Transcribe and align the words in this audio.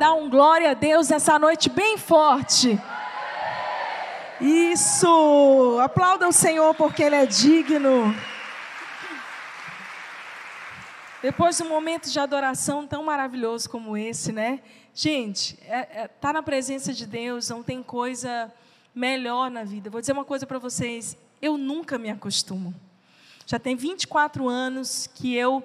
dar 0.00 0.14
um 0.14 0.30
glória 0.30 0.70
a 0.70 0.72
Deus 0.72 1.10
essa 1.10 1.38
noite 1.38 1.68
bem 1.68 1.98
forte? 1.98 2.80
Isso! 4.40 5.78
Aplauda 5.78 6.26
o 6.26 6.32
Senhor 6.32 6.74
porque 6.74 7.02
Ele 7.02 7.16
é 7.16 7.26
digno. 7.26 8.14
Depois 11.20 11.58
de 11.58 11.64
um 11.64 11.68
momento 11.68 12.08
de 12.10 12.18
adoração 12.18 12.86
tão 12.86 13.04
maravilhoso 13.04 13.68
como 13.68 13.94
esse, 13.94 14.32
né? 14.32 14.60
Gente, 14.94 15.58
é, 15.66 16.04
é, 16.04 16.08
tá 16.08 16.32
na 16.32 16.42
presença 16.42 16.94
de 16.94 17.04
Deus, 17.04 17.50
não 17.50 17.62
tem 17.62 17.82
coisa 17.82 18.50
melhor 18.94 19.50
na 19.50 19.64
vida. 19.64 19.90
Vou 19.90 20.00
dizer 20.00 20.12
uma 20.12 20.24
coisa 20.24 20.46
para 20.46 20.58
vocês: 20.58 21.14
eu 21.42 21.58
nunca 21.58 21.98
me 21.98 22.08
acostumo. 22.08 22.74
Já 23.44 23.58
tem 23.58 23.76
24 23.76 24.48
anos 24.48 25.10
que 25.14 25.36
eu 25.36 25.62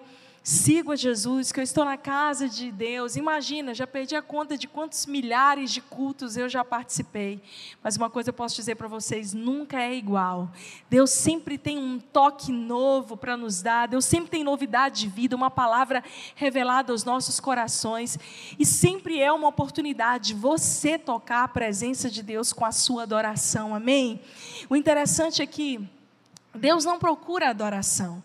sigo 0.48 0.92
a 0.92 0.96
Jesus, 0.96 1.52
que 1.52 1.60
eu 1.60 1.64
estou 1.64 1.84
na 1.84 1.98
casa 1.98 2.48
de 2.48 2.72
Deus. 2.72 3.16
Imagina, 3.16 3.74
já 3.74 3.88
perdi 3.88 4.16
a 4.16 4.22
conta 4.22 4.56
de 4.56 4.68
quantos 4.68 5.08
milhares 5.08 5.72
de 5.72 5.82
cultos 5.82 6.38
eu 6.38 6.48
já 6.48 6.64
participei. 6.64 7.42
Mas 7.84 7.98
uma 7.98 8.12
coisa 8.12 8.30
eu 8.30 8.34
posso 8.34 8.56
dizer 8.56 8.76
para 8.76 8.88
vocês: 8.88 9.34
nunca 9.34 9.82
é 9.82 9.96
igual. 9.96 10.52
Deus 10.88 11.10
sempre 11.10 11.58
tem 11.58 11.80
um 11.80 12.00
toque 12.00 12.52
novo 12.52 13.18
para 13.18 13.36
nos 13.36 13.64
dar, 13.64 13.88
Deus 13.88 14.06
sempre 14.06 14.30
tem 14.30 14.44
novidade 14.44 15.00
de 15.00 15.08
vida, 15.08 15.36
uma 15.36 15.50
palavra 15.50 16.04
revelada 16.36 16.94
aos 16.94 17.04
nossos 17.04 17.40
corações. 17.40 18.20
E 18.60 18.64
sempre 18.64 19.20
é 19.20 19.32
uma 19.32 19.48
oportunidade 19.48 20.28
de 20.28 20.34
você 20.36 21.00
tocar 21.00 21.46
a 21.46 21.48
presença 21.48 22.08
de 22.08 22.22
Deus 22.22 22.54
com 22.54 22.64
a 22.64 22.72
sua 22.72 23.02
adoração, 23.02 23.74
amém? 23.74 24.22
O 24.70 24.76
interessante 24.76 25.42
é 25.42 25.48
que 25.48 25.90
Deus 26.54 26.86
não 26.86 27.00
procura 27.00 27.50
adoração 27.50 28.22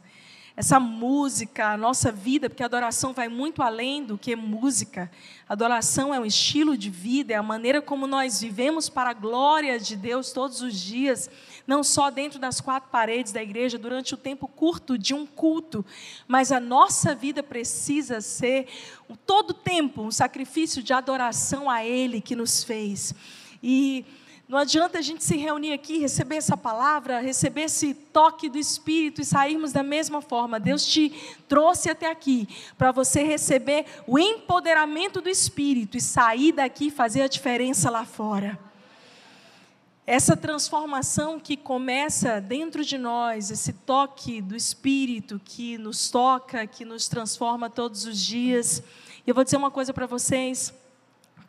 essa 0.61 0.79
música, 0.79 1.69
a 1.69 1.77
nossa 1.79 2.13
vida, 2.13 2.51
porque 2.51 2.63
a 2.63 2.67
adoração 2.67 3.15
vai 3.15 3.29
muito 3.29 3.63
além 3.63 4.05
do 4.05 4.19
que 4.19 4.37
música. 4.37 5.11
A 5.49 5.55
adoração 5.55 6.13
é 6.13 6.21
um 6.21 6.27
estilo 6.27 6.77
de 6.77 6.91
vida, 6.91 7.33
é 7.33 7.37
a 7.37 7.43
maneira 7.43 7.81
como 7.81 8.07
nós 8.07 8.43
vivemos 8.43 8.87
para 8.87 9.09
a 9.09 9.15
glória 9.15 9.79
de 9.79 9.97
Deus 9.97 10.33
todos 10.33 10.61
os 10.61 10.79
dias, 10.79 11.31
não 11.67 11.83
só 11.83 12.11
dentro 12.11 12.39
das 12.39 12.61
quatro 12.61 12.91
paredes 12.91 13.33
da 13.33 13.43
igreja, 13.43 13.79
durante 13.79 14.13
o 14.13 14.19
tempo 14.19 14.47
curto 14.47 14.99
de 14.99 15.15
um 15.15 15.25
culto, 15.25 15.83
mas 16.29 16.53
a 16.53 16.61
nossa 16.61 17.15
vida 17.15 17.43
precisa 17.43 18.21
ser 18.21 18.69
todo 19.25 19.55
tempo 19.55 20.03
um 20.03 20.11
sacrifício 20.11 20.83
de 20.83 20.93
adoração 20.93 21.71
a 21.71 21.83
Ele 21.83 22.21
que 22.21 22.37
nos 22.37 22.63
fez. 22.63 23.15
E 23.63 24.05
não 24.51 24.59
adianta 24.59 24.99
a 24.99 25.01
gente 25.01 25.23
se 25.23 25.37
reunir 25.37 25.73
aqui, 25.73 25.99
receber 25.99 26.35
essa 26.35 26.57
palavra, 26.57 27.21
receber 27.21 27.63
esse 27.63 27.95
toque 27.95 28.49
do 28.49 28.59
Espírito 28.59 29.21
e 29.21 29.25
sairmos 29.25 29.71
da 29.71 29.85
mesma 29.85 30.21
forma. 30.21 30.59
Deus 30.59 30.85
te 30.85 31.15
trouxe 31.47 31.89
até 31.89 32.11
aqui 32.11 32.49
para 32.77 32.91
você 32.91 33.23
receber 33.23 33.87
o 34.09 34.19
empoderamento 34.19 35.21
do 35.21 35.29
Espírito 35.29 35.97
e 35.97 36.01
sair 36.01 36.51
daqui 36.51 36.89
e 36.89 36.91
fazer 36.91 37.23
a 37.23 37.29
diferença 37.29 37.89
lá 37.89 38.05
fora. 38.05 38.59
Essa 40.05 40.37
transformação 40.37 41.39
que 41.39 41.57
começa 41.57 42.41
dentro 42.41 42.85
de 42.85 42.99
nós, 42.99 43.53
esse 43.53 43.73
toque 43.73 44.43
do 44.43 44.57
Espírito 44.57 45.41
que 45.45 45.79
nos 45.79 46.11
toca, 46.11 46.67
que 46.67 46.85
nos 46.85 47.07
transforma 47.07 47.71
todos 47.71 48.05
os 48.05 48.19
dias. 48.19 48.83
Eu 49.25 49.33
vou 49.33 49.45
dizer 49.45 49.59
uma 49.59 49.71
coisa 49.71 49.95
para 49.95 50.07
vocês. 50.07 50.75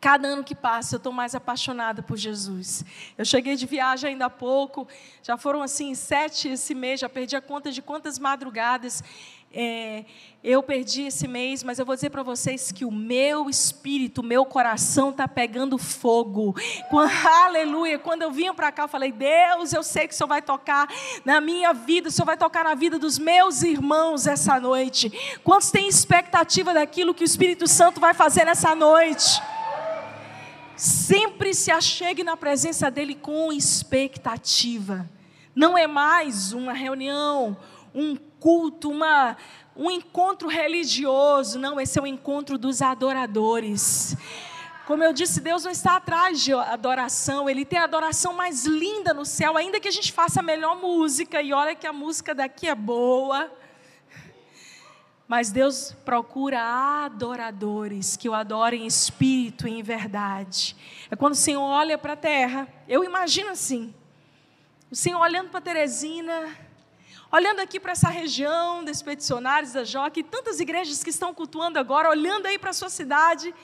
Cada 0.02 0.26
ano 0.26 0.42
que 0.42 0.54
passa, 0.54 0.96
eu 0.96 0.98
estou 0.98 1.12
mais 1.12 1.32
apaixonada 1.32 2.02
por 2.02 2.16
Jesus. 2.16 2.84
Eu 3.16 3.24
cheguei 3.24 3.54
de 3.56 3.64
viagem 3.64 4.10
ainda 4.10 4.26
há 4.26 4.30
pouco, 4.30 4.86
já 5.22 5.38
foram 5.38 5.62
assim 5.62 5.94
sete 5.94 6.48
esse 6.48 6.74
mês, 6.74 7.00
já 7.00 7.08
perdi 7.08 7.36
a 7.36 7.40
conta 7.40 7.70
de 7.70 7.80
quantas 7.80 8.18
madrugadas 8.18 9.02
é, 9.54 10.04
eu 10.42 10.62
perdi 10.62 11.02
esse 11.02 11.28
mês, 11.28 11.62
mas 11.62 11.78
eu 11.78 11.84
vou 11.84 11.94
dizer 11.94 12.10
para 12.10 12.22
vocês 12.22 12.72
que 12.72 12.84
o 12.84 12.90
meu 12.90 13.50
espírito, 13.50 14.22
o 14.22 14.24
meu 14.24 14.44
coração 14.44 15.10
está 15.10 15.28
pegando 15.28 15.76
fogo. 15.76 16.56
Quando, 16.88 17.12
aleluia! 17.44 17.98
Quando 17.98 18.22
eu 18.22 18.32
vinha 18.32 18.54
para 18.54 18.72
cá, 18.72 18.84
eu 18.84 18.88
falei: 18.88 19.12
Deus, 19.12 19.72
eu 19.72 19.82
sei 19.82 20.08
que 20.08 20.14
o 20.14 20.16
Senhor 20.16 20.28
vai 20.28 20.42
tocar 20.42 20.88
na 21.24 21.40
minha 21.40 21.72
vida, 21.72 22.08
o 22.08 22.10
Senhor 22.10 22.26
vai 22.26 22.36
tocar 22.36 22.64
na 22.64 22.74
vida 22.74 22.98
dos 22.98 23.18
meus 23.18 23.62
irmãos 23.62 24.26
essa 24.26 24.58
noite. 24.58 25.12
Quantos 25.44 25.70
têm 25.70 25.86
expectativa 25.86 26.72
daquilo 26.72 27.14
que 27.14 27.22
o 27.22 27.26
Espírito 27.26 27.68
Santo 27.68 28.00
vai 28.00 28.14
fazer 28.14 28.44
nessa 28.44 28.74
noite? 28.74 29.40
Sempre 30.82 31.54
se 31.54 31.70
achegue 31.70 32.24
na 32.24 32.36
presença 32.36 32.90
dele 32.90 33.14
com 33.14 33.52
expectativa. 33.52 35.08
Não 35.54 35.78
é 35.78 35.86
mais 35.86 36.52
uma 36.52 36.72
reunião, 36.72 37.56
um 37.94 38.16
culto, 38.16 38.90
uma, 38.90 39.36
um 39.76 39.88
encontro 39.88 40.48
religioso. 40.48 41.56
Não, 41.56 41.80
esse 41.80 42.00
é 42.00 42.02
o 42.02 42.06
encontro 42.06 42.58
dos 42.58 42.82
adoradores. 42.82 44.16
Como 44.84 45.04
eu 45.04 45.12
disse, 45.12 45.40
Deus 45.40 45.62
não 45.62 45.70
está 45.70 45.94
atrás 45.94 46.40
de 46.40 46.52
adoração, 46.52 47.48
Ele 47.48 47.64
tem 47.64 47.78
a 47.78 47.84
adoração 47.84 48.32
mais 48.32 48.66
linda 48.66 49.14
no 49.14 49.24
céu, 49.24 49.56
ainda 49.56 49.78
que 49.78 49.86
a 49.86 49.92
gente 49.92 50.12
faça 50.12 50.40
a 50.40 50.42
melhor 50.42 50.74
música, 50.74 51.40
e 51.40 51.52
olha 51.52 51.76
que 51.76 51.86
a 51.86 51.92
música 51.92 52.34
daqui 52.34 52.66
é 52.66 52.74
boa. 52.74 53.48
Mas 55.32 55.50
Deus 55.50 55.92
procura 56.04 56.60
adoradores 57.06 58.18
que 58.18 58.28
o 58.28 58.34
adorem 58.34 58.82
em 58.82 58.86
espírito 58.86 59.66
e 59.66 59.70
em 59.70 59.82
verdade. 59.82 60.76
É 61.10 61.16
quando 61.16 61.32
o 61.32 61.36
Senhor 61.36 61.62
olha 61.62 61.96
para 61.96 62.12
a 62.12 62.16
terra, 62.16 62.68
eu 62.86 63.02
imagino 63.02 63.48
assim: 63.48 63.94
o 64.90 64.94
Senhor 64.94 65.18
olhando 65.18 65.48
para 65.48 65.62
Teresina, 65.62 66.54
olhando 67.32 67.60
aqui 67.60 67.80
para 67.80 67.92
essa 67.92 68.10
região 68.10 68.84
dos 68.84 69.00
peticionários 69.00 69.72
da 69.72 69.84
Joca 69.84 70.20
e 70.20 70.22
tantas 70.22 70.60
igrejas 70.60 71.02
que 71.02 71.08
estão 71.08 71.32
cultuando 71.32 71.78
agora, 71.78 72.10
olhando 72.10 72.44
aí 72.44 72.58
para 72.58 72.68
a 72.68 72.74
sua 72.74 72.90
cidade 72.90 73.54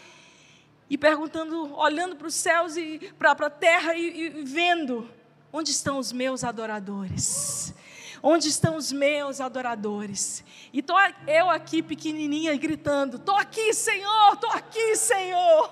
e 0.89 0.97
perguntando, 0.97 1.77
olhando 1.77 2.17
para 2.17 2.29
os 2.29 2.35
céus 2.35 2.79
e 2.79 3.13
para 3.19 3.33
a 3.33 3.51
terra 3.51 3.95
e, 3.95 4.39
e 4.39 4.43
vendo 4.43 5.07
onde 5.53 5.71
estão 5.71 5.99
os 5.99 6.13
meus 6.13 6.45
adoradores. 6.45 7.75
Onde 8.23 8.49
estão 8.49 8.77
os 8.77 8.91
meus 8.91 9.41
adoradores? 9.41 10.45
E 10.73 10.81
estou 10.81 10.97
eu 11.27 11.51
aqui 11.51 11.83
pequenininha 11.83 12.57
gritando: 12.57 13.17
Estou 13.17 13.37
aqui, 13.37 13.73
Senhor, 13.73 14.35
estou 14.35 14.51
aqui, 14.51 14.97
Senhor. 14.97 15.71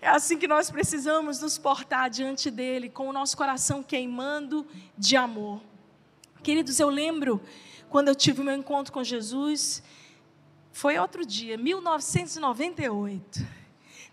É 0.00 0.08
assim 0.08 0.38
que 0.38 0.46
nós 0.46 0.70
precisamos 0.70 1.40
nos 1.40 1.58
portar 1.58 2.10
diante 2.10 2.50
dele, 2.50 2.88
com 2.88 3.08
o 3.08 3.12
nosso 3.12 3.36
coração 3.36 3.82
queimando 3.82 4.66
de 4.96 5.16
amor. 5.16 5.60
Queridos, 6.42 6.78
eu 6.78 6.88
lembro 6.88 7.40
quando 7.88 8.08
eu 8.08 8.14
tive 8.14 8.42
meu 8.42 8.54
encontro 8.54 8.92
com 8.92 9.02
Jesus, 9.02 9.82
foi 10.70 10.98
outro 10.98 11.24
dia, 11.24 11.56
1998. 11.56 13.46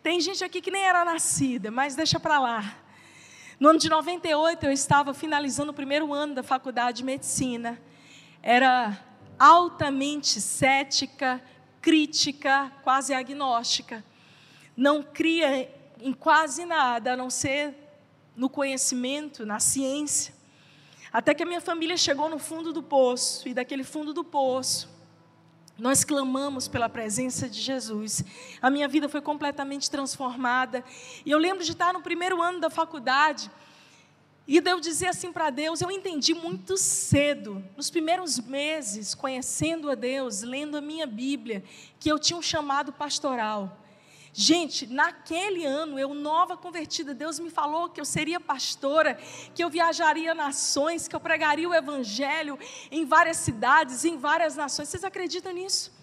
Tem 0.01 0.19
gente 0.19 0.43
aqui 0.43 0.61
que 0.61 0.71
nem 0.71 0.83
era 0.83 1.03
nascida, 1.05 1.69
mas 1.69 1.95
deixa 1.95 2.19
para 2.19 2.39
lá. 2.39 2.82
No 3.63 3.69
ano 3.69 3.79
de 3.79 3.87
98, 3.87 4.65
eu 4.65 4.73
estava 4.73 5.13
finalizando 5.13 5.71
o 5.71 5.73
primeiro 5.73 6.11
ano 6.11 6.35
da 6.35 6.43
faculdade 6.43 6.97
de 6.97 7.05
medicina. 7.05 7.81
Era 8.41 8.99
altamente 9.39 10.41
cética, 10.41 11.41
crítica, 11.81 12.73
quase 12.83 13.13
agnóstica. 13.13 14.03
Não 14.75 15.01
cria 15.01 15.73
em 16.01 16.11
quase 16.11 16.65
nada, 16.65 17.13
a 17.13 17.15
não 17.15 17.29
ser 17.29 17.73
no 18.35 18.49
conhecimento, 18.49 19.45
na 19.45 19.61
ciência. 19.61 20.33
Até 21.09 21.33
que 21.33 21.43
a 21.43 21.45
minha 21.45 21.61
família 21.61 21.95
chegou 21.95 22.27
no 22.27 22.39
fundo 22.39 22.73
do 22.73 22.83
poço, 22.83 23.47
e 23.47 23.53
daquele 23.53 23.85
fundo 23.85 24.11
do 24.11 24.25
poço, 24.25 24.92
nós 25.77 26.03
clamamos 26.03 26.67
pela 26.67 26.87
presença 26.87 27.49
de 27.49 27.59
Jesus. 27.59 28.23
A 28.61 28.69
minha 28.69 28.87
vida 28.87 29.09
foi 29.09 29.21
completamente 29.21 29.89
transformada. 29.89 30.83
E 31.25 31.31
eu 31.31 31.37
lembro 31.39 31.63
de 31.63 31.71
estar 31.71 31.93
no 31.93 32.01
primeiro 32.01 32.41
ano 32.41 32.59
da 32.59 32.69
faculdade. 32.69 33.49
E 34.47 34.57
eu 34.57 34.79
dizer 34.79 35.07
assim 35.07 35.31
para 35.31 35.49
Deus, 35.49 35.81
eu 35.81 35.89
entendi 35.89 36.33
muito 36.33 36.77
cedo, 36.77 37.63
nos 37.77 37.89
primeiros 37.89 38.39
meses, 38.39 39.15
conhecendo 39.15 39.89
a 39.89 39.95
Deus, 39.95 40.41
lendo 40.41 40.77
a 40.77 40.81
minha 40.81 41.07
Bíblia, 41.07 41.63
que 41.99 42.11
eu 42.11 42.19
tinha 42.19 42.37
um 42.37 42.41
chamado 42.41 42.91
pastoral. 42.91 43.82
Gente, 44.35 44.87
naquele 44.87 45.63
ano, 45.63 45.99
eu 45.99 46.13
nova 46.15 46.57
convertida, 46.57 47.13
Deus 47.13 47.39
me 47.39 47.51
falou 47.51 47.89
que 47.89 48.01
eu 48.01 48.05
seria 48.05 48.39
pastora, 48.39 49.15
que 49.53 49.63
eu 49.63 49.69
viajaria 49.69 50.33
nações, 50.33 51.07
que 51.07 51.15
eu 51.15 51.19
pregaria 51.19 51.69
o 51.69 51.73
evangelho 51.73 52.57
em 52.89 53.05
várias 53.05 53.37
cidades, 53.37 54.03
em 54.03 54.17
várias 54.17 54.55
nações. 54.55 54.89
Vocês 54.89 55.03
acreditam 55.03 55.53
nisso? 55.53 56.02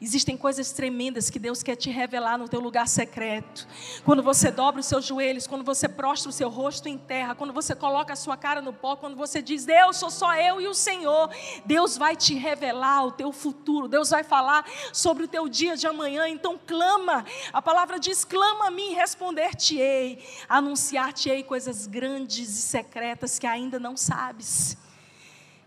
Existem 0.00 0.36
coisas 0.36 0.70
tremendas 0.70 1.28
que 1.28 1.40
Deus 1.40 1.60
quer 1.60 1.74
te 1.74 1.90
revelar 1.90 2.38
no 2.38 2.48
teu 2.48 2.60
lugar 2.60 2.86
secreto. 2.86 3.66
Quando 4.04 4.22
você 4.22 4.48
dobra 4.48 4.80
os 4.80 4.86
seus 4.86 5.04
joelhos, 5.04 5.48
quando 5.48 5.64
você 5.64 5.88
prostra 5.88 6.30
o 6.30 6.32
seu 6.32 6.48
rosto 6.48 6.88
em 6.88 6.96
terra, 6.96 7.34
quando 7.34 7.52
você 7.52 7.74
coloca 7.74 8.12
a 8.12 8.16
sua 8.16 8.36
cara 8.36 8.62
no 8.62 8.72
pó, 8.72 8.94
quando 8.94 9.16
você 9.16 9.42
diz: 9.42 9.64
"Deus, 9.64 9.96
sou 9.96 10.08
só 10.08 10.36
eu 10.36 10.60
e 10.60 10.68
o 10.68 10.74
Senhor", 10.74 11.28
Deus 11.64 11.96
vai 11.96 12.14
te 12.14 12.34
revelar 12.34 13.06
o 13.06 13.10
teu 13.10 13.32
futuro. 13.32 13.88
Deus 13.88 14.10
vai 14.10 14.22
falar 14.22 14.64
sobre 14.92 15.24
o 15.24 15.28
teu 15.28 15.48
dia 15.48 15.76
de 15.76 15.88
amanhã. 15.88 16.28
Então 16.28 16.60
clama. 16.64 17.24
A 17.52 17.60
palavra 17.60 17.98
diz: 17.98 18.24
"Clama 18.24 18.68
a 18.68 18.70
mim, 18.70 18.94
responder-te-ei, 18.94 20.24
anunciar-te-ei 20.48 21.42
coisas 21.42 21.88
grandes 21.88 22.50
e 22.50 22.62
secretas 22.62 23.36
que 23.36 23.48
ainda 23.48 23.80
não 23.80 23.96
sabes". 23.96 24.76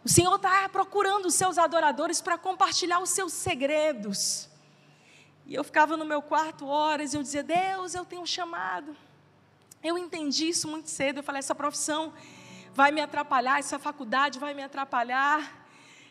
O 0.03 0.09
Senhor 0.09 0.35
está 0.35 0.67
procurando 0.67 1.27
os 1.27 1.35
seus 1.35 1.59
adoradores 1.59 2.21
para 2.21 2.35
compartilhar 2.35 2.99
os 2.99 3.11
seus 3.11 3.33
segredos. 3.33 4.49
E 5.45 5.53
eu 5.53 5.63
ficava 5.63 5.95
no 5.95 6.03
meu 6.03 6.23
quarto 6.23 6.65
horas 6.65 7.13
e 7.13 7.17
eu 7.17 7.21
dizia: 7.21 7.43
Deus, 7.43 7.93
eu 7.93 8.03
tenho 8.03 8.23
um 8.23 8.25
chamado. 8.25 8.95
Eu 9.83 9.97
entendi 9.97 10.49
isso 10.49 10.67
muito 10.67 10.89
cedo. 10.89 11.17
Eu 11.17 11.23
falei: 11.23 11.37
essa 11.39 11.53
profissão 11.53 12.13
vai 12.73 12.91
me 12.91 12.99
atrapalhar, 12.99 13.59
essa 13.59 13.77
faculdade 13.77 14.39
vai 14.39 14.55
me 14.55 14.63
atrapalhar. 14.63 15.67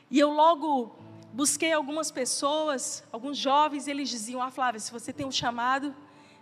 E 0.08 0.20
eu 0.20 0.30
logo 0.30 0.96
busquei 1.32 1.72
algumas 1.72 2.12
pessoas, 2.12 3.02
alguns 3.10 3.36
jovens, 3.36 3.88
e 3.88 3.90
eles 3.90 4.08
diziam: 4.08 4.40
Ah, 4.40 4.52
Flávia, 4.52 4.78
se 4.78 4.92
você 4.92 5.12
tem 5.12 5.26
um 5.26 5.32
chamado, 5.32 5.92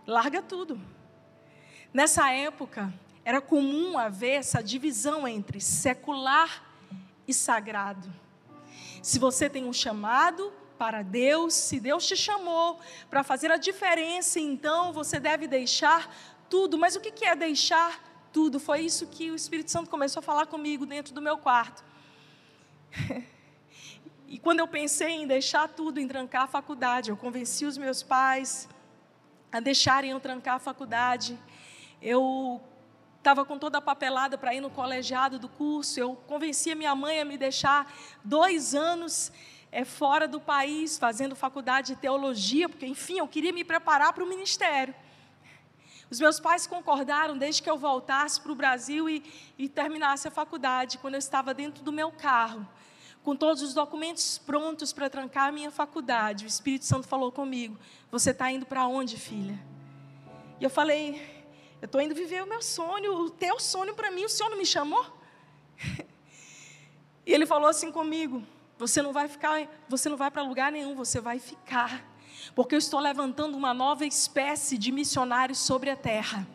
larga 0.06 0.42
tudo. 0.42 0.78
Nessa 1.94 2.30
época, 2.30 2.92
era 3.24 3.40
comum 3.40 3.98
haver 3.98 4.34
essa 4.34 4.62
divisão 4.62 5.26
entre 5.26 5.62
secular 5.62 6.67
e 7.28 7.34
sagrado. 7.34 8.12
Se 9.02 9.18
você 9.18 9.48
tem 9.48 9.64
um 9.66 9.72
chamado 9.72 10.52
para 10.78 11.02
Deus, 11.02 11.54
se 11.54 11.78
Deus 11.78 12.06
te 12.06 12.16
chamou 12.16 12.80
para 13.10 13.22
fazer 13.22 13.50
a 13.50 13.56
diferença, 13.56 14.40
então 14.40 14.92
você 14.92 15.20
deve 15.20 15.46
deixar 15.46 16.12
tudo. 16.48 16.78
Mas 16.78 16.96
o 16.96 17.00
que 17.00 17.24
é 17.24 17.36
deixar 17.36 18.02
tudo? 18.32 18.58
Foi 18.58 18.80
isso 18.80 19.06
que 19.06 19.30
o 19.30 19.34
Espírito 19.34 19.70
Santo 19.70 19.90
começou 19.90 20.20
a 20.20 20.22
falar 20.22 20.46
comigo 20.46 20.86
dentro 20.86 21.12
do 21.12 21.20
meu 21.20 21.38
quarto. 21.38 21.84
E 24.30 24.38
quando 24.38 24.60
eu 24.60 24.68
pensei 24.68 25.12
em 25.12 25.26
deixar 25.26 25.68
tudo, 25.68 25.98
em 25.98 26.06
trancar 26.06 26.42
a 26.42 26.46
faculdade, 26.46 27.08
eu 27.08 27.16
convenci 27.16 27.64
os 27.64 27.78
meus 27.78 28.02
pais 28.02 28.68
a 29.50 29.58
deixarem 29.58 30.10
eu 30.10 30.20
trancar 30.20 30.56
a 30.56 30.58
faculdade. 30.58 31.38
Eu 32.02 32.60
estava 33.18 33.44
com 33.44 33.58
toda 33.58 33.78
a 33.78 33.80
papelada 33.80 34.38
para 34.38 34.54
ir 34.54 34.60
no 34.60 34.70
colegiado 34.70 35.38
do 35.38 35.48
curso. 35.48 36.00
Eu 36.00 36.16
convenci 36.26 36.70
a 36.70 36.74
minha 36.74 36.94
mãe 36.94 37.20
a 37.20 37.24
me 37.24 37.36
deixar 37.36 37.92
dois 38.24 38.74
anos 38.74 39.30
é, 39.70 39.84
fora 39.84 40.26
do 40.26 40.40
país, 40.40 40.96
fazendo 40.96 41.36
faculdade 41.36 41.94
de 41.94 42.00
teologia, 42.00 42.68
porque, 42.68 42.86
enfim, 42.86 43.18
eu 43.18 43.28
queria 43.28 43.52
me 43.52 43.64
preparar 43.64 44.12
para 44.12 44.24
o 44.24 44.28
ministério. 44.28 44.94
Os 46.10 46.18
meus 46.18 46.40
pais 46.40 46.66
concordaram 46.66 47.36
desde 47.36 47.62
que 47.62 47.68
eu 47.68 47.76
voltasse 47.76 48.40
para 48.40 48.50
o 48.50 48.54
Brasil 48.54 49.10
e, 49.10 49.22
e 49.58 49.68
terminasse 49.68 50.26
a 50.26 50.30
faculdade, 50.30 50.96
quando 50.98 51.14
eu 51.14 51.18
estava 51.18 51.52
dentro 51.52 51.82
do 51.82 51.92
meu 51.92 52.10
carro 52.10 52.66
com 53.28 53.36
todos 53.36 53.62
os 53.62 53.74
documentos 53.74 54.38
prontos 54.38 54.90
para 54.90 55.10
trancar 55.10 55.48
a 55.48 55.52
minha 55.52 55.70
faculdade, 55.70 56.46
o 56.46 56.48
Espírito 56.48 56.86
Santo 56.86 57.06
falou 57.06 57.30
comigo: 57.30 57.78
Você 58.10 58.30
está 58.30 58.50
indo 58.50 58.64
para 58.64 58.86
onde, 58.86 59.18
filha? 59.18 59.58
E 60.58 60.64
eu 60.64 60.70
falei: 60.70 61.37
Eu 61.80 61.86
estou 61.86 62.00
indo 62.00 62.14
viver 62.14 62.42
o 62.42 62.46
meu 62.46 62.60
sonho, 62.60 63.14
o 63.14 63.30
teu 63.30 63.60
sonho 63.60 63.94
para 63.94 64.10
mim, 64.10 64.24
o 64.24 64.28
Senhor 64.28 64.50
não 64.50 64.58
me 64.58 64.66
chamou? 64.66 65.04
E 67.26 67.32
ele 67.34 67.44
falou 67.44 67.68
assim 67.68 67.92
comigo: 67.92 68.42
Você 68.78 69.02
não 69.02 69.12
vai 69.12 69.28
ficar, 69.28 69.68
você 69.86 70.08
não 70.08 70.16
vai 70.16 70.30
para 70.30 70.40
lugar 70.40 70.72
nenhum, 70.72 70.94
você 70.94 71.20
vai 71.20 71.38
ficar, 71.38 72.02
porque 72.54 72.74
eu 72.74 72.78
estou 72.78 72.98
levantando 72.98 73.54
uma 73.54 73.74
nova 73.74 74.06
espécie 74.06 74.78
de 74.78 74.90
missionários 74.90 75.58
sobre 75.58 75.90
a 75.90 75.96
terra. 75.96 76.48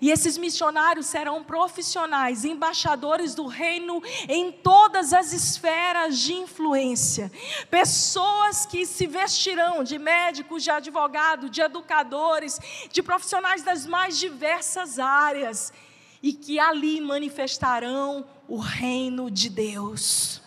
E 0.00 0.10
esses 0.10 0.36
missionários 0.36 1.06
serão 1.06 1.42
profissionais, 1.42 2.44
embaixadores 2.44 3.34
do 3.34 3.46
reino 3.46 4.02
em 4.28 4.52
todas 4.52 5.12
as 5.12 5.32
esferas 5.32 6.18
de 6.18 6.34
influência. 6.34 7.30
Pessoas 7.70 8.66
que 8.66 8.84
se 8.84 9.06
vestirão 9.06 9.84
de 9.84 9.98
médicos, 9.98 10.62
de 10.62 10.70
advogados, 10.70 11.50
de 11.50 11.60
educadores, 11.60 12.58
de 12.90 13.02
profissionais 13.02 13.62
das 13.62 13.86
mais 13.86 14.18
diversas 14.18 14.98
áreas 14.98 15.72
e 16.22 16.32
que 16.32 16.58
ali 16.58 17.00
manifestarão 17.00 18.24
o 18.46 18.58
reino 18.58 19.30
de 19.30 19.48
Deus. 19.48 20.41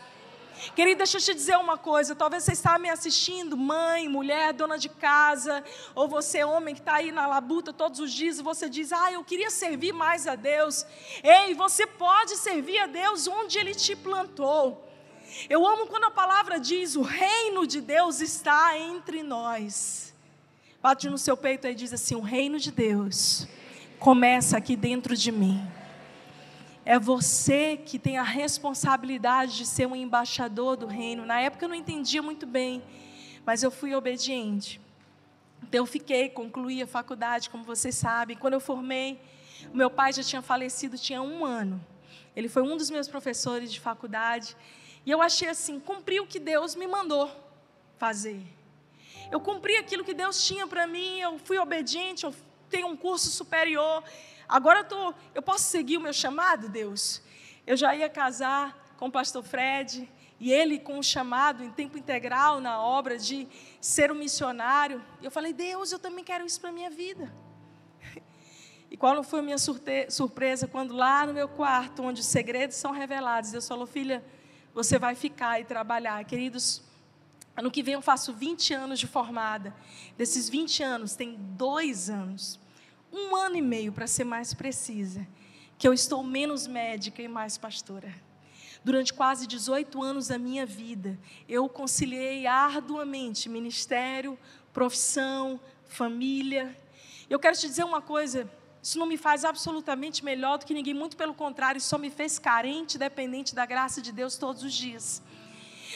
Querido, 0.74 1.00
deixa 1.00 1.18
eu 1.18 1.22
te 1.22 1.34
dizer 1.34 1.58
uma 1.58 1.78
coisa. 1.78 2.16
Talvez 2.16 2.44
você 2.44 2.54
está 2.54 2.80
me 2.80 2.90
assistindo, 2.90 3.58
mãe, 3.58 4.08
mulher, 4.08 4.54
dona 4.54 4.78
de 4.78 4.90
casa, 4.90 5.64
ou 5.94 6.08
você, 6.08 6.44
homem, 6.44 6.74
que 6.74 6.82
está 6.82 6.96
aí 6.96 7.12
na 7.12 7.28
labuta 7.28 7.74
todos 7.74 8.00
os 8.00 8.12
dias, 8.12 8.40
e 8.40 8.44
você 8.44 8.70
diz, 8.70 8.92
ah, 8.92 9.12
eu 9.12 9.24
queria 9.24 9.50
servir 9.50 9.94
mais 9.94 10.28
a 10.28 10.36
Deus. 10.36 10.86
Ei, 11.24 11.54
você 11.54 11.86
pode 11.86 12.38
servir 12.38 12.80
a 12.80 12.88
Deus 12.88 13.28
onde 13.28 13.60
Ele 13.60 13.76
te 13.76 13.96
plantou. 13.96 14.84
Eu 15.50 15.66
amo 15.68 15.88
quando 15.88 16.06
a 16.06 16.12
palavra 16.12 16.60
diz: 16.60 16.96
o 16.96 17.02
reino 17.02 17.68
de 17.68 17.82
Deus 17.82 18.22
está 18.22 18.78
entre 18.78 19.24
nós. 19.24 20.14
Bate 20.82 21.10
no 21.10 21.18
seu 21.18 21.36
peito 21.36 21.68
e 21.68 21.76
diz 21.76 21.92
assim: 21.92 22.16
o 22.16 22.22
reino 22.22 22.60
de 22.60 22.72
Deus 22.72 23.48
começa 24.00 24.58
aqui 24.58 24.76
dentro 24.76 25.16
de 25.16 25.32
mim. 25.32 25.66
É 26.88 27.00
você 27.00 27.78
que 27.78 27.98
tem 27.98 28.20
a 28.20 28.24
responsabilidade 28.24 29.58
de 29.58 29.66
ser 29.66 29.88
um 29.88 29.96
embaixador 29.96 30.78
do 30.78 30.86
reino. 30.86 31.26
Na 31.26 31.42
época 31.42 31.66
eu 31.66 31.70
não 31.70 31.76
entendia 31.76 32.22
muito 32.22 32.46
bem, 32.46 32.84
mas 33.44 33.64
eu 33.64 33.72
fui 33.72 33.96
obediente. 33.96 34.80
Então 35.64 35.80
eu 35.80 35.88
fiquei, 35.88 36.30
concluí 36.30 36.84
a 36.84 36.88
faculdade, 36.88 37.50
como 37.50 37.64
vocês 37.64 37.96
sabem. 37.96 38.38
Quando 38.38 38.54
eu 38.54 38.60
formei, 38.60 39.20
o 39.74 39.76
meu 39.76 39.90
pai 39.90 40.14
já 40.14 40.22
tinha 40.22 40.44
falecido, 40.44 40.96
tinha 40.96 41.24
um 41.24 41.44
ano. 41.44 41.84
Ele 42.36 42.48
foi 42.48 42.62
um 42.62 42.78
dos 42.78 42.92
meus 42.92 43.08
professores 43.08 43.74
de 43.74 43.80
faculdade. 43.80 44.56
E 45.04 45.10
eu 45.10 45.24
achei 45.24 45.50
assim, 45.50 45.80
cumpri 45.80 46.20
o 46.20 46.28
que 46.28 46.40
Deus 46.40 46.76
me 46.76 46.86
mandou 46.86 47.32
fazer. 47.98 48.44
Eu 49.32 49.40
cumpri 49.40 49.76
aquilo 49.78 50.04
que 50.04 50.14
Deus 50.14 50.46
tinha 50.46 50.68
para 50.68 50.86
mim, 50.86 51.20
eu 51.20 51.40
fui 51.40 51.58
obediente, 51.58 52.26
eu 52.26 52.36
tenho 52.70 52.88
um 52.88 52.96
curso 52.96 53.32
superior. 53.32 54.04
Agora 54.48 54.80
eu, 54.80 54.86
tô, 54.86 55.14
eu 55.34 55.42
posso 55.42 55.66
seguir 55.66 55.98
o 55.98 56.02
meu 56.02 56.14
chamado, 56.14 56.70
Deus? 56.70 57.22
Eu 57.66 57.76
já 57.76 57.96
ia 57.96 58.10
casar 58.10 58.96
com 58.98 59.08
o 59.08 59.12
pastor 59.12 59.44
Fred, 59.44 60.10
e 60.40 60.52
ele 60.52 60.80
com 60.80 61.00
o 61.00 61.04
chamado 61.04 61.64
em 61.64 61.72
tempo 61.72 61.98
integral 61.98 62.60
na 62.60 62.82
obra 62.82 63.18
de 63.18 63.48
ser 63.80 64.12
um 64.12 64.16
missionário. 64.16 65.04
E 65.22 65.26
eu 65.26 65.32
falei, 65.32 65.54
Deus, 65.54 65.92
eu 65.92 66.00
também 66.00 66.24
quero 66.24 66.46
isso 66.46 66.60
para 66.60 66.70
a 66.70 66.74
minha 66.74 66.90
vida. 66.90 67.32
E 68.92 68.96
qual 68.96 69.22
foi 69.24 69.40
a 69.40 69.42
minha 69.42 69.58
surpresa 69.58 70.68
quando 70.68 70.94
lá 70.94 71.26
no 71.26 71.34
meu 71.34 71.50
quarto, 71.50 72.04
onde 72.04 72.22
os 72.22 72.28
segredos 72.28 72.78
são 72.78 72.92
revelados, 72.92 73.52
Deus 73.52 73.68
falou, 73.68 73.86
filha, 73.86 74.24
você 74.74 75.00
vai 75.00 75.16
ficar 75.16 75.60
e 75.60 75.66
trabalhar. 75.66 76.24
Queridos, 76.24 76.84
ano 77.58 77.72
que 77.72 77.82
vem 77.82 77.96
eu 77.96 78.02
faço 78.02 78.32
20 78.32 78.74
anos 78.74 79.00
de 79.00 79.08
formada. 79.08 79.76
Desses 80.16 80.48
20 80.48 80.84
anos, 80.84 81.16
tem 81.16 81.36
dois 81.36 82.10
anos 82.12 82.60
um 83.16 83.36
ano 83.36 83.56
e 83.56 83.62
meio, 83.62 83.94
para 83.94 84.08
ser 84.08 84.26
mais 84.26 84.54
precisa, 84.54 85.26
que 85.78 85.88
eu 85.88 85.94
estou 85.94 86.22
menos 86.22 86.68
médica 86.68 87.22
e 87.22 87.28
mais 87.28 87.58
pastora. 87.58 88.14
Durante 88.84 89.14
quase 89.14 89.48
18 89.48 90.04
anos 90.04 90.28
da 90.28 90.38
minha 90.38 90.66
vida, 90.66 91.18
eu 91.50 91.68
conciliei 91.68 92.46
arduamente 92.46 93.50
ministério, 93.50 94.38
profissão, 94.74 95.60
família. 95.88 96.78
Eu 97.30 97.40
quero 97.40 97.58
te 97.58 97.68
dizer 97.68 97.84
uma 97.84 98.02
coisa: 98.02 98.50
isso 98.84 99.00
não 99.00 99.08
me 99.08 99.18
faz 99.18 99.44
absolutamente 99.44 100.24
melhor 100.24 100.60
do 100.60 100.66
que 100.66 100.74
ninguém, 100.74 100.94
muito 100.94 101.18
pelo 101.18 101.34
contrário, 101.34 101.80
isso 101.80 101.88
só 101.88 101.98
me 101.98 102.12
fez 102.12 102.38
carente, 102.38 102.98
dependente 102.98 103.56
da 103.56 103.66
graça 103.66 104.02
de 104.02 104.12
Deus 104.12 104.38
todos 104.38 104.62
os 104.62 104.74
dias. 104.74 105.22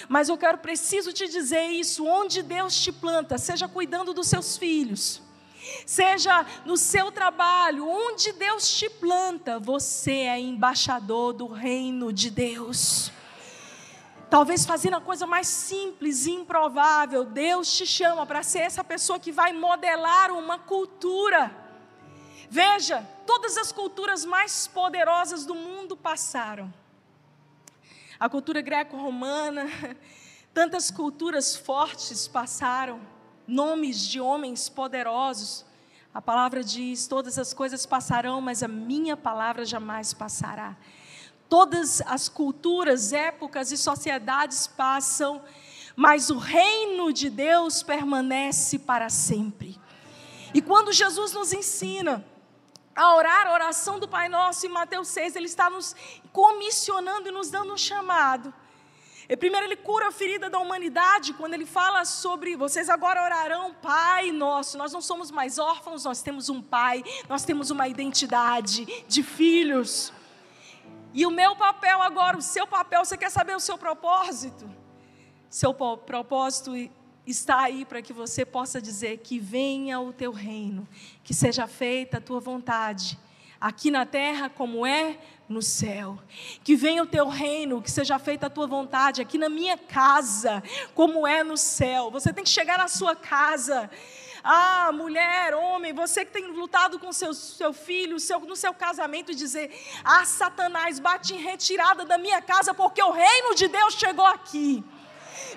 Mas 0.08 0.29
eu 0.29 0.38
quero, 0.38 0.58
preciso 0.58 1.13
te 1.13 1.27
dizer 1.27 1.67
isso: 1.67 2.05
onde 2.05 2.41
Deus 2.41 2.82
te 2.82 2.91
planta, 2.91 3.38
seja 3.38 3.67
cuidando 3.67 4.13
dos 4.13 4.27
seus 4.27 4.58
filhos 4.58 5.22
seja 5.86 6.46
no 6.66 6.78
seu 6.78 7.12
trabalho, 7.12 7.88
onde 7.88 8.32
Deus 8.34 8.70
te 8.78 8.90
planta, 8.90 9.60
você 9.60 10.12
é 10.12 10.40
embaixador 10.40 11.34
do 11.34 11.48
reino 11.48 12.14
de 12.14 12.30
Deus. 12.30 13.12
Talvez 14.30 14.64
fazendo 14.64 14.96
a 14.96 15.02
coisa 15.02 15.26
mais 15.26 15.48
simples 15.48 16.28
e 16.28 16.32
improvável, 16.32 17.26
Deus 17.26 17.76
te 17.76 17.86
chama 17.86 18.26
para 18.26 18.44
ser 18.44 18.60
essa 18.60 18.84
pessoa 18.84 19.20
que 19.20 19.32
vai 19.32 19.52
modelar 19.54 20.32
uma 20.32 20.60
cultura. 20.60 21.52
Veja, 22.48 23.08
todas 23.26 23.58
as 23.58 23.72
culturas 23.72 24.26
mais 24.26 24.68
poderosas 24.68 25.46
do 25.46 25.56
mundo 25.56 25.98
passaram. 25.98 26.72
A 28.20 28.30
cultura 28.30 28.62
greco-romana, 28.62 29.66
tantas 30.54 30.92
culturas 30.92 31.56
fortes 31.56 32.28
passaram 32.28 33.00
nomes 33.50 34.08
de 34.08 34.22
homens 34.22 34.70
poderosos. 34.70 35.65
A 36.13 36.22
palavra 36.22 36.63
diz: 36.63 37.08
todas 37.08 37.38
as 37.38 37.53
coisas 37.53 37.86
passarão, 37.86 38.39
mas 38.39 38.63
a 38.63 38.68
minha 38.68 39.18
palavra 39.18 39.65
jamais 39.65 40.13
passará. 40.13 40.77
Todas 41.50 42.01
as 42.01 42.29
culturas, 42.29 43.12
épocas 43.12 43.72
e 43.72 43.77
sociedades 43.77 44.68
passam, 44.68 45.41
mas 45.96 46.29
o 46.29 46.38
reino 46.38 47.12
de 47.12 47.29
Deus 47.29 47.82
permanece 47.82 48.77
para 48.77 49.10
sempre. 49.10 49.79
E 50.53 50.62
quando 50.62 50.94
Jesus 50.94 51.34
nos 51.34 51.51
ensina 51.51 52.24
a 52.96 53.15
orar 53.15 53.48
a 53.48 53.53
oração 53.53 54.00
do 54.00 54.08
Pai 54.08 54.29
Nosso 54.29 54.65
em 54.65 54.70
Mateus 54.70 55.08
6, 55.08 55.36
Ele 55.36 55.46
está 55.46 55.70
nos 55.70 55.96
comissionando 56.32 57.27
e 57.27 57.32
nos 57.32 57.50
dando 57.50 57.74
um 57.74 57.77
chamado 57.77 58.53
e 59.29 59.38
primeiro, 59.38 59.67
ele 59.67 59.75
cura 59.75 60.07
a 60.07 60.12
ferida 60.12 60.50
da 60.50 60.57
humanidade 60.57 61.33
quando 61.33 61.53
ele 61.53 61.65
fala 61.67 62.03
sobre 62.03 62.55
vocês 62.55 62.89
agora 62.89 63.24
orarão, 63.24 63.75
Pai 63.75 64.31
nosso. 64.31 64.75
Nós 64.75 64.91
não 64.91 65.01
somos 65.01 65.29
mais 65.29 65.59
órfãos, 65.59 66.03
nós 66.03 66.24
temos 66.24 66.50
um 66.50 66.59
Pai, 66.59 67.03
nós 67.29 67.45
temos 67.45 67.69
uma 67.69 67.88
identidade 67.88 68.88
de 69.07 69.21
filhos. 69.21 70.12
E 71.13 71.27
o 71.27 71.29
meu 71.29 71.55
papel 71.55 72.01
agora, 72.01 72.38
o 72.38 72.41
seu 72.41 72.65
papel, 72.65 73.05
você 73.05 73.15
quer 73.15 73.29
saber 73.29 73.55
o 73.55 73.59
seu 73.59 73.77
propósito? 73.77 74.67
Seu 75.48 75.75
propósito 75.75 76.71
está 77.24 77.59
aí 77.59 77.86
para 77.86 78.01
que 78.01 78.12
você 78.12 78.43
possa 78.43 78.81
dizer 78.81 79.19
que 79.19 79.38
venha 79.38 80.00
o 80.00 80.12
teu 80.12 80.31
reino, 80.31 80.88
que 81.24 81.36
seja 81.36 81.67
feita 81.67 82.17
a 82.17 82.21
tua 82.21 82.39
vontade, 82.39 83.19
aqui 83.62 83.91
na 83.91 84.07
terra 84.07 84.50
como 84.50 84.88
é 84.88 85.19
no 85.50 85.62
céu. 85.62 86.18
Que 86.63 86.75
venha 86.75 87.01
o 87.01 87.08
teu 87.08 87.27
reino, 87.27 87.82
que 87.82 87.89
seja 87.89 88.20
feita 88.20 88.46
a 88.46 88.50
tua 88.50 88.68
vontade 88.68 89.22
aqui 89.22 89.38
na 89.38 89.50
minha 89.50 89.77
casa, 89.77 90.63
como 90.94 91.27
é 91.27 91.44
no 91.44 91.58
céu. 91.58 92.12
Você 92.12 92.32
tem 92.32 92.44
que 92.44 92.50
chegar 92.50 92.77
na 92.77 92.88
sua 92.88 93.15
casa. 93.15 93.89
Ah, 94.44 94.91
mulher, 94.94 95.53
homem, 95.53 95.91
você 95.91 96.24
que 96.24 96.32
tem 96.32 96.46
lutado 96.48 96.98
com 96.98 97.12
seu, 97.12 97.34
seu 97.34 97.74
filho, 97.74 98.20
seu, 98.20 98.39
no 98.39 98.56
seu 98.56 98.74
casamento, 98.74 99.32
e 99.32 99.36
dizer: 99.36 99.70
Ah, 100.03 100.24
Satanás, 100.24 101.00
bate 101.00 101.34
em 101.34 101.41
retirada 101.41 102.06
da 102.06 102.18
minha 102.18 102.41
casa, 102.41 102.74
porque 102.74 103.03
o 103.03 103.12
reino 103.12 103.56
de 103.56 103.68
Deus 103.68 103.96
chegou 103.96 104.25
aqui. 104.25 104.84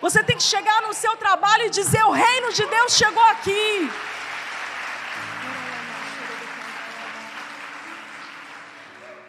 Você 0.00 0.22
tem 0.24 0.36
que 0.36 0.42
chegar 0.42 0.82
no 0.82 0.92
seu 0.92 1.16
trabalho 1.16 1.66
e 1.66 1.70
dizer: 1.70 2.02
O 2.04 2.10
reino 2.10 2.52
de 2.52 2.66
Deus 2.66 2.96
chegou 2.96 3.22
aqui. 3.24 3.90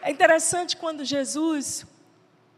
É 0.05 0.11
interessante 0.11 0.75
quando 0.75 1.05
Jesus 1.05 1.85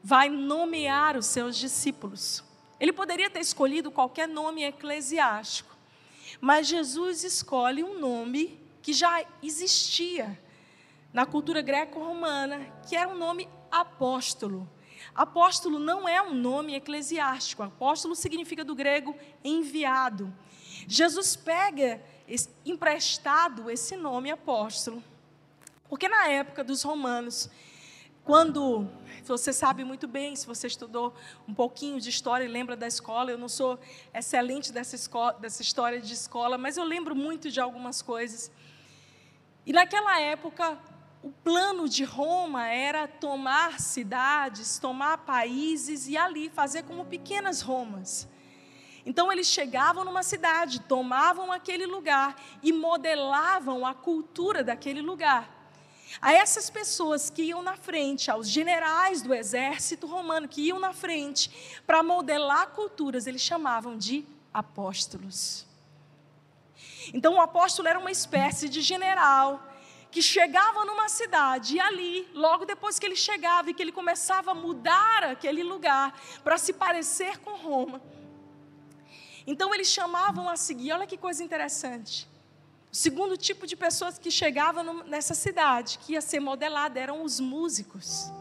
vai 0.04 0.30
nomear 0.30 1.16
os 1.16 1.28
seus 1.28 1.56
discípulos. 1.56 2.44
Ele 2.80 2.92
poderia 2.92 3.30
ter 3.30 3.40
escolhido 3.40 3.92
qualquer 3.92 4.28
nome 4.28 4.64
eclesiástico, 4.64 5.78
mas 6.42 6.66
Jesus 6.66 7.24
escolhe 7.24 7.84
um 7.84 8.00
nome 8.00 8.60
que 8.82 8.94
já 8.94 9.24
existia 9.44 10.42
na 11.14 11.24
cultura 11.24 11.62
greco-romana, 11.62 12.66
que 12.90 12.96
era 12.96 13.10
o 13.10 13.12
um 13.12 13.18
nome 13.18 13.48
apóstolo. 13.72 14.68
Apóstolo 15.14 15.78
não 15.78 16.10
é 16.10 16.20
um 16.20 16.34
nome 16.34 16.74
eclesiástico, 16.74 17.62
apóstolo 17.62 18.16
significa 18.16 18.64
do 18.64 18.74
grego 18.74 19.16
enviado. 19.44 20.34
Jesus 20.88 21.36
pega 21.36 22.02
emprestado 22.66 23.70
esse 23.70 23.96
nome 23.96 24.32
apóstolo 24.32 25.04
porque 25.96 26.10
na 26.10 26.28
época 26.28 26.62
dos 26.62 26.84
romanos, 26.84 27.50
quando 28.26 28.86
você 29.24 29.54
sabe 29.54 29.86
muito 29.86 30.10
bem, 30.10 30.36
se 30.36 30.46
você 30.46 30.68
estudou 30.68 31.14
um 31.48 31.54
pouquinho 31.54 32.02
de 32.02 32.10
história 32.10 32.44
e 32.44 32.50
lembra 32.50 32.76
da 32.76 32.86
escola, 32.86 33.32
eu 33.32 33.38
não 33.38 33.48
sou 33.48 33.80
excelente 34.14 34.74
dessa, 34.74 34.94
escola, 34.94 35.32
dessa 35.40 35.62
história 35.62 36.02
de 36.02 36.14
escola, 36.14 36.58
mas 36.58 36.76
eu 36.76 36.84
lembro 36.84 37.16
muito 37.16 37.50
de 37.50 37.62
algumas 37.62 38.02
coisas. 38.02 38.52
E 39.66 39.72
naquela 39.72 40.20
época, 40.20 40.78
o 41.24 41.32
plano 41.32 41.88
de 41.88 42.04
Roma 42.04 42.68
era 42.68 43.08
tomar 43.08 43.80
cidades, 43.80 44.78
tomar 44.78 45.20
países 45.20 46.10
e 46.10 46.18
ali 46.18 46.50
fazer 46.50 46.84
como 46.84 47.06
pequenas 47.06 47.62
Romas. 47.62 48.28
Então 49.06 49.32
eles 49.32 49.48
chegavam 49.48 50.04
numa 50.04 50.24
cidade, 50.24 50.82
tomavam 50.82 51.54
aquele 51.54 51.86
lugar 51.86 52.36
e 52.62 52.74
modelavam 52.74 53.86
a 53.86 53.94
cultura 53.94 54.62
daquele 54.62 55.02
lugar. 55.02 55.55
A 56.22 56.34
essas 56.34 56.70
pessoas 56.70 57.30
que 57.30 57.44
iam 57.44 57.62
na 57.62 57.76
frente, 57.76 58.32
aos 58.32 58.48
generais 58.50 59.22
do 59.22 59.34
exército 59.34 60.08
romano 60.08 60.48
que 60.48 60.62
iam 60.62 60.80
na 60.80 60.94
frente 60.94 61.50
para 61.86 62.02
modelar 62.02 62.68
culturas, 62.72 63.28
eles 63.28 63.42
chamavam 63.42 63.98
de 63.98 64.26
apóstolos. 64.54 65.66
Então, 67.14 67.36
o 67.36 67.42
apóstolo 67.42 67.88
era 67.88 68.00
uma 68.00 68.12
espécie 68.12 68.70
de 68.70 68.82
general 68.82 69.72
que 70.10 70.22
chegava 70.22 70.86
numa 70.86 71.10
cidade 71.10 71.76
e 71.76 71.80
ali, 71.80 72.28
logo 72.34 72.66
depois 72.66 72.98
que 72.98 73.06
ele 73.06 73.18
chegava 73.18 73.70
e 73.70 73.74
que 73.74 73.84
ele 73.84 73.92
começava 73.92 74.52
a 74.52 74.56
mudar 74.56 75.26
aquele 75.26 75.62
lugar 75.62 76.18
para 76.44 76.58
se 76.58 76.72
parecer 76.72 77.38
com 77.40 77.52
Roma. 77.58 78.02
Então, 79.46 79.76
eles 79.76 79.90
chamavam 79.90 80.50
a 80.50 80.56
seguir, 80.56 80.94
olha 80.94 81.06
que 81.06 81.18
coisa 81.18 81.44
interessante. 81.44 82.28
O 82.96 82.98
segundo 82.98 83.36
tipo 83.36 83.68
de 83.68 83.76
pessoas 83.76 84.18
que 84.18 84.32
chegavam 84.32 85.04
nessa 85.04 85.34
cidade, 85.34 86.00
que 86.00 86.14
ia 86.14 86.22
ser 86.22 86.40
modelada, 86.40 86.98
eram 86.98 87.24
os 87.24 87.42
músicos. 87.42 88.32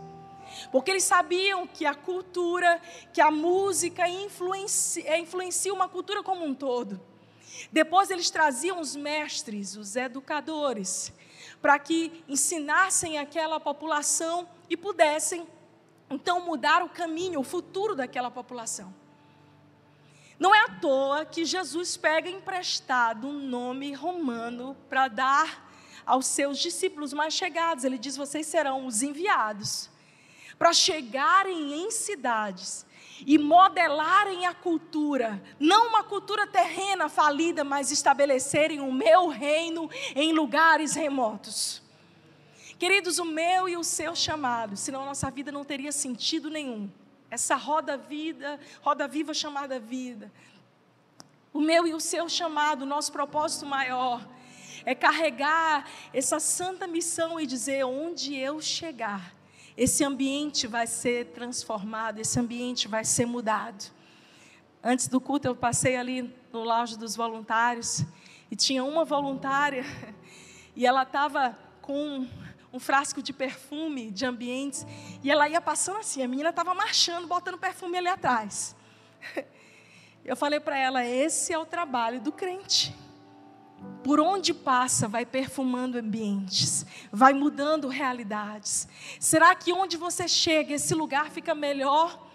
Porque 0.70 0.92
eles 0.92 1.02
sabiam 1.02 1.66
que 1.66 1.84
a 1.84 1.92
cultura, 1.92 2.80
que 3.12 3.20
a 3.20 3.32
música 3.32 4.08
influencia, 4.08 5.12
é, 5.12 5.18
influencia 5.18 5.74
uma 5.74 5.88
cultura 5.88 6.22
como 6.22 6.44
um 6.44 6.54
todo. 6.54 7.00
Depois 7.72 8.12
eles 8.12 8.30
traziam 8.30 8.78
os 8.78 8.94
mestres, 8.94 9.74
os 9.74 9.96
educadores, 9.96 11.12
para 11.60 11.76
que 11.76 12.22
ensinassem 12.28 13.18
aquela 13.18 13.58
população 13.58 14.48
e 14.70 14.76
pudessem 14.76 15.48
então 16.08 16.46
mudar 16.46 16.80
o 16.80 16.88
caminho, 16.88 17.40
o 17.40 17.44
futuro 17.44 17.96
daquela 17.96 18.30
população. 18.30 18.94
Não 20.38 20.54
é 20.54 20.60
à 20.64 20.68
toa 20.68 21.24
que 21.24 21.44
Jesus 21.44 21.96
pega 21.96 22.28
emprestado 22.28 23.28
um 23.28 23.38
nome 23.38 23.92
romano 23.92 24.76
para 24.88 25.08
dar 25.08 25.64
aos 26.04 26.26
seus 26.26 26.58
discípulos 26.58 27.12
mais 27.12 27.34
chegados. 27.34 27.84
Ele 27.84 27.98
diz: 27.98 28.16
vocês 28.16 28.46
serão 28.46 28.86
os 28.86 29.02
enviados 29.02 29.88
para 30.58 30.72
chegarem 30.72 31.74
em 31.74 31.90
cidades 31.90 32.84
e 33.26 33.38
modelarem 33.38 34.46
a 34.46 34.54
cultura, 34.54 35.42
não 35.58 35.88
uma 35.88 36.02
cultura 36.02 36.46
terrena 36.46 37.08
falida, 37.08 37.62
mas 37.62 37.90
estabelecerem 37.90 38.80
o 38.80 38.92
meu 38.92 39.28
reino 39.28 39.88
em 40.14 40.32
lugares 40.32 40.94
remotos. 40.94 41.82
Queridos, 42.78 43.18
o 43.18 43.24
meu 43.24 43.68
e 43.68 43.76
o 43.76 43.84
seu 43.84 44.16
chamado, 44.16 44.76
senão 44.76 45.02
a 45.02 45.06
nossa 45.06 45.30
vida 45.30 45.52
não 45.52 45.64
teria 45.64 45.92
sentido 45.92 46.50
nenhum 46.50 46.90
essa 47.34 47.56
roda 47.56 47.96
vida, 47.96 48.58
roda 48.80 49.06
viva 49.06 49.34
chamada 49.34 49.78
vida. 49.78 50.32
O 51.52 51.60
meu 51.60 51.86
e 51.86 51.92
o 51.92 52.00
seu 52.00 52.28
chamado, 52.28 52.82
o 52.82 52.86
nosso 52.86 53.12
propósito 53.12 53.66
maior 53.66 54.26
é 54.84 54.94
carregar 54.94 55.88
essa 56.12 56.38
santa 56.38 56.86
missão 56.86 57.40
e 57.40 57.46
dizer 57.46 57.84
onde 57.84 58.36
eu 58.36 58.60
chegar, 58.60 59.34
esse 59.76 60.04
ambiente 60.04 60.66
vai 60.66 60.86
ser 60.86 61.26
transformado, 61.26 62.20
esse 62.20 62.38
ambiente 62.38 62.86
vai 62.86 63.04
ser 63.04 63.26
mudado. 63.26 63.90
Antes 64.82 65.08
do 65.08 65.20
culto 65.20 65.48
eu 65.48 65.56
passei 65.56 65.96
ali 65.96 66.32
no 66.52 66.62
lounge 66.62 66.96
dos 66.96 67.16
voluntários 67.16 68.04
e 68.50 68.54
tinha 68.54 68.84
uma 68.84 69.04
voluntária 69.04 69.84
e 70.76 70.86
ela 70.86 71.02
estava 71.02 71.58
com 71.82 72.28
um 72.74 72.80
frasco 72.80 73.22
de 73.22 73.32
perfume 73.32 74.10
de 74.10 74.26
ambientes, 74.26 74.84
e 75.22 75.30
ela 75.30 75.48
ia 75.48 75.60
passando 75.60 75.98
assim, 75.98 76.24
a 76.24 76.26
menina 76.26 76.50
estava 76.50 76.74
marchando, 76.74 77.28
botando 77.28 77.56
perfume 77.56 77.96
ali 77.96 78.08
atrás. 78.08 78.74
Eu 80.24 80.34
falei 80.34 80.58
para 80.58 80.76
ela: 80.76 81.04
esse 81.04 81.52
é 81.52 81.58
o 81.58 81.64
trabalho 81.64 82.20
do 82.20 82.32
crente. 82.32 82.92
Por 84.02 84.18
onde 84.18 84.52
passa, 84.52 85.06
vai 85.06 85.24
perfumando 85.24 85.98
ambientes, 85.98 86.84
vai 87.12 87.32
mudando 87.32 87.86
realidades. 87.86 88.88
Será 89.20 89.54
que 89.54 89.72
onde 89.72 89.96
você 89.96 90.26
chega, 90.26 90.74
esse 90.74 90.94
lugar 90.94 91.30
fica 91.30 91.54
melhor? 91.54 92.26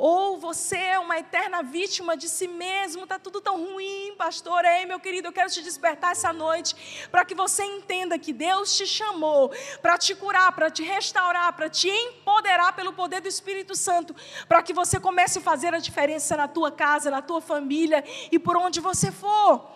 Ou 0.00 0.38
você 0.38 0.76
é 0.76 0.98
uma 1.00 1.18
eterna 1.18 1.60
vítima 1.60 2.16
de 2.16 2.28
si 2.28 2.46
mesmo, 2.46 3.02
está 3.02 3.18
tudo 3.18 3.40
tão 3.40 3.56
ruim, 3.56 4.14
pastor. 4.16 4.64
Ei, 4.64 4.86
meu 4.86 5.00
querido, 5.00 5.26
eu 5.26 5.32
quero 5.32 5.50
te 5.50 5.60
despertar 5.60 6.12
essa 6.12 6.32
noite 6.32 7.08
para 7.10 7.24
que 7.24 7.34
você 7.34 7.64
entenda 7.64 8.16
que 8.16 8.32
Deus 8.32 8.76
te 8.76 8.86
chamou 8.86 9.50
para 9.82 9.98
te 9.98 10.14
curar, 10.14 10.52
para 10.52 10.70
te 10.70 10.84
restaurar, 10.84 11.52
para 11.54 11.68
te 11.68 11.88
empoderar 11.88 12.76
pelo 12.76 12.92
poder 12.92 13.20
do 13.20 13.26
Espírito 13.26 13.74
Santo, 13.74 14.14
para 14.46 14.62
que 14.62 14.72
você 14.72 15.00
comece 15.00 15.40
a 15.40 15.42
fazer 15.42 15.74
a 15.74 15.80
diferença 15.80 16.36
na 16.36 16.46
tua 16.46 16.70
casa, 16.70 17.10
na 17.10 17.20
tua 17.20 17.40
família 17.40 18.04
e 18.30 18.38
por 18.38 18.56
onde 18.56 18.78
você 18.78 19.10
for. 19.10 19.68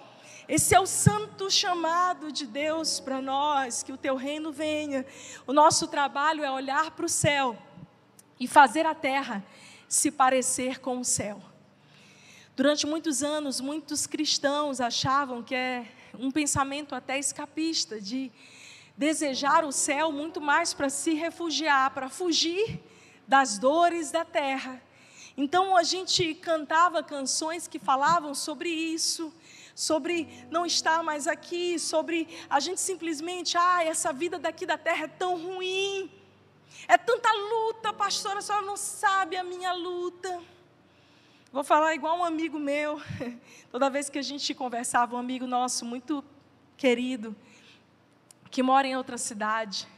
Esse 0.49 0.73
é 0.73 0.79
o 0.79 0.87
santo 0.87 1.51
chamado 1.51 2.31
de 2.31 2.47
Deus 2.47 3.01
para 3.01 3.21
nós, 3.21 3.83
que 3.83 3.93
o 3.93 3.97
teu 3.97 4.15
reino 4.15 4.53
venha. 4.53 5.05
O 5.49 5.53
nosso 5.53 5.89
trabalho 5.89 6.45
é 6.45 6.51
olhar 6.51 6.93
para 6.93 7.07
o 7.07 7.09
céu 7.09 7.59
e 8.39 8.47
fazer 8.47 8.87
a 8.87 8.95
terra 8.95 9.45
se 9.93 10.11
parecer 10.11 10.81
com 10.81 11.01
o 11.01 11.05
céu. 11.05 11.39
Durante 12.57 12.87
muitos 12.87 13.23
anos, 13.23 13.61
muitos 13.61 14.07
cristãos 14.07 14.81
achavam 14.81 15.43
que 15.43 15.55
é 15.55 15.87
um 16.19 16.31
pensamento 16.31 16.95
até 16.95 17.19
escapista 17.19 18.01
de 18.01 18.33
desejar 18.97 19.67
o 19.67 19.71
céu 19.71 20.11
muito 20.11 20.41
mais 20.41 20.73
para 20.73 20.89
se 20.89 21.13
refugiar, 21.13 21.91
para 21.91 22.09
fugir 22.09 22.81
das 23.29 23.59
dores 23.59 24.11
da 24.11 24.25
terra. 24.25 24.83
Então 25.37 25.77
a 25.77 25.83
gente 25.83 26.33
cantava 26.37 27.03
canções 27.03 27.69
que 27.69 27.79
falavam 27.79 28.35
sobre 28.35 28.71
isso, 28.71 29.31
sobre 29.75 30.27
não 30.51 30.65
estar 30.65 31.03
mais 31.03 31.27
aqui, 31.27 31.79
sobre 31.79 32.27
a 32.49 32.61
gente 32.61 32.81
simplesmente, 32.81 33.59
ah, 33.59 33.85
essa 33.85 34.11
vida 34.11 34.39
daqui 34.39 34.65
da 34.65 34.79
terra 34.79 35.05
é 35.05 35.09
tão 35.09 35.37
ruim. 35.37 36.22
É 36.93 36.99
tanta 36.99 37.33
luta, 37.33 37.91
pastora, 37.91 38.41
a 38.41 38.43
senhora 38.43 38.67
não 38.67 38.77
sabe 38.77 39.35
a 39.35 39.43
minha 39.43 39.73
luta. 39.73 40.43
Vou 41.51 41.65
falar 41.65 41.95
igual 41.95 42.19
um 42.19 42.23
amigo 42.23 42.59
meu. 42.59 43.01
Toda 43.73 43.89
vez 43.89 44.11
que 44.11 44.19
a 44.19 44.23
gente 44.23 44.53
conversava, 44.53 45.17
um 45.17 45.19
amigo 45.19 45.47
nosso 45.47 45.87
muito 45.87 46.23
querido, 46.77 47.35
que 48.51 48.63
mora 48.63 48.87
em 48.87 48.95
outra 48.95 49.17
cidade. 49.17 49.89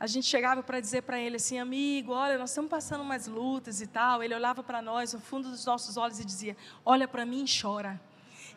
a 0.00 0.06
gente 0.08 0.26
chegava 0.26 0.64
para 0.64 0.80
dizer 0.80 1.02
para 1.02 1.16
ele 1.16 1.36
assim, 1.36 1.60
amigo, 1.60 2.10
olha, 2.10 2.36
nós 2.36 2.50
estamos 2.50 2.72
passando 2.72 3.02
umas 3.02 3.28
lutas 3.28 3.80
e 3.80 3.86
tal. 3.86 4.20
Ele 4.20 4.34
olhava 4.34 4.64
para 4.64 4.82
nós 4.82 5.12
no 5.12 5.20
fundo 5.20 5.48
dos 5.48 5.64
nossos 5.64 5.96
olhos 5.96 6.18
e 6.18 6.24
dizia: 6.24 6.56
Olha 6.84 7.06
para 7.06 7.24
mim 7.24 7.44
e 7.44 7.60
chora. 7.62 8.00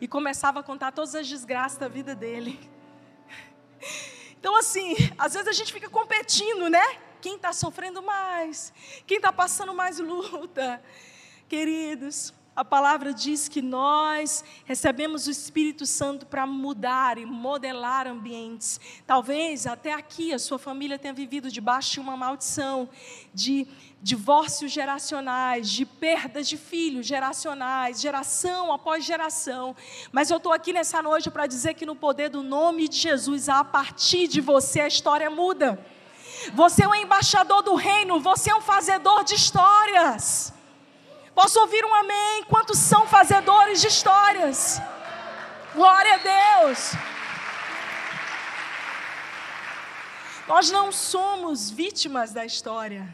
E 0.00 0.08
começava 0.08 0.58
a 0.58 0.62
contar 0.64 0.90
todas 0.90 1.14
as 1.14 1.28
desgraças 1.28 1.78
da 1.78 1.86
vida 1.86 2.16
dele. 2.16 2.58
Então, 4.40 4.56
assim, 4.56 4.94
às 5.18 5.34
vezes 5.34 5.48
a 5.48 5.52
gente 5.52 5.70
fica 5.70 5.90
competindo, 5.90 6.70
né? 6.70 7.09
Quem 7.20 7.36
está 7.36 7.52
sofrendo 7.52 8.02
mais? 8.02 8.72
Quem 9.06 9.18
está 9.18 9.32
passando 9.32 9.74
mais 9.74 9.98
luta? 9.98 10.82
Queridos, 11.48 12.32
a 12.54 12.64
palavra 12.64 13.14
diz 13.14 13.48
que 13.48 13.62
nós 13.62 14.44
recebemos 14.64 15.26
o 15.26 15.30
Espírito 15.30 15.86
Santo 15.86 16.26
para 16.26 16.46
mudar 16.46 17.16
e 17.16 17.24
modelar 17.24 18.06
ambientes. 18.06 18.80
Talvez 19.06 19.66
até 19.66 19.92
aqui 19.92 20.32
a 20.32 20.38
sua 20.38 20.58
família 20.58 20.98
tenha 20.98 21.14
vivido 21.14 21.50
debaixo 21.50 21.92
de 21.92 22.00
uma 22.00 22.16
maldição, 22.16 22.88
de 23.32 23.66
divórcios 24.02 24.72
geracionais, 24.72 25.70
de 25.70 25.84
perdas 25.86 26.48
de 26.48 26.56
filhos 26.56 27.06
geracionais, 27.06 28.00
geração 28.00 28.72
após 28.72 29.04
geração. 29.04 29.76
Mas 30.10 30.30
eu 30.30 30.38
estou 30.38 30.52
aqui 30.52 30.72
nessa 30.72 31.00
noite 31.00 31.30
para 31.30 31.46
dizer 31.46 31.74
que 31.74 31.86
no 31.86 31.94
poder 31.94 32.30
do 32.30 32.42
nome 32.42 32.88
de 32.88 32.96
Jesus, 32.96 33.48
a 33.48 33.62
partir 33.62 34.26
de 34.26 34.40
você, 34.40 34.80
a 34.80 34.88
história 34.88 35.30
muda. 35.30 35.78
Você 36.54 36.84
é 36.84 36.88
um 36.88 36.94
embaixador 36.94 37.62
do 37.62 37.74
reino, 37.74 38.20
você 38.20 38.50
é 38.50 38.54
um 38.54 38.60
fazedor 38.60 39.24
de 39.24 39.34
histórias. 39.34 40.52
Posso 41.34 41.60
ouvir 41.60 41.84
um 41.84 41.94
amém? 41.94 42.44
Quantos 42.44 42.78
são 42.78 43.06
fazedores 43.06 43.80
de 43.80 43.88
histórias? 43.88 44.80
Glória 45.74 46.14
a 46.14 46.62
Deus. 46.62 46.92
Nós 50.48 50.70
não 50.70 50.90
somos 50.90 51.70
vítimas 51.70 52.32
da 52.32 52.44
história. 52.44 53.08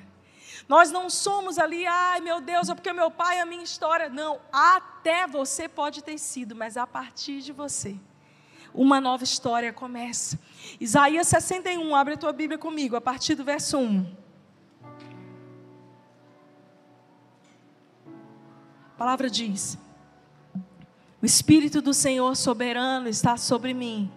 Nós 0.68 0.90
não 0.90 1.08
somos 1.08 1.58
ali, 1.58 1.86
ai 1.86 2.20
meu 2.20 2.40
Deus, 2.40 2.68
é 2.68 2.74
porque 2.74 2.92
meu 2.92 3.10
pai 3.10 3.38
é 3.38 3.42
a 3.42 3.46
minha 3.46 3.62
história. 3.62 4.08
Não, 4.08 4.40
até 4.52 5.26
você 5.26 5.68
pode 5.68 6.02
ter 6.02 6.18
sido, 6.18 6.56
mas 6.56 6.76
a 6.76 6.86
partir 6.86 7.40
de 7.40 7.52
você, 7.52 7.96
uma 8.74 9.00
nova 9.00 9.22
história 9.22 9.72
começa. 9.72 10.38
Isaías 10.80 11.26
61, 11.28 11.94
abre 11.94 12.14
a 12.14 12.16
tua 12.16 12.32
Bíblia 12.32 12.58
comigo, 12.58 12.96
a 12.96 13.00
partir 13.00 13.34
do 13.34 13.44
verso 13.44 13.78
1. 13.78 14.06
A 18.94 18.98
palavra 18.98 19.28
diz: 19.28 19.78
O 21.22 21.26
Espírito 21.26 21.82
do 21.82 21.92
Senhor 21.92 22.34
soberano 22.36 23.08
está 23.08 23.36
sobre 23.36 23.74
mim, 23.74 24.10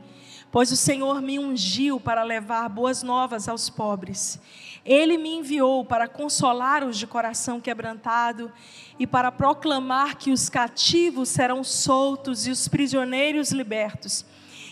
pois 0.51 0.71
o 0.71 0.77
Senhor 0.77 1.21
me 1.21 1.37
ungiu 1.37 1.99
para 1.99 2.23
levar 2.23 2.67
boas 2.69 3.03
novas 3.03 3.47
aos 3.47 3.69
pobres. 3.69 4.39
Ele 4.85 5.17
me 5.17 5.35
enviou 5.35 5.83
para 5.83 6.07
consolar 6.07 6.83
os 6.83 6.97
de 6.97 7.05
coração 7.05 7.59
quebrantado 7.59 8.51
e 8.97 9.05
para 9.05 9.31
proclamar 9.31 10.15
que 10.15 10.31
os 10.31 10.49
cativos 10.49 11.29
serão 11.29 11.63
soltos 11.63 12.47
e 12.47 12.51
os 12.51 12.67
prisioneiros 12.67 13.51
libertos. 13.51 14.25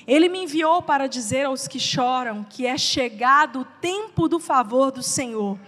Ele 0.08 0.30
me 0.30 0.44
enviou 0.44 0.82
para 0.82 1.06
dizer 1.06 1.46
aos 1.46 1.68
que 1.68 1.78
choram 1.78 2.42
que 2.50 2.66
é 2.66 2.78
chegado 2.78 3.60
o 3.60 3.66
tempo 3.66 4.30
do 4.30 4.40
favor 4.40 4.90
do 4.90 5.04
Senhor 5.04 5.60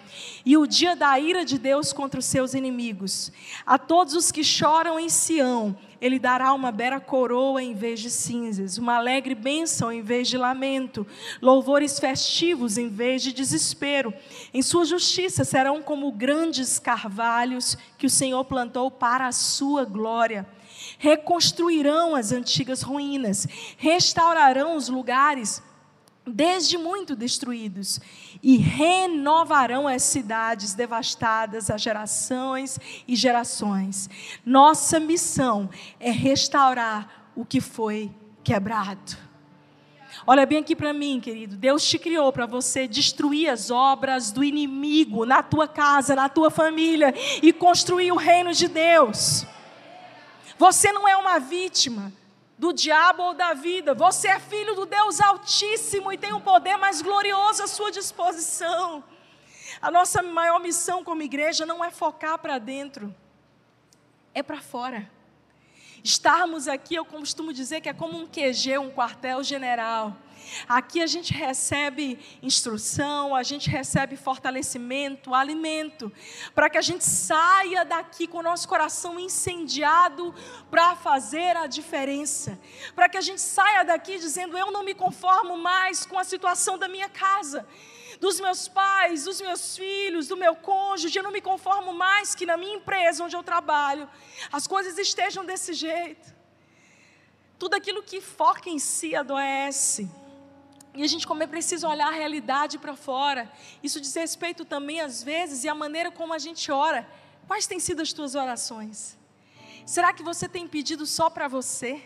e 0.45 0.55
o 0.55 0.65
dia 0.65 0.95
da 0.95 1.19
ira 1.19 1.43
de 1.43 1.57
Deus 1.57 1.91
contra 1.91 2.21
os 2.21 2.25
seus 2.25 2.53
inimigos. 2.53 3.33
A 3.65 3.77
todos 3.77 4.13
os 4.13 4.31
que 4.31 4.41
choram 4.41 4.97
em 4.97 5.09
Sião, 5.09 5.77
ele 5.99 6.17
dará 6.17 6.53
uma 6.53 6.71
bela 6.71 7.01
coroa 7.01 7.61
em 7.61 7.73
vez 7.73 7.99
de 7.99 8.09
cinzas, 8.09 8.77
uma 8.77 8.95
alegre 8.95 9.35
bênção 9.35 9.91
em 9.91 10.01
vez 10.01 10.29
de 10.29 10.37
lamento, 10.37 11.05
louvores 11.41 11.99
festivos 11.99 12.77
em 12.77 12.87
vez 12.87 13.21
de 13.21 13.33
desespero. 13.33 14.13
Em 14.53 14.61
sua 14.61 14.85
justiça 14.85 15.43
serão 15.43 15.81
como 15.81 16.09
grandes 16.13 16.79
carvalhos 16.79 17.77
que 17.97 18.05
o 18.07 18.09
Senhor 18.09 18.45
plantou 18.45 18.89
para 18.89 19.27
a 19.27 19.33
sua 19.33 19.83
glória 19.83 20.47
reconstruirão 20.97 22.15
as 22.15 22.31
antigas 22.31 22.81
ruínas, 22.81 23.47
restaurarão 23.77 24.75
os 24.75 24.89
lugares 24.89 25.61
desde 26.25 26.77
muito 26.77 27.15
destruídos, 27.15 27.99
e 28.41 28.57
renovarão 28.57 29.87
as 29.87 30.03
cidades 30.03 30.73
devastadas 30.73 31.69
a 31.69 31.77
gerações 31.77 32.79
e 33.07 33.15
gerações. 33.15 34.09
Nossa 34.45 34.99
missão 34.99 35.69
é 35.99 36.11
restaurar 36.11 37.31
o 37.35 37.43
que 37.43 37.59
foi 37.59 38.11
quebrado. 38.43 39.17
Olha 40.25 40.45
bem 40.45 40.59
aqui 40.59 40.75
para 40.75 40.93
mim, 40.93 41.19
querido. 41.19 41.55
Deus 41.55 41.87
te 41.87 41.97
criou 41.97 42.31
para 42.31 42.45
você 42.45 42.87
destruir 42.87 43.49
as 43.49 43.71
obras 43.71 44.31
do 44.31 44.43
inimigo 44.43 45.25
na 45.25 45.41
tua 45.41 45.67
casa, 45.67 46.15
na 46.15 46.27
tua 46.29 46.49
família 46.49 47.13
e 47.41 47.53
construir 47.53 48.11
o 48.11 48.17
reino 48.17 48.53
de 48.53 48.67
Deus. 48.67 49.45
Você 50.59 50.91
não 50.91 51.07
é 51.07 51.15
uma 51.15 51.39
vítima 51.39 52.11
do 52.57 52.73
diabo 52.73 53.23
ou 53.23 53.33
da 53.33 53.53
vida. 53.53 53.93
Você 53.93 54.27
é 54.27 54.41
filho 54.41 54.75
do 54.75 54.85
Deus 54.85 55.21
Altíssimo 55.21 56.11
e 56.11 56.17
tem 56.17 56.33
um 56.33 56.41
poder 56.41 56.75
mais 56.75 57.01
glorioso 57.01 57.63
à 57.63 57.67
sua 57.67 57.89
disposição. 57.89 59.01
A 59.81 59.89
nossa 59.89 60.21
maior 60.21 60.59
missão 60.59 61.01
como 61.01 61.21
igreja 61.21 61.65
não 61.65 61.83
é 61.83 61.89
focar 61.89 62.37
para 62.39 62.57
dentro, 62.57 63.15
é 64.33 64.43
para 64.43 64.59
fora. 64.59 65.09
Estarmos 66.03 66.67
aqui, 66.67 66.95
eu 66.95 67.05
costumo 67.05 67.53
dizer 67.53 67.79
que 67.79 67.87
é 67.87 67.93
como 67.93 68.17
um 68.17 68.27
QG, 68.27 68.79
um 68.79 68.91
quartel-general. 68.91 70.13
Aqui 70.67 71.01
a 71.01 71.07
gente 71.07 71.33
recebe 71.33 72.19
instrução, 72.41 73.35
a 73.35 73.43
gente 73.43 73.69
recebe 73.69 74.15
fortalecimento, 74.15 75.33
alimento, 75.33 76.11
para 76.53 76.69
que 76.69 76.77
a 76.77 76.81
gente 76.81 77.03
saia 77.03 77.83
daqui 77.83 78.27
com 78.27 78.39
o 78.39 78.43
nosso 78.43 78.67
coração 78.67 79.19
incendiado 79.19 80.33
para 80.69 80.95
fazer 80.95 81.55
a 81.57 81.67
diferença. 81.67 82.59
Para 82.95 83.09
que 83.09 83.17
a 83.17 83.21
gente 83.21 83.41
saia 83.41 83.83
daqui 83.83 84.17
dizendo: 84.17 84.57
Eu 84.57 84.71
não 84.71 84.83
me 84.83 84.93
conformo 84.93 85.57
mais 85.57 86.05
com 86.05 86.17
a 86.17 86.23
situação 86.23 86.77
da 86.77 86.87
minha 86.87 87.09
casa 87.09 87.65
dos 88.19 88.39
meus 88.39 88.67
pais, 88.67 89.23
dos 89.23 89.39
meus 89.39 89.77
filhos, 89.77 90.27
do 90.27 90.35
meu 90.35 90.55
cônjuge. 90.55 91.17
Eu 91.17 91.23
não 91.23 91.31
me 91.31 91.41
conformo 91.41 91.93
mais 91.93 92.35
que 92.35 92.45
na 92.45 92.57
minha 92.57 92.75
empresa 92.75 93.23
onde 93.23 93.35
eu 93.35 93.43
trabalho 93.43 94.09
as 94.51 94.67
coisas 94.67 94.97
estejam 94.97 95.45
desse 95.45 95.73
jeito. 95.73 96.33
Tudo 97.57 97.75
aquilo 97.75 98.03
que 98.03 98.21
foca 98.21 98.69
em 98.69 98.79
si 98.79 99.15
adoece. 99.15 100.09
E 100.93 101.03
a 101.03 101.07
gente 101.07 101.27
como 101.27 101.43
é 101.43 101.47
preciso 101.47 101.87
olhar 101.87 102.07
a 102.07 102.15
realidade 102.15 102.77
para 102.77 102.95
fora. 102.95 103.51
Isso 103.83 104.01
diz 104.01 104.13
respeito 104.15 104.65
também, 104.65 105.01
às 105.01 105.23
vezes, 105.23 105.63
e 105.63 105.69
a 105.69 105.75
maneira 105.75 106.11
como 106.11 106.33
a 106.33 106.39
gente 106.39 106.71
ora. 106.71 107.07
Quais 107.47 107.67
têm 107.67 107.79
sido 107.79 108.01
as 108.01 108.11
tuas 108.11 108.35
orações? 108.35 109.17
Será 109.85 110.13
que 110.13 110.21
você 110.21 110.47
tem 110.47 110.67
pedido 110.67 111.05
só 111.05 111.29
para 111.29 111.47
você? 111.47 112.01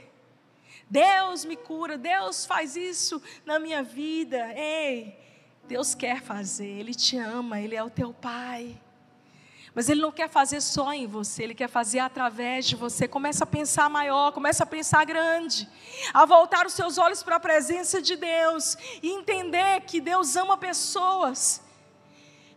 Deus 0.89 1.43
me 1.43 1.56
cura, 1.56 1.98
Deus 1.98 2.46
faz 2.46 2.76
isso 2.76 3.22
na 3.46 3.58
minha 3.60 3.84
vida. 3.84 4.54
Ei, 4.54 5.17
Deus 5.67 5.96
quer 5.96 6.22
fazer, 6.22 6.67
Ele 6.67 6.93
te 6.93 7.17
ama, 7.17 7.60
Ele 7.60 7.76
é 7.76 7.84
o 7.84 7.89
teu 7.89 8.13
Pai. 8.13 8.80
Mas 9.76 9.90
Ele 9.90 10.02
não 10.02 10.12
quer 10.12 10.30
fazer 10.30 10.62
só 10.62 10.94
em 10.94 11.08
você, 11.08 11.44
Ele 11.44 11.56
quer 11.56 11.68
fazer 11.68 12.00
através 12.00 12.66
de 12.66 12.76
você. 12.76 13.08
Começa 13.08 13.44
a 13.44 13.48
pensar 13.48 13.90
maior, 13.90 14.32
começa 14.32 14.64
a 14.64 14.68
pensar 14.68 15.04
grande, 15.04 15.68
a 16.14 16.26
voltar 16.26 16.66
os 16.68 16.74
seus 16.74 16.98
olhos 16.98 17.24
para 17.24 17.38
a 17.38 17.40
presença 17.40 18.02
de 18.02 18.16
Deus 18.16 18.78
e 19.02 19.10
entender 19.10 19.82
que 19.82 20.00
Deus 20.00 20.36
ama 20.36 20.58
pessoas. 20.58 21.62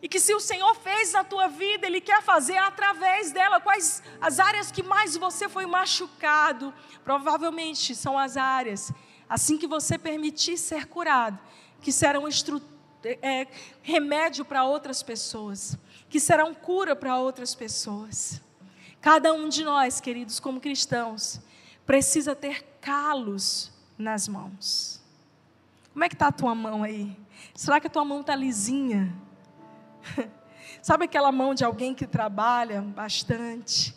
E 0.02 0.09
que 0.09 0.20
se 0.20 0.35
o 0.35 0.40
Senhor 0.40 0.74
fez 0.76 1.12
na 1.12 1.24
tua 1.24 1.48
vida, 1.48 1.87
Ele 1.87 2.02
quer 2.02 2.22
fazer 2.22 2.59
através 2.59 3.33
dela. 3.33 3.61
Quais 3.61 4.02
as 4.20 4.38
áreas 4.38 4.70
que 4.70 4.83
mais 4.83 5.16
você 5.16 5.48
foi 5.48 5.64
machucado? 5.64 6.72
Provavelmente 7.02 7.94
são 7.94 8.18
as 8.18 8.37
áreas, 8.37 8.92
assim 9.26 9.57
que 9.57 9.66
você 9.66 9.96
permitir 9.96 10.59
ser 10.59 10.87
curado, 10.87 11.38
que 11.81 11.90
serão 11.90 12.24
é, 13.22 13.46
remédio 13.81 14.44
para 14.44 14.64
outras 14.64 15.02
pessoas 15.02 15.79
que 16.08 16.20
serão 16.20 16.54
cura 16.54 16.94
para 16.94 17.18
outras 17.18 17.54
pessoas. 17.54 18.40
Cada 19.00 19.32
um 19.32 19.48
de 19.48 19.64
nós, 19.64 20.00
queridos, 20.00 20.40
como 20.40 20.60
cristãos, 20.60 21.40
precisa 21.84 22.34
ter 22.34 22.62
calos 22.80 23.72
nas 23.96 24.26
mãos. 24.26 25.00
Como 25.92 26.04
é 26.04 26.08
que 26.08 26.14
está 26.14 26.28
a 26.28 26.32
tua 26.32 26.54
mão 26.54 26.82
aí? 26.82 27.16
Será 27.54 27.80
que 27.80 27.86
a 27.86 27.90
tua 27.90 28.04
mão 28.04 28.20
está 28.20 28.34
lisinha? 28.34 29.14
Sabe 30.82 31.04
aquela 31.04 31.32
mão 31.32 31.54
de 31.54 31.64
alguém 31.64 31.94
que 31.94 32.06
trabalha 32.06 32.80
bastante? 32.82 33.94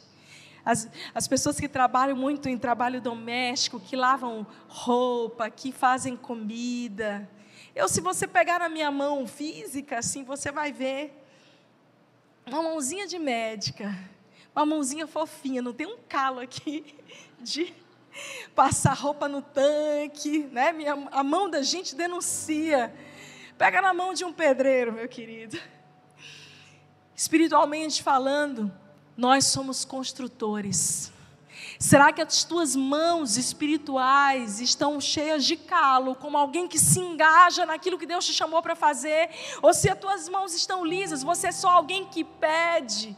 As, 0.64 0.90
as 1.14 1.28
pessoas 1.28 1.60
que 1.60 1.68
trabalham 1.68 2.16
muito 2.16 2.48
em 2.48 2.58
trabalho 2.58 3.02
doméstico, 3.02 3.80
que 3.80 3.96
lavam 3.96 4.46
roupa, 4.68 5.50
que 5.50 5.72
fazem 5.72 6.16
comida. 6.16 7.30
Eu, 7.76 7.88
se 7.88 8.02
você 8.02 8.28
pegar 8.28 8.60
na 8.60 8.70
minha 8.70 8.92
mão 8.92 9.28
física, 9.28 10.00
assim, 10.00 10.24
você 10.24 10.52
vai 10.52 10.72
ver 10.72 11.20
uma 12.56 12.64
mãozinha 12.64 13.08
de 13.08 13.20
médica, 13.20 13.96
uma 14.56 14.66
mãozinha 14.66 15.08
fofinha, 15.08 15.62
não 15.62 15.74
tem 15.74 15.88
um 15.88 15.98
calo 16.08 16.40
aqui 16.40 16.96
de 17.40 17.74
passar 18.56 18.94
roupa 18.94 19.28
no 19.28 19.42
tanque, 19.42 20.50
né? 20.52 20.72
Minha, 20.72 20.94
a 21.12 21.24
mão 21.24 21.50
da 21.50 21.62
gente 21.62 21.96
denuncia. 21.96 22.94
Pega 23.58 23.82
na 23.82 23.94
mão 23.94 24.14
de 24.14 24.24
um 24.24 24.34
pedreiro, 24.34 24.94
meu 24.94 25.08
querido. 25.08 25.60
Espiritualmente 27.16 28.02
falando, 28.02 28.72
nós 29.18 29.46
somos 29.46 29.84
construtores. 29.84 31.12
Será 31.82 32.12
que 32.12 32.22
as 32.22 32.44
tuas 32.44 32.76
mãos 32.76 33.38
espirituais 33.38 34.60
estão 34.60 35.00
cheias 35.00 35.46
de 35.46 35.56
calo, 35.56 36.14
como 36.14 36.38
alguém 36.38 36.68
que 36.68 36.78
se 36.78 37.00
engaja 37.00 37.66
naquilo 37.66 37.98
que 37.98 38.06
Deus 38.06 38.26
te 38.26 38.34
chamou 38.34 38.62
para 38.62 38.76
fazer? 38.76 39.30
Ou 39.62 39.74
se 39.74 39.90
as 39.90 39.98
tuas 39.98 40.28
mãos 40.28 40.54
estão 40.54 40.84
lisas, 40.84 41.24
você 41.24 41.48
é 41.48 41.52
só 41.54 41.70
alguém 41.70 42.06
que 42.06 42.26
pede 42.26 43.16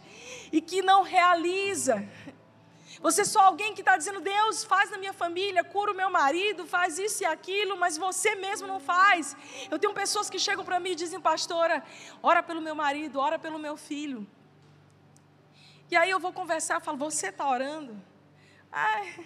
e 0.51 0.61
que 0.61 0.83
não 0.83 1.01
realiza? 1.01 2.07
Você 3.01 3.21
é 3.21 3.25
só 3.25 3.39
alguém 3.39 3.73
que 3.73 3.81
está 3.81 3.97
dizendo, 3.97 4.21
Deus, 4.21 4.63
faz 4.63 4.91
na 4.91 4.97
minha 4.99 5.11
família, 5.11 5.63
cura 5.63 5.91
o 5.91 5.95
meu 5.95 6.11
marido, 6.11 6.67
faz 6.67 6.99
isso 6.99 7.23
e 7.23 7.25
aquilo, 7.25 7.75
mas 7.77 7.97
você 7.97 8.35
mesmo 8.35 8.67
não 8.67 8.79
faz. 8.79 9.35
Eu 9.71 9.79
tenho 9.79 9.91
pessoas 9.91 10.29
que 10.29 10.37
chegam 10.37 10.63
para 10.63 10.79
mim 10.79 10.91
e 10.91 10.95
dizem, 10.95 11.19
pastora, 11.19 11.83
ora 12.21 12.43
pelo 12.43 12.61
meu 12.61 12.75
marido, 12.75 13.19
ora 13.19 13.39
pelo 13.39 13.57
meu 13.57 13.75
filho. 13.75 14.27
E 15.89 15.95
aí 15.95 16.11
eu 16.11 16.19
vou 16.19 16.31
conversar, 16.31 16.75
eu 16.75 16.81
falo, 16.81 16.97
você 16.99 17.29
está 17.29 17.49
orando? 17.49 18.10
Ai, 18.71 19.25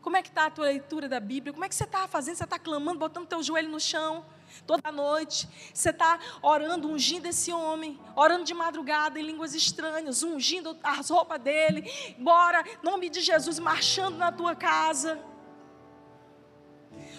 como 0.00 0.16
é 0.16 0.22
que 0.22 0.28
está 0.28 0.46
a 0.46 0.50
tua 0.50 0.66
leitura 0.66 1.08
da 1.08 1.20
Bíblia? 1.20 1.52
Como 1.52 1.64
é 1.64 1.68
que 1.68 1.74
você 1.74 1.84
está 1.84 2.08
fazendo? 2.08 2.36
Você 2.36 2.44
está 2.44 2.58
clamando, 2.58 2.98
botando 2.98 3.26
teu 3.26 3.42
joelho 3.42 3.68
no 3.68 3.78
chão 3.78 4.24
toda 4.66 4.90
noite. 4.92 5.48
Você 5.72 5.90
está 5.90 6.18
orando, 6.42 6.88
ungindo 6.88 7.26
esse 7.26 7.52
homem, 7.52 7.98
orando 8.14 8.44
de 8.44 8.54
madrugada 8.54 9.18
em 9.18 9.22
línguas 9.22 9.54
estranhas, 9.54 10.22
ungindo 10.22 10.76
as 10.82 11.08
roupas 11.08 11.40
dele. 11.40 11.90
Bora, 12.18 12.64
nome 12.82 13.08
de 13.08 13.20
Jesus, 13.20 13.58
marchando 13.58 14.16
na 14.16 14.32
tua 14.32 14.54
casa. 14.54 15.22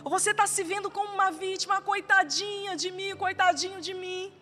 Ou 0.03 0.11
você 0.11 0.31
está 0.31 0.45
se 0.45 0.63
vendo 0.63 0.91
como 0.91 1.13
uma 1.13 1.31
vítima, 1.31 1.81
coitadinha 1.81 2.75
de 2.75 2.91
mim, 2.91 3.15
coitadinho 3.15 3.79
de 3.79 3.93
mim. 3.93 4.33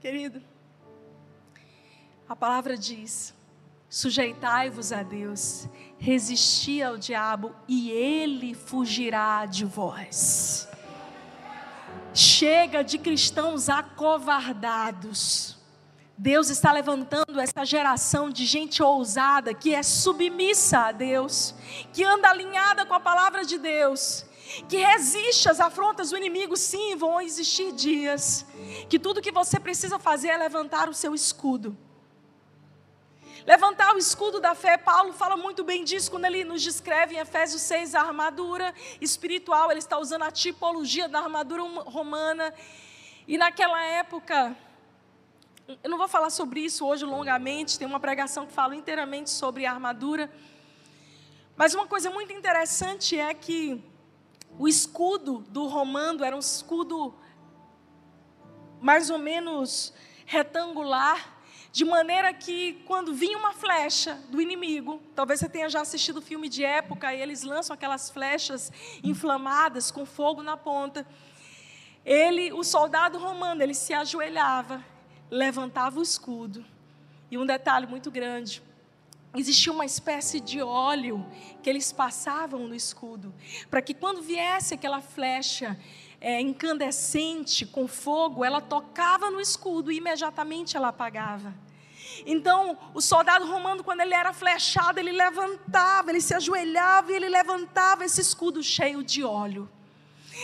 Querido, 0.00 0.40
a 2.28 2.36
palavra 2.36 2.76
diz: 2.76 3.34
Sujeitai-vos 3.90 4.92
a 4.92 5.02
Deus, 5.02 5.66
resisti 5.96 6.82
ao 6.82 6.98
diabo 6.98 7.54
e 7.66 7.90
ele 7.90 8.52
fugirá 8.52 9.46
de 9.46 9.64
vós. 9.64 10.68
Chega 12.12 12.84
de 12.84 12.98
cristãos 12.98 13.70
acovardados. 13.70 15.56
Deus 16.18 16.50
está 16.50 16.70
levantando 16.70 17.40
essa 17.40 17.64
geração 17.64 18.28
de 18.28 18.44
gente 18.44 18.82
ousada, 18.82 19.54
que 19.54 19.74
é 19.74 19.82
submissa 19.82 20.80
a 20.80 20.92
Deus, 20.92 21.54
que 21.90 22.04
anda 22.04 22.28
alinhada 22.28 22.84
com 22.84 22.92
a 22.92 23.00
palavra 23.00 23.42
de 23.42 23.56
Deus, 23.56 24.26
que 24.68 24.76
resiste 24.76 25.48
às 25.48 25.60
afrontas 25.60 26.10
do 26.10 26.16
inimigo. 26.16 26.58
Sim, 26.58 26.94
vão 26.94 27.22
existir 27.22 27.72
dias 27.72 28.44
que 28.90 28.98
tudo 28.98 29.22
que 29.22 29.32
você 29.32 29.58
precisa 29.58 29.98
fazer 29.98 30.28
é 30.28 30.36
levantar 30.36 30.90
o 30.90 30.94
seu 30.94 31.14
escudo 31.14 31.74
Levantar 33.46 33.94
o 33.94 33.98
escudo 33.98 34.40
da 34.40 34.54
fé, 34.54 34.76
Paulo 34.76 35.12
fala 35.12 35.36
muito 35.36 35.62
bem 35.64 35.84
disso 35.84 36.10
quando 36.10 36.24
ele 36.24 36.44
nos 36.44 36.62
descreve 36.62 37.14
em 37.14 37.18
Efésios 37.18 37.62
6 37.62 37.94
a 37.94 38.00
armadura 38.00 38.74
espiritual, 39.00 39.70
ele 39.70 39.78
está 39.78 39.98
usando 39.98 40.22
a 40.22 40.30
tipologia 40.30 41.08
da 41.08 41.20
armadura 41.20 41.62
romana. 41.62 42.52
E 43.26 43.38
naquela 43.38 43.80
época, 43.82 44.56
eu 45.82 45.90
não 45.90 45.98
vou 45.98 46.08
falar 46.08 46.30
sobre 46.30 46.60
isso 46.60 46.86
hoje 46.86 47.04
longamente, 47.04 47.78
tem 47.78 47.86
uma 47.86 48.00
pregação 48.00 48.46
que 48.46 48.52
fala 48.52 48.74
inteiramente 48.74 49.30
sobre 49.30 49.66
a 49.66 49.72
armadura. 49.72 50.30
Mas 51.56 51.74
uma 51.74 51.86
coisa 51.86 52.10
muito 52.10 52.32
interessante 52.32 53.18
é 53.18 53.32
que 53.34 53.82
o 54.58 54.66
escudo 54.66 55.40
do 55.48 55.66
romano 55.66 56.24
era 56.24 56.34
um 56.34 56.40
escudo 56.40 57.14
mais 58.80 59.10
ou 59.10 59.18
menos 59.18 59.92
retangular, 60.24 61.37
de 61.70 61.84
maneira 61.84 62.32
que, 62.32 62.82
quando 62.86 63.14
vinha 63.14 63.36
uma 63.36 63.52
flecha 63.52 64.14
do 64.30 64.40
inimigo, 64.40 65.00
talvez 65.14 65.40
você 65.40 65.48
tenha 65.48 65.68
já 65.68 65.80
assistido 65.80 66.22
filme 66.22 66.48
de 66.48 66.64
época, 66.64 67.14
e 67.14 67.20
eles 67.20 67.42
lançam 67.42 67.74
aquelas 67.74 68.10
flechas 68.10 68.72
inflamadas 69.04 69.90
com 69.90 70.06
fogo 70.06 70.42
na 70.42 70.56
ponta. 70.56 71.06
Ele, 72.04 72.52
o 72.52 72.64
soldado 72.64 73.18
romano, 73.18 73.62
ele 73.62 73.74
se 73.74 73.92
ajoelhava, 73.92 74.82
levantava 75.30 76.00
o 76.00 76.02
escudo. 76.02 76.64
E 77.30 77.36
um 77.36 77.44
detalhe 77.44 77.86
muito 77.86 78.10
grande: 78.10 78.62
existia 79.36 79.72
uma 79.72 79.84
espécie 79.84 80.40
de 80.40 80.62
óleo 80.62 81.26
que 81.62 81.68
eles 81.68 81.92
passavam 81.92 82.66
no 82.66 82.74
escudo, 82.74 83.34
para 83.70 83.82
que 83.82 83.92
quando 83.92 84.22
viesse 84.22 84.72
aquela 84.72 85.02
flecha 85.02 85.78
é, 86.20 86.40
incandescente, 86.40 87.64
com 87.64 87.86
fogo, 87.86 88.44
ela 88.44 88.60
tocava 88.60 89.30
no 89.30 89.40
escudo 89.40 89.92
e 89.92 89.98
imediatamente 89.98 90.76
ela 90.76 90.88
apagava. 90.88 91.54
Então, 92.26 92.76
o 92.94 93.00
soldado 93.00 93.46
romano, 93.46 93.84
quando 93.84 94.00
ele 94.00 94.14
era 94.14 94.32
flechado, 94.32 94.98
ele 94.98 95.12
levantava, 95.12 96.10
ele 96.10 96.20
se 96.20 96.34
ajoelhava 96.34 97.12
e 97.12 97.14
ele 97.14 97.28
levantava 97.28 98.04
esse 98.04 98.20
escudo 98.20 98.62
cheio 98.62 99.02
de 99.02 99.22
óleo. 99.22 99.68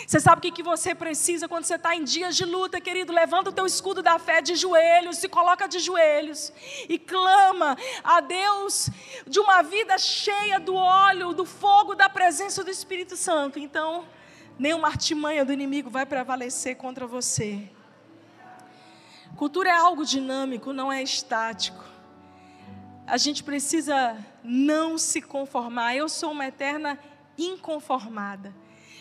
Você 0.06 0.18
sabe 0.18 0.38
o 0.38 0.42
que, 0.42 0.50
que 0.50 0.62
você 0.62 0.94
precisa 0.94 1.48
quando 1.48 1.64
você 1.64 1.76
está 1.76 1.94
em 1.94 2.02
dias 2.02 2.36
de 2.36 2.44
luta, 2.44 2.80
querido? 2.80 3.12
Levanta 3.12 3.50
o 3.50 3.52
teu 3.52 3.64
escudo 3.64 4.02
da 4.02 4.18
fé 4.18 4.40
de 4.40 4.56
joelhos, 4.56 5.18
se 5.18 5.28
coloca 5.28 5.68
de 5.68 5.78
joelhos 5.78 6.52
e 6.88 6.98
clama 6.98 7.76
a 8.02 8.20
Deus 8.20 8.90
de 9.26 9.38
uma 9.38 9.62
vida 9.62 9.96
cheia 9.96 10.58
do 10.58 10.74
óleo, 10.74 11.32
do 11.32 11.44
fogo, 11.44 11.94
da 11.94 12.08
presença 12.08 12.64
do 12.64 12.70
Espírito 12.70 13.16
Santo. 13.16 13.58
Então, 13.58 14.04
nenhuma 14.58 14.88
artimanha 14.88 15.44
do 15.44 15.52
inimigo 15.52 15.90
vai 15.90 16.06
prevalecer 16.06 16.76
contra 16.76 17.06
você. 17.06 17.70
Cultura 19.36 19.70
é 19.70 19.76
algo 19.76 20.04
dinâmico, 20.04 20.72
não 20.72 20.92
é 20.92 21.02
estático. 21.02 21.84
A 23.06 23.16
gente 23.16 23.42
precisa 23.42 24.16
não 24.42 24.96
se 24.96 25.20
conformar. 25.20 25.94
Eu 25.96 26.08
sou 26.08 26.30
uma 26.32 26.46
eterna 26.46 26.98
inconformada. 27.36 28.54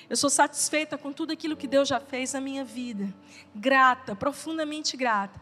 Eu 0.10 0.18
sou 0.18 0.30
satisfeita 0.30 0.98
com 0.98 1.14
tudo 1.14 1.32
aquilo 1.32 1.56
que 1.56 1.68
Deus 1.68 1.88
já 1.88 2.00
fez 2.00 2.34
na 2.34 2.42
minha 2.42 2.66
vida. 2.66 3.14
Grata, 3.56 4.16
profundamente 4.16 4.98
grata 4.98 5.40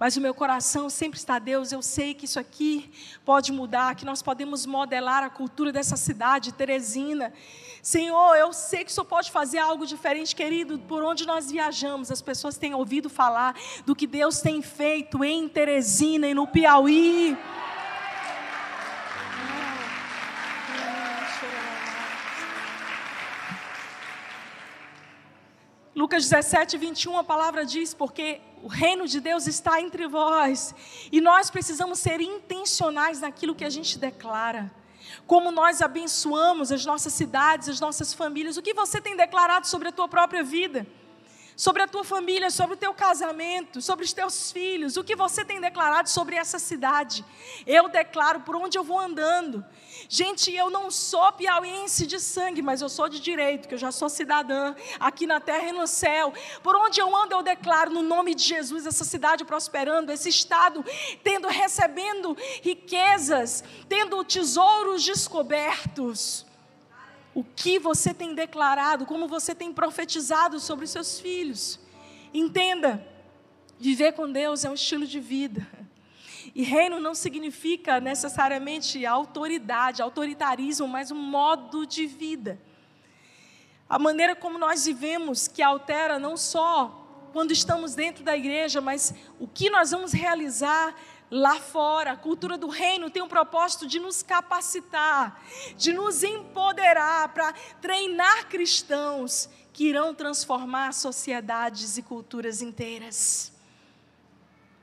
mas 0.00 0.16
o 0.16 0.20
meu 0.20 0.32
coração 0.32 0.88
sempre 0.88 1.18
está, 1.18 1.38
Deus, 1.38 1.72
eu 1.72 1.82
sei 1.82 2.14
que 2.14 2.24
isso 2.24 2.40
aqui 2.40 2.90
pode 3.22 3.52
mudar, 3.52 3.94
que 3.94 4.06
nós 4.06 4.22
podemos 4.22 4.64
modelar 4.64 5.22
a 5.22 5.28
cultura 5.28 5.70
dessa 5.70 5.94
cidade, 5.94 6.54
Teresina. 6.54 7.34
Senhor, 7.82 8.34
eu 8.34 8.50
sei 8.50 8.82
que 8.82 8.90
o 8.90 8.94
Senhor 8.94 9.04
pode 9.04 9.30
fazer 9.30 9.58
algo 9.58 9.84
diferente, 9.84 10.34
querido, 10.34 10.78
por 10.78 11.04
onde 11.04 11.26
nós 11.26 11.50
viajamos, 11.50 12.10
as 12.10 12.22
pessoas 12.22 12.56
têm 12.56 12.74
ouvido 12.74 13.10
falar 13.10 13.54
do 13.84 13.94
que 13.94 14.06
Deus 14.06 14.40
tem 14.40 14.62
feito 14.62 15.22
em 15.22 15.46
Teresina 15.46 16.26
e 16.26 16.32
no 16.32 16.46
Piauí. 16.46 17.36
Lucas 26.00 26.30
17, 26.30 26.78
21, 26.78 27.18
a 27.18 27.22
palavra 27.22 27.66
diz: 27.66 27.92
Porque 27.92 28.40
o 28.62 28.68
reino 28.68 29.06
de 29.06 29.20
Deus 29.20 29.46
está 29.46 29.82
entre 29.82 30.08
vós, 30.08 30.74
e 31.12 31.20
nós 31.20 31.50
precisamos 31.50 31.98
ser 31.98 32.22
intencionais 32.22 33.20
naquilo 33.20 33.54
que 33.54 33.66
a 33.66 33.68
gente 33.68 33.98
declara. 33.98 34.72
Como 35.26 35.52
nós 35.52 35.82
abençoamos 35.82 36.72
as 36.72 36.86
nossas 36.86 37.12
cidades, 37.12 37.68
as 37.68 37.80
nossas 37.80 38.14
famílias, 38.14 38.56
o 38.56 38.62
que 38.62 38.72
você 38.72 38.98
tem 38.98 39.14
declarado 39.14 39.66
sobre 39.66 39.88
a 39.88 39.92
tua 39.92 40.08
própria 40.08 40.42
vida? 40.42 40.86
Sobre 41.60 41.82
a 41.82 41.86
tua 41.86 42.02
família, 42.02 42.50
sobre 42.50 42.74
o 42.74 42.78
teu 42.78 42.94
casamento, 42.94 43.82
sobre 43.82 44.02
os 44.02 44.14
teus 44.14 44.50
filhos, 44.50 44.96
o 44.96 45.04
que 45.04 45.14
você 45.14 45.44
tem 45.44 45.60
declarado 45.60 46.08
sobre 46.08 46.34
essa 46.34 46.58
cidade. 46.58 47.22
Eu 47.66 47.86
declaro 47.90 48.40
por 48.40 48.56
onde 48.56 48.78
eu 48.78 48.82
vou 48.82 48.98
andando. 48.98 49.62
Gente, 50.08 50.50
eu 50.50 50.70
não 50.70 50.90
sou 50.90 51.30
piauiense 51.32 52.06
de 52.06 52.18
sangue, 52.18 52.62
mas 52.62 52.80
eu 52.80 52.88
sou 52.88 53.10
de 53.10 53.20
direito, 53.20 53.68
que 53.68 53.74
eu 53.74 53.78
já 53.78 53.92
sou 53.92 54.08
cidadã 54.08 54.74
aqui 54.98 55.26
na 55.26 55.38
terra 55.38 55.68
e 55.68 55.72
no 55.72 55.86
céu. 55.86 56.32
Por 56.62 56.74
onde 56.74 56.98
eu 56.98 57.14
ando, 57.14 57.34
eu 57.34 57.42
declaro 57.42 57.90
no 57.90 58.00
nome 58.00 58.34
de 58.34 58.42
Jesus 58.42 58.86
essa 58.86 59.04
cidade 59.04 59.44
prosperando, 59.44 60.10
esse 60.10 60.30
estado 60.30 60.82
tendo 61.22 61.46
recebendo 61.46 62.34
riquezas, 62.62 63.62
tendo 63.86 64.24
tesouros 64.24 65.04
descobertos 65.04 66.46
o 67.34 67.44
que 67.44 67.78
você 67.78 68.12
tem 68.12 68.34
declarado, 68.34 69.06
como 69.06 69.28
você 69.28 69.54
tem 69.54 69.72
profetizado 69.72 70.58
sobre 70.58 70.84
os 70.84 70.90
seus 70.90 71.20
filhos. 71.20 71.78
Entenda, 72.34 73.06
viver 73.78 74.12
com 74.12 74.30
Deus 74.30 74.64
é 74.64 74.70
um 74.70 74.74
estilo 74.74 75.06
de 75.06 75.20
vida. 75.20 75.66
E 76.54 76.62
reino 76.62 76.98
não 76.98 77.14
significa 77.14 78.00
necessariamente 78.00 79.04
autoridade, 79.06 80.02
autoritarismo, 80.02 80.88
mas 80.88 81.10
um 81.10 81.16
modo 81.16 81.86
de 81.86 82.06
vida. 82.06 82.60
A 83.88 83.98
maneira 83.98 84.34
como 84.34 84.58
nós 84.58 84.84
vivemos 84.84 85.46
que 85.46 85.62
altera 85.62 86.18
não 86.18 86.36
só 86.36 86.96
quando 87.32 87.52
estamos 87.52 87.94
dentro 87.94 88.24
da 88.24 88.36
igreja, 88.36 88.80
mas 88.80 89.14
o 89.38 89.46
que 89.46 89.70
nós 89.70 89.92
vamos 89.92 90.12
realizar 90.12 90.94
lá 91.30 91.58
fora. 91.60 92.12
A 92.12 92.16
cultura 92.16 92.58
do 92.58 92.68
reino 92.68 93.10
tem 93.10 93.22
um 93.22 93.28
propósito 93.28 93.86
de 93.86 94.00
nos 94.00 94.22
capacitar, 94.22 95.42
de 95.76 95.92
nos 95.92 96.22
empoderar 96.22 97.28
para 97.28 97.52
treinar 97.80 98.48
cristãos 98.48 99.48
que 99.72 99.84
irão 99.84 100.14
transformar 100.14 100.92
sociedades 100.92 101.96
e 101.96 102.02
culturas 102.02 102.60
inteiras. 102.60 103.52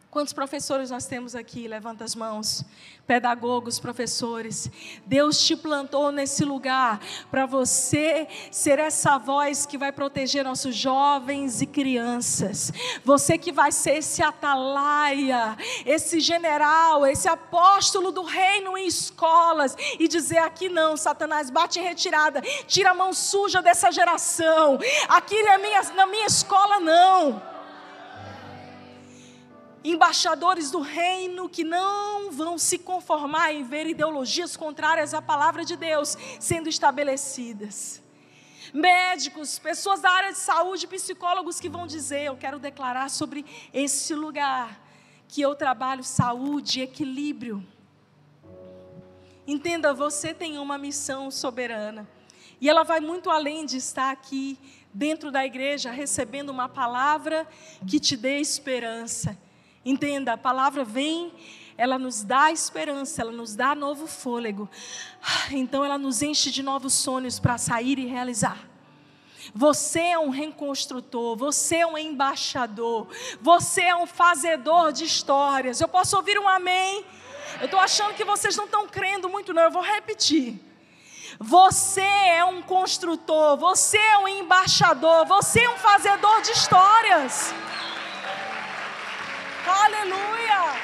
Quantos 0.10 0.34
professores 0.34 0.90
nós 0.90 1.06
temos 1.06 1.36
aqui? 1.36 1.68
Levanta 1.68 2.04
as 2.04 2.16
mãos. 2.16 2.64
Pedagogos, 3.08 3.80
professores. 3.80 4.70
Deus 5.06 5.40
te 5.40 5.56
plantou 5.56 6.12
nesse 6.12 6.44
lugar 6.44 7.00
para 7.32 7.46
você 7.46 8.28
ser 8.52 8.80
essa 8.80 9.18
voz 9.18 9.66
que 9.66 9.78
vai 9.78 9.94
proteger 9.94 10.44
nossos 10.44 10.76
jovens 10.76 11.62
e 11.62 11.66
crianças. 11.66 12.74
Você 13.06 13.38
que 13.38 13.54
vai 13.54 13.72
ser 13.72 14.00
esse 14.00 14.22
atalaia, 14.22 15.58
esse 15.86 16.20
general, 16.20 17.08
esse 17.08 17.30
apóstolo 17.30 18.12
do 18.12 18.24
reino 18.24 18.78
em 18.78 18.86
escolas 18.86 19.78
e 19.98 20.06
dizer 20.06 20.40
aqui 20.40 20.68
não, 20.68 20.98
Satanás, 20.98 21.50
bate 21.50 21.80
em 21.80 21.84
retirada, 21.84 22.42
tira 22.68 22.92
a 22.92 22.94
mão 22.94 23.14
suja 23.14 23.62
dessa 23.62 23.90
geração. 23.90 24.78
Aqui 25.08 25.42
na 25.44 25.58
minha, 25.58 25.82
na 25.96 26.06
minha 26.06 26.26
escola 26.26 26.82
não 26.82 27.57
embaixadores 29.92 30.70
do 30.70 30.82
reino 30.82 31.48
que 31.48 31.64
não 31.64 32.30
vão 32.32 32.58
se 32.58 32.78
conformar 32.78 33.54
em 33.54 33.64
ver 33.64 33.88
ideologias 33.88 34.58
contrárias 34.58 35.14
à 35.14 35.22
palavra 35.22 35.64
de 35.64 35.78
Deus 35.78 36.18
sendo 36.40 36.68
estabelecidas. 36.68 38.04
Médicos, 38.74 39.58
pessoas 39.58 40.02
da 40.02 40.12
área 40.12 40.34
de 40.34 40.40
saúde, 40.40 40.88
psicólogos 40.88 41.60
que 41.60 41.70
vão 41.70 41.88
dizer: 41.88 42.26
Eu 42.26 42.36
quero 42.36 42.60
declarar 42.60 43.10
sobre 43.10 43.46
esse 43.74 44.14
lugar 44.14 44.78
que 45.30 45.42
eu 45.42 45.56
trabalho 45.56 46.04
saúde 46.04 46.82
equilíbrio. 46.82 47.66
Entenda, 49.48 49.94
você 49.94 50.34
tem 50.34 50.58
uma 50.58 50.78
missão 50.78 51.32
soberana. 51.32 52.06
E 52.60 52.70
ela 52.70 52.84
vai 52.84 53.00
muito 53.00 53.30
além 53.30 53.66
de 53.66 53.78
estar 53.78 54.12
aqui 54.12 54.60
dentro 54.94 55.32
da 55.32 55.46
igreja 55.46 55.92
recebendo 55.92 56.50
uma 56.50 56.68
palavra 56.68 57.48
que 57.88 58.00
te 58.00 58.18
dê 58.18 58.40
esperança 58.40 59.38
Entenda, 59.90 60.34
a 60.34 60.38
palavra 60.38 60.84
vem, 60.84 61.32
ela 61.78 61.98
nos 61.98 62.22
dá 62.22 62.52
esperança, 62.52 63.22
ela 63.22 63.32
nos 63.32 63.56
dá 63.56 63.74
novo 63.74 64.06
fôlego. 64.06 64.70
Então 65.50 65.86
ela 65.86 65.98
nos 65.98 66.22
enche 66.22 66.52
de 66.52 66.62
novos 66.62 66.94
sonhos 66.94 67.40
para 67.40 67.58
sair 67.58 67.98
e 67.98 68.06
realizar. 68.06 68.58
Você 69.56 70.02
é 70.02 70.20
um 70.20 70.30
reconstrutor, 70.30 71.38
você 71.38 71.78
é 71.78 71.88
um 71.88 71.98
embaixador, 71.98 73.08
você 73.42 73.82
é 73.82 73.96
um 73.96 74.06
fazedor 74.06 74.92
de 74.92 75.06
histórias. 75.06 75.80
Eu 75.80 75.88
posso 75.88 76.18
ouvir 76.18 76.38
um 76.38 76.50
amém? 76.50 77.06
Eu 77.62 77.66
estou 77.66 77.80
achando 77.80 78.14
que 78.14 78.26
vocês 78.26 78.58
não 78.58 78.66
estão 78.66 78.88
crendo 78.88 79.30
muito, 79.30 79.54
não. 79.54 79.64
Eu 79.64 79.72
vou 79.72 79.82
repetir. 79.82 80.60
Você 81.40 82.02
é 82.02 82.44
um 82.44 82.62
construtor, 82.62 83.56
você 83.56 83.98
é 83.98 84.18
um 84.18 84.28
embaixador, 84.28 85.26
você 85.26 85.62
é 85.62 85.70
um 85.70 85.78
fazedor 85.78 86.42
de 86.42 86.52
histórias. 86.52 87.54
Aleluia! 89.68 90.80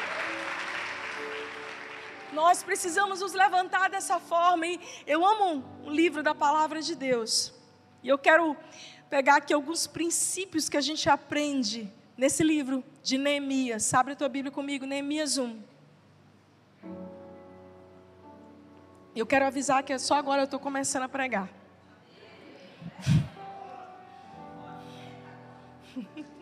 Nós 2.33 2.61
precisamos 2.63 3.21
nos 3.21 3.33
levantar 3.33 3.89
dessa 3.89 4.19
forma. 4.19 4.67
E 4.67 4.79
eu 5.07 5.25
amo 5.25 5.63
o 5.85 5.89
livro 5.89 6.21
da 6.21 6.35
palavra 6.35 6.81
de 6.81 6.95
Deus. 6.95 7.53
E 8.01 8.09
eu 8.09 8.17
quero 8.17 8.57
pegar 9.09 9.37
aqui 9.37 9.53
alguns 9.53 9.87
princípios 9.87 10.67
que 10.67 10.75
a 10.75 10.81
gente 10.81 11.09
aprende 11.09 11.89
nesse 12.17 12.43
livro 12.43 12.83
de 13.01 13.17
Neemias. 13.17 13.93
Abre 13.93 14.13
a 14.13 14.15
tua 14.15 14.27
Bíblia 14.27 14.51
comigo, 14.51 14.85
Neemias 14.85 15.37
1. 15.37 15.61
Eu 19.15 19.25
quero 19.25 19.45
avisar 19.45 19.83
que 19.83 19.93
é 19.93 19.97
só 19.99 20.15
agora 20.15 20.41
eu 20.41 20.45
estou 20.45 20.59
começando 20.59 21.03
a 21.03 21.09
pregar. 21.09 21.47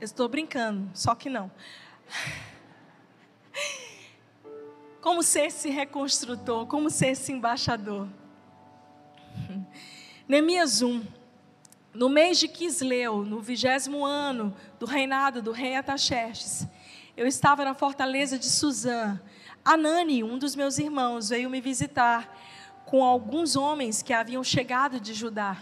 estou 0.00 0.28
brincando, 0.28 0.90
só 0.94 1.14
que 1.14 1.28
não. 1.28 1.50
Como 5.00 5.22
ser 5.22 5.46
esse 5.46 5.70
reconstrutor, 5.70 6.66
como 6.66 6.90
ser 6.90 7.08
esse 7.08 7.32
embaixador. 7.32 8.08
Neemias 10.28 10.82
1. 10.82 11.02
No 11.94 12.08
mês 12.08 12.38
de 12.38 12.46
Quisleu, 12.46 13.24
no 13.24 13.40
vigésimo 13.40 14.04
ano 14.04 14.54
do 14.78 14.86
reinado 14.86 15.40
do 15.40 15.50
rei 15.50 15.74
Ataxerxes, 15.74 16.66
eu 17.16 17.26
estava 17.26 17.64
na 17.64 17.74
fortaleza 17.74 18.38
de 18.38 18.46
Suzã. 18.46 19.20
Anani, 19.64 20.22
um 20.22 20.38
dos 20.38 20.54
meus 20.54 20.78
irmãos, 20.78 21.30
veio 21.30 21.50
me 21.50 21.60
visitar 21.60 22.38
com 22.84 23.02
alguns 23.02 23.56
homens 23.56 24.02
que 24.02 24.12
haviam 24.12 24.44
chegado 24.44 25.00
de 25.00 25.12
Judá. 25.12 25.58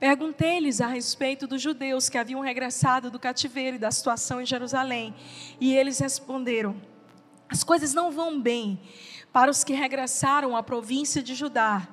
Perguntei-lhes 0.00 0.80
a 0.80 0.86
respeito 0.86 1.46
dos 1.46 1.60
judeus 1.60 2.08
que 2.08 2.16
haviam 2.16 2.40
regressado 2.40 3.10
do 3.10 3.18
cativeiro 3.18 3.76
e 3.76 3.78
da 3.78 3.90
situação 3.90 4.40
em 4.40 4.46
Jerusalém. 4.46 5.14
E 5.60 5.76
eles 5.76 5.98
responderam: 5.98 6.74
As 7.50 7.62
coisas 7.62 7.92
não 7.92 8.10
vão 8.10 8.40
bem 8.40 8.80
para 9.30 9.50
os 9.50 9.62
que 9.62 9.74
regressaram 9.74 10.56
à 10.56 10.62
província 10.62 11.22
de 11.22 11.34
Judá. 11.34 11.86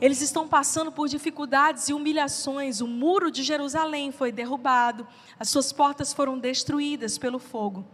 Eles 0.00 0.22
estão 0.22 0.48
passando 0.48 0.90
por 0.90 1.06
dificuldades 1.06 1.90
e 1.90 1.92
humilhações. 1.92 2.80
O 2.80 2.86
muro 2.86 3.30
de 3.30 3.42
Jerusalém 3.42 4.10
foi 4.10 4.32
derrubado, 4.32 5.06
as 5.38 5.50
suas 5.50 5.70
portas 5.70 6.14
foram 6.14 6.38
destruídas 6.38 7.18
pelo 7.18 7.38
fogo. 7.38 7.86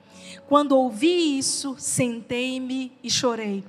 Quando 0.46 0.78
ouvi 0.78 1.38
isso, 1.38 1.74
sentei-me 1.76 2.96
e 3.02 3.10
chorei. 3.10 3.64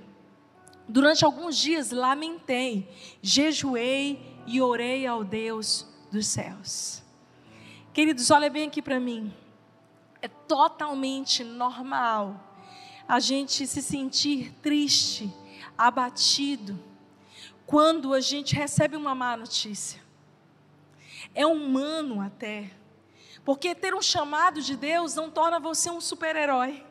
Durante 0.87 1.25
alguns 1.25 1.57
dias 1.57 1.89
lamentei, 1.89 2.87
jejuei 3.19 4.36
e 4.47 4.61
orei 4.61 5.05
ao 5.05 5.23
Deus 5.23 5.85
dos 6.11 6.25
céus. 6.25 7.03
Queridos, 7.93 8.31
olha 8.31 8.49
bem 8.49 8.69
aqui 8.69 8.81
para 8.81 8.99
mim. 8.99 9.33
É 10.21 10.27
totalmente 10.27 11.43
normal 11.43 12.43
a 13.07 13.19
gente 13.19 13.67
se 13.67 13.81
sentir 13.81 14.53
triste, 14.61 15.31
abatido, 15.77 16.79
quando 17.65 18.13
a 18.13 18.21
gente 18.21 18.55
recebe 18.55 18.95
uma 18.95 19.13
má 19.13 19.35
notícia. 19.35 20.01
É 21.35 21.45
humano 21.45 22.21
até, 22.21 22.71
porque 23.43 23.75
ter 23.75 23.93
um 23.93 24.01
chamado 24.01 24.61
de 24.61 24.75
Deus 24.75 25.13
não 25.13 25.29
torna 25.29 25.59
você 25.59 25.89
um 25.89 26.01
super-herói. 26.01 26.85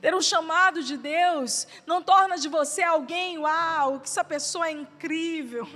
Ter 0.00 0.14
um 0.14 0.20
chamado 0.20 0.82
de 0.82 0.96
Deus 0.96 1.66
não 1.86 2.02
torna 2.02 2.36
de 2.36 2.48
você 2.48 2.82
alguém, 2.82 3.38
uau, 3.38 4.00
que 4.00 4.08
essa 4.08 4.22
pessoa 4.22 4.68
é 4.68 4.72
incrível. 4.72 5.66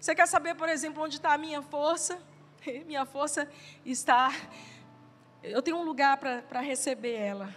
Você 0.00 0.14
quer 0.14 0.26
saber, 0.26 0.54
por 0.54 0.68
exemplo, 0.68 1.02
onde 1.02 1.16
está 1.16 1.32
a 1.32 1.38
minha 1.38 1.62
força? 1.62 2.18
Minha 2.86 3.04
força 3.06 3.48
está. 3.84 4.32
Eu 5.42 5.62
tenho 5.62 5.76
um 5.76 5.84
lugar 5.84 6.16
para 6.16 6.60
receber 6.60 7.14
ela. 7.14 7.54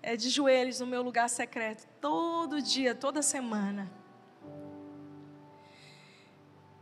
É 0.00 0.16
de 0.16 0.30
joelhos 0.30 0.78
no 0.78 0.86
meu 0.86 1.02
lugar 1.02 1.28
secreto, 1.28 1.86
todo 2.00 2.62
dia, 2.62 2.94
toda 2.94 3.20
semana. 3.20 3.90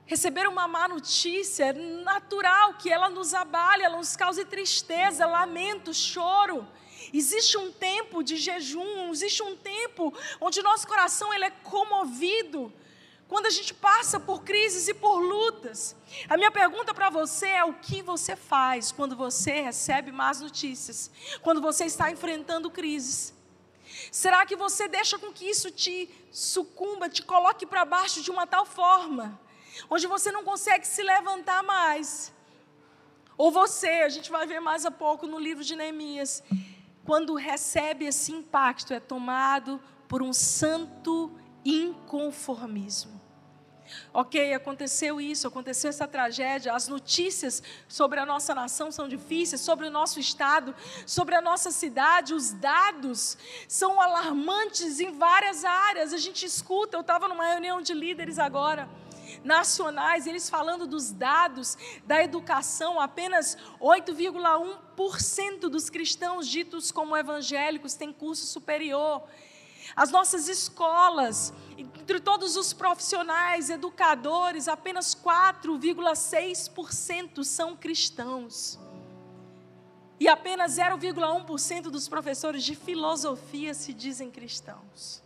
Receber 0.04 0.46
uma 0.46 0.68
má 0.68 0.86
notícia 0.86 1.64
é 1.64 1.72
natural 1.72 2.74
que 2.74 2.92
ela 2.92 3.08
nos 3.08 3.34
abale, 3.34 3.82
ela 3.82 3.96
nos 3.96 4.14
cause 4.14 4.44
tristeza, 4.44 5.26
lamento, 5.26 5.92
choro. 5.94 6.68
Existe 7.12 7.56
um 7.56 7.72
tempo 7.72 8.22
de 8.22 8.36
jejum, 8.36 9.10
existe 9.10 9.42
um 9.42 9.56
tempo 9.56 10.12
onde 10.40 10.62
nosso 10.62 10.86
coração 10.86 11.32
ele 11.32 11.46
é 11.46 11.50
comovido 11.50 12.72
quando 13.28 13.46
a 13.46 13.50
gente 13.50 13.74
passa 13.74 14.20
por 14.20 14.42
crises 14.42 14.86
e 14.88 14.94
por 14.94 15.18
lutas. 15.18 15.96
A 16.28 16.36
minha 16.36 16.50
pergunta 16.50 16.94
para 16.94 17.10
você 17.10 17.48
é: 17.48 17.64
o 17.64 17.74
que 17.74 18.02
você 18.02 18.36
faz 18.36 18.92
quando 18.92 19.16
você 19.16 19.60
recebe 19.60 20.12
más 20.12 20.40
notícias? 20.40 21.10
Quando 21.42 21.60
você 21.60 21.84
está 21.84 22.10
enfrentando 22.10 22.70
crises? 22.70 23.34
Será 24.10 24.44
que 24.46 24.56
você 24.56 24.88
deixa 24.88 25.18
com 25.18 25.32
que 25.32 25.48
isso 25.48 25.70
te 25.70 26.08
sucumba, 26.30 27.08
te 27.08 27.22
coloque 27.22 27.66
para 27.66 27.84
baixo 27.84 28.22
de 28.22 28.30
uma 28.30 28.46
tal 28.46 28.66
forma, 28.66 29.40
onde 29.88 30.06
você 30.06 30.30
não 30.30 30.44
consegue 30.44 30.86
se 30.86 31.02
levantar 31.02 31.62
mais? 31.62 32.32
Ou 33.38 33.50
você, 33.50 33.88
a 33.88 34.08
gente 34.08 34.30
vai 34.30 34.46
ver 34.46 34.60
mais 34.60 34.86
a 34.86 34.90
pouco 34.90 35.26
no 35.26 35.38
livro 35.38 35.62
de 35.62 35.76
Neemias, 35.76 36.42
quando 37.04 37.34
recebe 37.34 38.06
esse 38.06 38.32
impacto, 38.32 38.92
é 38.92 39.00
tomado 39.00 39.80
por 40.08 40.22
um 40.22 40.32
santo 40.32 41.30
inconformismo. 41.68 43.26
Ok, 44.12 44.52
aconteceu 44.52 45.20
isso, 45.20 45.46
aconteceu 45.46 45.90
essa 45.90 46.08
tragédia, 46.08 46.74
as 46.74 46.88
notícias 46.88 47.62
sobre 47.86 48.18
a 48.18 48.26
nossa 48.26 48.54
nação 48.54 48.90
são 48.90 49.08
difíceis, 49.08 49.60
sobre 49.60 49.86
o 49.86 49.90
nosso 49.90 50.18
estado, 50.18 50.74
sobre 51.06 51.34
a 51.34 51.40
nossa 51.40 51.70
cidade, 51.70 52.34
os 52.34 52.52
dados 52.52 53.38
são 53.68 54.00
alarmantes 54.00 54.98
em 54.98 55.12
várias 55.12 55.64
áreas. 55.64 56.12
A 56.12 56.18
gente 56.18 56.44
escuta, 56.44 56.96
eu 56.96 57.02
estava 57.02 57.28
numa 57.28 57.46
reunião 57.46 57.80
de 57.80 57.94
líderes 57.94 58.38
agora, 58.38 58.88
nacionais, 59.44 60.26
eles 60.26 60.50
falando 60.50 60.86
dos 60.86 61.12
dados 61.12 61.76
da 62.04 62.22
educação, 62.22 63.00
apenas 63.00 63.56
8,1% 63.80 65.68
dos 65.68 65.88
cristãos 65.90 66.48
ditos 66.48 66.90
como 66.90 67.16
evangélicos 67.16 67.94
têm 67.94 68.12
curso 68.12 68.46
superior. 68.46 69.22
As 69.94 70.10
nossas 70.10 70.48
escolas, 70.48 71.52
entre 71.76 72.18
todos 72.20 72.56
os 72.56 72.72
profissionais, 72.72 73.68
educadores, 73.70 74.66
apenas 74.68 75.14
4,6% 75.14 77.44
são 77.44 77.76
cristãos. 77.76 78.78
E 80.18 80.26
apenas 80.28 80.78
0,1% 80.78 81.82
dos 81.82 82.08
professores 82.08 82.64
de 82.64 82.74
filosofia 82.74 83.74
se 83.74 83.92
dizem 83.92 84.30
cristãos. 84.30 85.22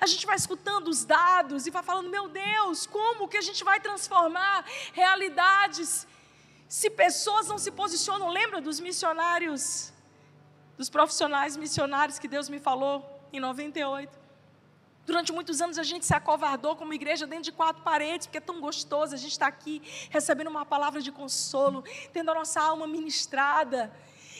A 0.00 0.06
gente 0.06 0.24
vai 0.24 0.36
escutando 0.36 0.86
os 0.88 1.04
dados 1.04 1.66
e 1.66 1.70
vai 1.70 1.82
falando: 1.82 2.08
meu 2.08 2.28
Deus, 2.28 2.86
como 2.86 3.26
que 3.26 3.36
a 3.36 3.42
gente 3.42 3.64
vai 3.64 3.80
transformar 3.80 4.64
realidades 4.92 6.06
se 6.68 6.88
pessoas 6.88 7.48
não 7.48 7.58
se 7.58 7.72
posicionam? 7.72 8.28
Lembra 8.28 8.60
dos 8.60 8.78
missionários, 8.78 9.92
dos 10.78 10.88
profissionais 10.88 11.56
missionários 11.56 12.20
que 12.20 12.28
Deus 12.28 12.48
me 12.48 12.60
falou 12.60 13.19
em 13.32 13.40
98? 13.40 14.18
Durante 15.06 15.32
muitos 15.32 15.60
anos 15.60 15.78
a 15.78 15.82
gente 15.82 16.06
se 16.06 16.14
acovardou 16.14 16.76
como 16.76 16.94
igreja 16.94 17.26
dentro 17.26 17.44
de 17.44 17.52
quatro 17.52 17.82
paredes, 17.82 18.26
porque 18.26 18.38
é 18.38 18.40
tão 18.40 18.60
gostoso 18.60 19.14
a 19.14 19.18
gente 19.18 19.32
estar 19.32 19.46
aqui 19.46 19.82
recebendo 20.08 20.48
uma 20.48 20.64
palavra 20.64 21.00
de 21.00 21.10
consolo, 21.10 21.82
tendo 22.12 22.30
a 22.30 22.34
nossa 22.34 22.60
alma 22.60 22.86
ministrada. 22.86 23.92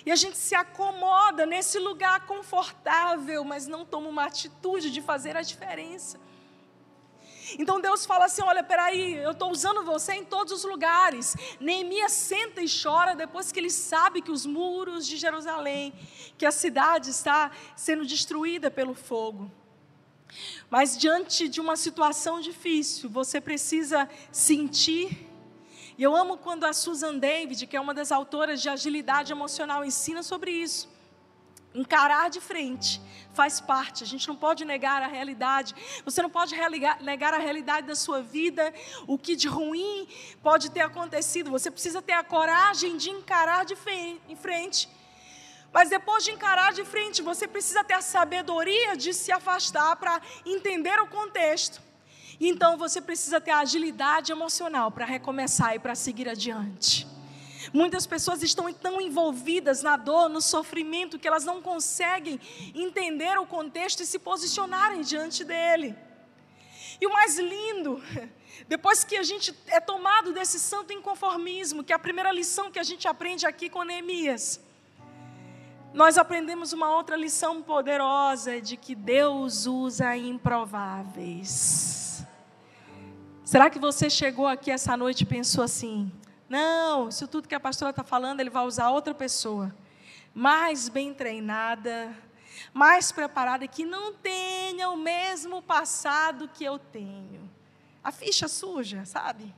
E 0.07 0.11
a 0.11 0.17
gente 0.17 0.37
se 0.37 0.55
acomoda 0.55 1.45
nesse 1.45 1.79
lugar 1.79 2.27
confortável, 2.27 3.45
mas 3.45 3.67
não 3.67 3.85
toma 3.85 4.09
uma 4.09 4.25
atitude 4.25 4.91
de 4.91 5.03
fazer 5.03 5.37
a 5.37 5.43
diferença. 5.43 6.19
Então 7.59 7.81
Deus 7.81 8.07
fala 8.07 8.27
assim: 8.27 8.43
olha, 8.43 8.63
peraí, 8.63 9.15
eu 9.15 9.33
estou 9.33 9.51
usando 9.51 9.85
você 9.85 10.15
em 10.15 10.25
todos 10.25 10.53
os 10.53 10.65
lugares. 10.65 11.37
Neemias 11.59 12.13
senta 12.13 12.63
e 12.63 12.67
chora 12.69 13.15
depois 13.15 13.51
que 13.51 13.59
ele 13.59 13.71
sabe 13.71 14.23
que 14.23 14.31
os 14.31 14.47
muros 14.47 15.07
de 15.07 15.17
Jerusalém, 15.17 15.93
que 16.37 16.47
a 16.47 16.53
cidade 16.53 17.11
está 17.11 17.51
sendo 17.77 18.05
destruída 18.05 18.71
pelo 18.71 18.95
fogo. 18.95 19.51
Mas 20.69 20.97
diante 20.97 21.49
de 21.49 21.61
uma 21.61 21.77
situação 21.77 22.41
difícil, 22.41 23.11
você 23.11 23.41
precisa 23.41 24.09
sentir. 24.31 25.29
E 25.99 26.03
eu 26.03 26.17
amo 26.17 26.39
quando 26.39 26.65
a 26.65 26.73
Susan 26.73 27.19
David, 27.19 27.67
que 27.67 27.77
é 27.77 27.81
uma 27.81 27.93
das 27.93 28.11
autoras 28.13 28.63
de 28.63 28.69
agilidade 28.69 29.33
emocional, 29.33 29.85
ensina 29.85 30.23
sobre 30.23 30.51
isso. 30.51 30.89
Encarar 31.75 32.31
de 32.31 32.41
frente 32.41 33.01
faz 33.33 33.61
parte, 33.61 34.03
a 34.03 34.07
gente 34.07 34.27
não 34.27 34.35
pode 34.35 34.65
negar 34.65 35.03
a 35.03 35.07
realidade. 35.07 35.75
Você 36.05 36.21
não 36.21 36.31
pode 36.31 36.55
negar 37.01 37.35
a 37.35 37.39
realidade 37.39 37.87
da 37.87 37.95
sua 37.95 38.21
vida, 38.23 38.75
o 39.07 39.17
que 39.17 39.37
de 39.37 39.47
ruim 39.47 40.09
pode 40.43 40.71
ter 40.71 40.81
acontecido. 40.81 41.51
Você 41.51 41.71
precisa 41.71 42.03
ter 42.03 42.15
a 42.15 42.25
coragem 42.25 42.97
de 42.97 43.11
encarar 43.11 43.65
de 43.65 43.77
frente 43.77 44.89
mas 45.73 45.89
depois 45.89 46.25
de 46.25 46.33
encarar 46.33 46.73
de 46.73 46.85
frente, 46.85 47.23
você 47.23 47.47
precisa 47.47 47.85
ter 47.85 47.95
a 47.95 48.03
sabedoria 48.03 48.97
de 48.97 49.15
se 49.15 49.31
afastar 49.31 49.95
para 49.97 50.21
entender 50.45 50.99
o 51.01 51.07
contexto. 51.07 51.81
Então 52.41 52.77
você 52.77 53.01
precisa 53.01 53.41
ter 53.41 53.53
a 53.53 53.61
agilidade 53.61 54.33
emocional 54.33 54.91
para 54.91 55.05
recomeçar 55.05 55.75
e 55.75 55.79
para 55.79 55.95
seguir 55.95 56.29
adiante. 56.29 57.07
Muitas 57.73 58.07
pessoas 58.07 58.43
estão 58.43 58.73
tão 58.73 59.01
envolvidas 59.01 59.83
na 59.83 59.97
dor, 59.97 60.29
no 60.29 60.41
sofrimento, 60.41 61.19
que 61.19 61.29
elas 61.29 61.45
não 61.45 61.63
conseguem 61.63 62.41
entender 62.75 63.39
o 63.39 63.47
contexto 63.47 64.03
e 64.03 64.07
se 64.07 64.19
posicionarem 64.19 65.03
diante 65.03 65.45
dele. 65.45 65.97
E 67.01 67.07
o 67.07 67.13
mais 67.13 67.39
lindo, 67.39 68.03
depois 68.69 69.05
que 69.05 69.17
a 69.17 69.23
gente 69.23 69.55
é 69.69 69.81
tomado 69.81 70.33
desse 70.33 70.59
santo 70.59 70.93
inconformismo, 70.93 71.85
que 71.85 71.93
é 71.93 71.97
a 71.97 71.99
primeira 71.99 72.33
lição 72.33 72.71
que 72.71 72.79
a 72.79 72.83
gente 72.83 73.07
aprende 73.07 73.47
aqui 73.47 73.71
com 73.71 73.85
Neemias, 73.85 74.61
nós 75.93 76.19
aprendemos 76.19 76.73
uma 76.73 76.95
outra 76.95 77.17
lição 77.17 77.63
poderosa 77.63 78.61
de 78.61 78.77
que 78.77 78.95
Deus 78.95 79.67
usa 79.67 80.17
improváveis. 80.17 82.01
Será 83.45 83.69
que 83.69 83.81
você 83.81 84.09
chegou 84.09 84.47
aqui 84.47 84.71
essa 84.71 84.97
noite 84.97 85.23
e 85.23 85.27
pensou 85.27 85.65
assim: 85.65 86.13
não, 86.51 87.09
isso 87.09 87.29
tudo 87.29 87.47
que 87.47 87.55
a 87.55 87.61
pastora 87.61 87.91
está 87.91 88.03
falando, 88.03 88.41
ele 88.41 88.51
vai 88.51 88.67
usar 88.67 88.91
outra 88.91 89.15
pessoa, 89.15 89.73
mais 90.35 90.89
bem 90.89 91.15
treinada, 91.15 92.13
mais 92.75 93.13
preparada, 93.13 93.69
que 93.69 93.85
não 93.85 94.13
tenha 94.13 94.91
o 94.91 94.97
mesmo 94.97 95.63
passado 95.63 96.49
que 96.49 96.65
eu 96.65 96.77
tenho. 96.77 97.49
A 98.03 98.11
ficha 98.11 98.49
suja, 98.49 99.05
sabe? 99.05 99.55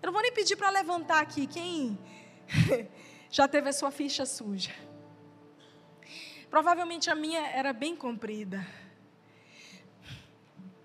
Eu 0.00 0.06
não 0.06 0.12
vou 0.14 0.22
nem 0.22 0.32
pedir 0.32 0.56
para 0.56 0.70
levantar 0.70 1.20
aqui 1.20 1.46
quem 1.46 1.98
já 3.30 3.46
teve 3.46 3.68
a 3.68 3.72
sua 3.72 3.90
ficha 3.90 4.24
suja. 4.24 4.72
Provavelmente 6.48 7.10
a 7.10 7.14
minha 7.14 7.46
era 7.48 7.74
bem 7.74 7.94
comprida. 7.94 8.66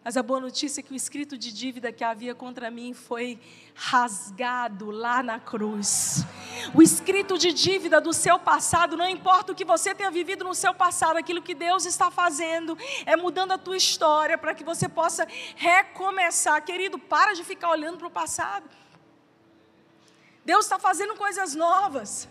Mas 0.07 0.15
a 0.15 0.23
boa 0.23 0.39
notícia 0.39 0.79
é 0.79 0.83
que 0.83 0.93
o 0.93 0.95
escrito 0.95 1.37
de 1.37 1.51
dívida 1.51 1.91
que 1.91 2.01
havia 2.01 2.33
contra 2.33 2.71
mim 2.71 2.93
foi 2.93 3.37
rasgado 3.75 4.89
lá 4.89 5.21
na 5.21 5.37
cruz. 5.37 6.23
O 6.73 6.81
escrito 6.81 7.37
de 7.37 7.51
dívida 7.51 7.99
do 7.99 8.13
seu 8.13 8.39
passado, 8.39 8.95
não 8.95 9.09
importa 9.09 9.51
o 9.51 9.55
que 9.55 9.65
você 9.65 9.93
tenha 9.93 10.09
vivido 10.09 10.45
no 10.45 10.55
seu 10.55 10.73
passado, 10.73 11.17
aquilo 11.17 11.41
que 11.41 11.53
Deus 11.53 11.85
está 11.85 12.09
fazendo 12.09 12.77
é 13.05 13.17
mudando 13.17 13.51
a 13.51 13.57
tua 13.57 13.75
história 13.75 14.37
para 14.37 14.55
que 14.55 14.63
você 14.63 14.87
possa 14.87 15.27
recomeçar. 15.57 16.63
Querido, 16.63 16.97
para 16.97 17.33
de 17.33 17.43
ficar 17.43 17.69
olhando 17.71 17.97
para 17.97 18.07
o 18.07 18.09
passado. 18.09 18.63
Deus 20.45 20.63
está 20.63 20.79
fazendo 20.79 21.15
coisas 21.15 21.53
novas. 21.53 22.29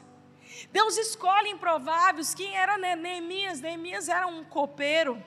Deus 0.73 0.97
escolhe 0.97 1.51
improváveis. 1.51 2.35
Quem 2.35 2.57
era 2.57 2.79
Neemias? 2.79 3.61
Neemias 3.61 4.09
era 4.09 4.27
um 4.27 4.45
copeiro. 4.45 5.23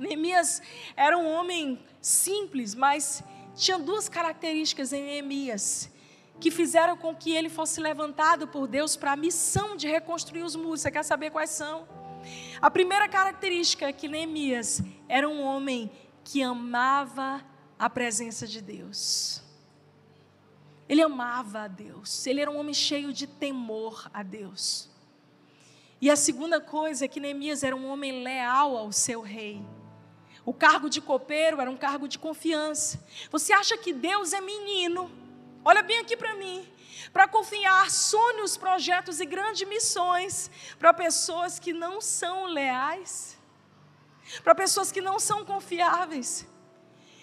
Neemias 0.00 0.62
era 0.96 1.16
um 1.16 1.30
homem 1.30 1.78
simples, 2.00 2.74
mas 2.74 3.22
tinha 3.54 3.78
duas 3.78 4.08
características 4.08 4.92
em 4.92 5.04
Neemias 5.04 5.90
que 6.40 6.50
fizeram 6.50 6.96
com 6.96 7.14
que 7.14 7.32
ele 7.32 7.50
fosse 7.50 7.80
levantado 7.80 8.48
por 8.48 8.66
Deus 8.66 8.96
para 8.96 9.12
a 9.12 9.16
missão 9.16 9.76
de 9.76 9.86
reconstruir 9.86 10.42
os 10.42 10.56
muros. 10.56 10.80
Você 10.80 10.90
quer 10.90 11.04
saber 11.04 11.30
quais 11.30 11.50
são? 11.50 11.86
A 12.62 12.70
primeira 12.70 13.06
característica 13.08 13.86
é 13.86 13.92
que 13.92 14.08
Neemias 14.08 14.82
era 15.06 15.28
um 15.28 15.42
homem 15.42 15.90
que 16.24 16.42
amava 16.42 17.44
a 17.78 17.90
presença 17.90 18.46
de 18.46 18.62
Deus. 18.62 19.42
Ele 20.88 21.02
amava 21.02 21.60
a 21.60 21.68
Deus, 21.68 22.26
ele 22.26 22.40
era 22.40 22.50
um 22.50 22.58
homem 22.58 22.74
cheio 22.74 23.12
de 23.12 23.26
temor 23.26 24.10
a 24.12 24.22
Deus. 24.22 24.88
E 26.00 26.10
a 26.10 26.16
segunda 26.16 26.58
coisa 26.58 27.04
é 27.04 27.08
que 27.08 27.20
Neemias 27.20 27.62
era 27.62 27.76
um 27.76 27.86
homem 27.86 28.24
leal 28.24 28.76
ao 28.76 28.90
seu 28.90 29.20
rei. 29.20 29.62
O 30.50 30.52
cargo 30.52 30.90
de 30.90 31.00
copeiro 31.00 31.60
era 31.60 31.70
um 31.70 31.76
cargo 31.76 32.08
de 32.08 32.18
confiança. 32.18 33.00
Você 33.30 33.52
acha 33.52 33.78
que 33.78 33.92
Deus 33.92 34.32
é 34.32 34.40
menino? 34.40 35.08
Olha 35.64 35.80
bem 35.80 36.00
aqui 36.00 36.16
para 36.16 36.34
mim. 36.34 36.68
Para 37.12 37.28
confiar 37.28 37.88
sonhos, 37.88 38.56
projetos 38.56 39.20
e 39.20 39.26
grandes 39.26 39.68
missões 39.68 40.50
para 40.76 40.92
pessoas 40.92 41.60
que 41.60 41.72
não 41.72 42.00
são 42.00 42.46
leais, 42.46 43.38
para 44.42 44.52
pessoas 44.52 44.90
que 44.90 45.00
não 45.00 45.20
são 45.20 45.44
confiáveis. 45.44 46.44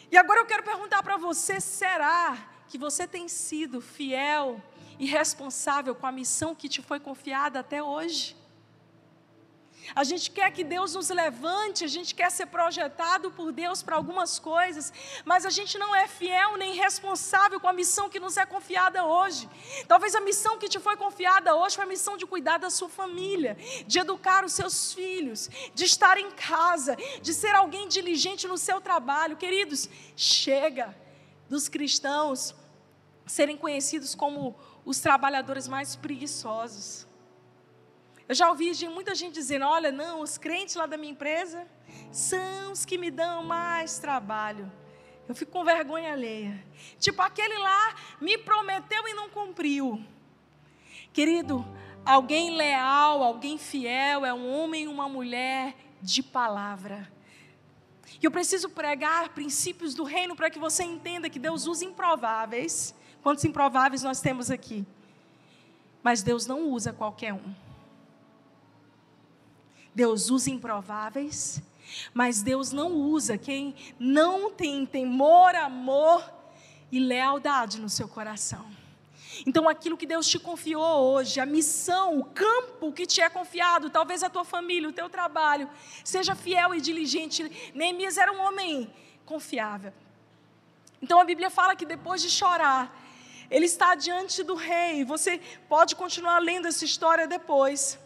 E 0.10 0.16
agora 0.16 0.40
eu 0.40 0.46
quero 0.46 0.64
perguntar 0.64 1.04
para 1.04 1.18
você: 1.18 1.60
será 1.60 2.38
que 2.70 2.78
você 2.78 3.06
tem 3.06 3.28
sido 3.28 3.82
fiel 3.82 4.64
e 4.98 5.06
responsável 5.06 5.94
com 5.94 6.08
a 6.08 6.14
missão 6.14 6.56
que 6.56 6.70
te 6.70 6.82
foi 6.82 7.02
confiada 7.02 7.60
até 7.60 7.84
hoje. 7.84 8.37
A 9.96 10.04
gente 10.04 10.30
quer 10.32 10.52
que 10.52 10.64
Deus 10.64 10.94
nos 10.94 11.10
levante, 11.10 11.84
a 11.84 11.88
gente 11.88 12.14
quer 12.14 12.30
ser 12.30 12.48
projetado 12.48 13.32
por 13.32 13.52
Deus 13.52 13.82
para 13.82 13.96
algumas 13.96 14.38
coisas, 14.38 14.94
mas 15.26 15.46
a 15.46 15.50
gente 15.50 15.78
não 15.78 15.96
é 15.96 16.08
fiel 16.08 16.58
nem 16.58 16.76
responsável 16.76 17.60
com 17.60 17.68
a 17.68 17.74
missão 17.74 18.10
que 18.10 18.20
nos 18.20 18.38
é 18.38 18.46
confiada 18.46 19.06
hoje. 19.06 19.50
Talvez 19.88 20.14
a 20.14 20.22
missão 20.22 20.58
que 20.58 20.68
te 20.68 20.80
foi 20.80 20.98
confiada 20.98 21.56
hoje 21.56 21.76
foi 21.76 21.86
a 21.86 21.88
missão 21.88 22.18
de 22.18 22.26
cuidar 22.26 22.58
da 22.58 22.70
sua 22.70 22.90
família, 22.90 23.58
de 23.86 24.00
educar 24.00 24.44
os 24.44 24.54
seus 24.54 24.94
filhos, 24.94 25.50
de 25.74 25.86
estar 25.86 26.18
em 26.18 26.32
casa, 26.32 26.96
de 27.22 27.34
ser 27.34 27.56
alguém 27.56 27.88
diligente 27.88 28.48
no 28.48 28.58
seu 28.58 28.82
trabalho. 28.82 29.38
Queridos, 29.38 29.90
chega 30.16 30.96
dos 31.50 31.70
cristãos 31.70 32.54
serem 33.26 33.58
conhecidos 33.58 34.14
como 34.14 34.56
os 34.86 35.00
trabalhadores 35.00 35.68
mais 35.68 35.96
preguiçosos. 35.96 37.07
Eu 38.28 38.36
já 38.36 38.50
ouvi 38.50 38.72
muita 38.90 39.16
gente 39.16 39.34
dizendo: 39.34 39.66
olha, 39.66 39.92
não, 39.92 40.22
os 40.22 40.38
crentes 40.38 40.76
lá 40.76 40.86
da 40.86 40.98
minha 40.98 41.12
empresa 41.12 41.68
são 42.12 42.72
os 42.72 42.86
que 42.86 42.98
me 42.98 43.10
dão 43.10 43.44
mais 43.44 44.00
trabalho. 44.00 44.72
Eu 45.28 45.36
fico 45.36 45.52
com 45.52 45.64
vergonha 45.64 46.14
alheia. 46.14 46.64
Tipo, 47.00 47.22
aquele 47.22 47.58
lá 47.58 47.96
me 48.20 48.38
prometeu 48.38 49.08
e 49.08 49.14
não 49.14 49.30
cumpriu. 49.30 50.04
Querido, 51.12 51.66
alguém 52.06 52.56
leal, 52.56 53.24
alguém 53.24 53.58
fiel 53.58 54.26
é 54.26 54.34
um 54.34 54.50
homem 54.50 54.86
e 54.86 54.88
uma 54.88 55.10
mulher 55.10 55.76
de 56.02 56.24
palavra. 56.24 57.12
E 58.22 58.26
eu 58.26 58.32
preciso 58.32 58.70
pregar 58.70 59.30
princípios 59.30 59.94
do 59.94 60.04
reino 60.04 60.36
para 60.36 60.50
que 60.50 60.58
você 60.58 60.84
entenda 60.84 61.30
que 61.30 61.40
Deus 61.40 61.68
usa 61.68 61.84
improváveis. 61.84 62.96
Quantos 63.22 63.44
improváveis 63.44 64.04
nós 64.04 64.22
temos 64.22 64.50
aqui? 64.50 64.86
Mas 66.02 66.24
Deus 66.24 66.48
não 66.48 66.70
usa 66.70 66.94
qualquer 66.94 67.34
um. 67.34 67.67
Deus 69.98 70.30
usa 70.30 70.52
improváveis, 70.52 71.60
Mas 72.14 72.44
Deus 72.44 72.72
não 72.72 72.92
usa 72.92 73.36
quem 73.36 73.74
não 73.98 74.52
tem 74.52 74.86
temor, 74.86 75.56
amor 75.56 76.24
e 76.92 77.00
lealdade 77.00 77.82
no 77.82 77.90
seu 77.90 78.08
coração. 78.08 78.66
Então, 79.48 79.68
aquilo 79.68 79.98
que 79.98 80.06
Deus 80.06 80.28
te 80.28 80.38
confiou 80.38 81.14
hoje, 81.14 81.40
a 81.40 81.46
missão, 81.48 82.20
o 82.20 82.26
campo 82.26 82.92
que 82.92 83.08
te 83.08 83.22
é 83.22 83.30
confiado, 83.30 83.90
talvez 83.90 84.22
a 84.22 84.30
tua 84.30 84.46
família, 84.46 84.90
o 84.90 84.94
teu 84.94 85.10
trabalho, 85.10 85.68
seja 86.04 86.36
fiel 86.36 86.76
e 86.76 86.82
diligente. 86.82 87.72
Neemias 87.74 88.18
era 88.18 88.32
um 88.32 88.42
homem 88.42 88.94
confiável. 89.26 89.94
Então, 91.02 91.20
a 91.20 91.24
Bíblia 91.24 91.50
fala 91.50 91.76
que 91.76 91.86
depois 91.86 92.22
de 92.22 92.30
chorar, 92.30 92.84
ele 93.50 93.66
está 93.66 93.96
diante 93.96 94.44
do 94.44 94.54
rei. 94.54 95.04
Você 95.06 95.40
pode 95.68 95.96
continuar 95.96 96.38
lendo 96.40 96.68
essa 96.68 96.86
história 96.86 97.26
depois. 97.28 97.98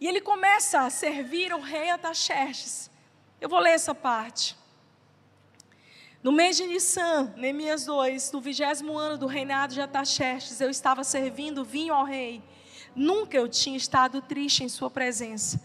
E 0.00 0.06
ele 0.06 0.20
começa 0.20 0.80
a 0.80 0.90
servir 0.90 1.52
o 1.54 1.60
rei 1.60 1.90
Ataxerxes. 1.90 2.90
Eu 3.40 3.48
vou 3.48 3.58
ler 3.58 3.72
essa 3.72 3.94
parte. 3.94 4.56
No 6.22 6.32
mês 6.32 6.56
de 6.56 6.66
Nissan, 6.66 7.32
Neemias 7.36 7.84
2, 7.84 8.32
no 8.32 8.40
vigésimo 8.40 8.98
ano 8.98 9.16
do 9.16 9.26
reinado 9.26 9.72
de 9.74 9.80
Ataxerxes, 9.80 10.60
eu 10.60 10.68
estava 10.68 11.04
servindo 11.04 11.64
vinho 11.64 11.94
ao 11.94 12.04
rei. 12.04 12.42
Nunca 12.94 13.36
eu 13.36 13.48
tinha 13.48 13.76
estado 13.76 14.20
triste 14.20 14.64
em 14.64 14.68
sua 14.68 14.90
presença. 14.90 15.60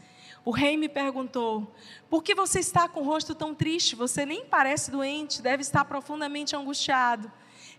O 0.45 0.51
rei 0.51 0.77
me 0.77 0.89
perguntou: 0.89 1.73
Por 2.09 2.23
que 2.23 2.36
você 2.36 2.59
está 2.59 2.88
com 2.88 3.01
o 3.01 3.03
rosto 3.03 3.34
tão 3.34 3.55
triste? 3.55 3.95
Você 3.95 4.25
nem 4.25 4.45
parece 4.45 4.91
doente, 4.91 5.41
deve 5.41 5.61
estar 5.61 5.86
profundamente 5.86 6.55
angustiado. 6.55 7.32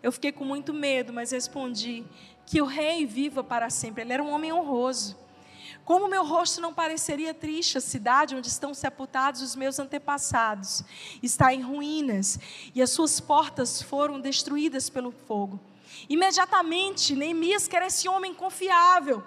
Eu 0.03 0.11
fiquei 0.11 0.32
com 0.32 0.44
muito 0.44 0.72
medo, 0.72 1.12
mas 1.12 1.30
respondi: 1.30 2.05
Que 2.46 2.61
o 2.61 2.66
rei 2.66 3.07
viva 3.07 3.44
para 3.44 3.70
sempre. 3.70 4.03
Ele 4.03 4.12
era 4.12 4.22
um 4.22 4.32
homem 4.32 4.53
honroso. 4.53 5.16
Como 5.85 6.09
meu 6.09 6.24
rosto 6.24 6.61
não 6.61 6.72
pareceria 6.72 7.35
triste, 7.35 7.76
a 7.76 7.80
cidade 7.80 8.37
onde 8.37 8.49
estão 8.49 8.72
sepultados 8.72 9.43
os 9.43 9.57
meus 9.57 9.78
antepassados 9.78 10.85
está 11.22 11.53
em 11.53 11.61
ruínas 11.61 12.39
e 12.74 12.80
as 12.80 12.91
suas 12.91 13.18
portas 13.18 13.83
foram 13.83 14.20
destruídas 14.20 14.89
pelo 14.89 15.11
fogo. 15.11 15.61
Imediatamente, 16.09 17.14
Neemias, 17.16 17.66
que 17.66 17.76
era 17.76 17.87
esse 17.87 18.09
homem 18.09 18.33
confiável 18.33 19.22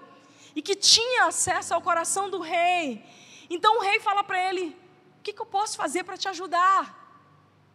e 0.55 0.61
que 0.61 0.75
tinha 0.75 1.25
acesso 1.25 1.73
ao 1.73 1.81
coração 1.81 2.29
do 2.29 2.39
rei, 2.39 3.03
então 3.49 3.77
o 3.77 3.81
rei 3.81 3.99
fala 3.99 4.23
para 4.23 4.41
ele: 4.49 4.77
O 5.19 5.23
que, 5.23 5.33
que 5.33 5.41
eu 5.41 5.45
posso 5.45 5.75
fazer 5.75 6.03
para 6.03 6.17
te 6.17 6.29
ajudar? 6.29 7.03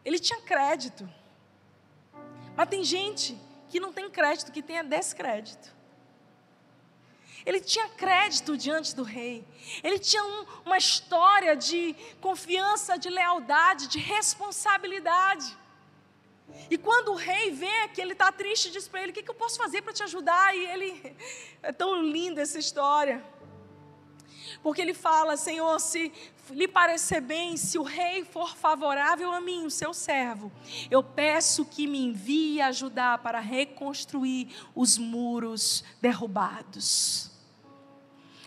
Ele 0.04 0.18
tinha 0.18 0.40
crédito. 0.40 1.08
Mas 2.56 2.68
tem 2.68 2.82
gente 2.82 3.38
que 3.68 3.78
não 3.78 3.92
tem 3.92 4.10
crédito, 4.10 4.50
que 4.50 4.62
tem 4.62 4.82
descrédito. 4.84 5.79
Ele 7.44 7.60
tinha 7.60 7.88
crédito 7.88 8.56
diante 8.56 8.94
do 8.94 9.02
rei. 9.02 9.44
Ele 9.82 9.98
tinha 9.98 10.22
um, 10.24 10.46
uma 10.66 10.78
história 10.78 11.56
de 11.56 11.94
confiança, 12.20 12.98
de 12.98 13.08
lealdade, 13.08 13.88
de 13.88 13.98
responsabilidade. 13.98 15.58
E 16.70 16.76
quando 16.76 17.12
o 17.12 17.14
rei 17.14 17.50
vê 17.50 17.88
que 17.94 18.00
ele 18.00 18.12
está 18.12 18.30
triste, 18.30 18.70
diz 18.70 18.88
para 18.88 19.02
ele: 19.02 19.12
O 19.12 19.14
que, 19.14 19.22
que 19.22 19.30
eu 19.30 19.34
posso 19.34 19.56
fazer 19.56 19.82
para 19.82 19.92
te 19.92 20.02
ajudar? 20.02 20.56
E 20.56 20.66
ele. 20.66 21.16
É 21.62 21.72
tão 21.72 22.02
linda 22.02 22.40
essa 22.40 22.58
história. 22.58 23.22
Porque 24.62 24.80
ele 24.80 24.94
fala: 24.94 25.36
Senhor, 25.36 25.78
se 25.80 26.12
lhe 26.50 26.68
parecer 26.68 27.20
bem, 27.20 27.56
se 27.56 27.78
o 27.78 27.82
rei 27.82 28.24
for 28.24 28.56
favorável 28.56 29.32
a 29.32 29.40
mim, 29.40 29.64
o 29.64 29.70
seu 29.70 29.94
servo, 29.94 30.50
eu 30.90 31.02
peço 31.02 31.64
que 31.64 31.86
me 31.86 31.98
envie 32.06 32.60
ajudar 32.60 33.18
para 33.18 33.40
reconstruir 33.40 34.48
os 34.74 34.98
muros 34.98 35.84
derrubados. 36.00 37.30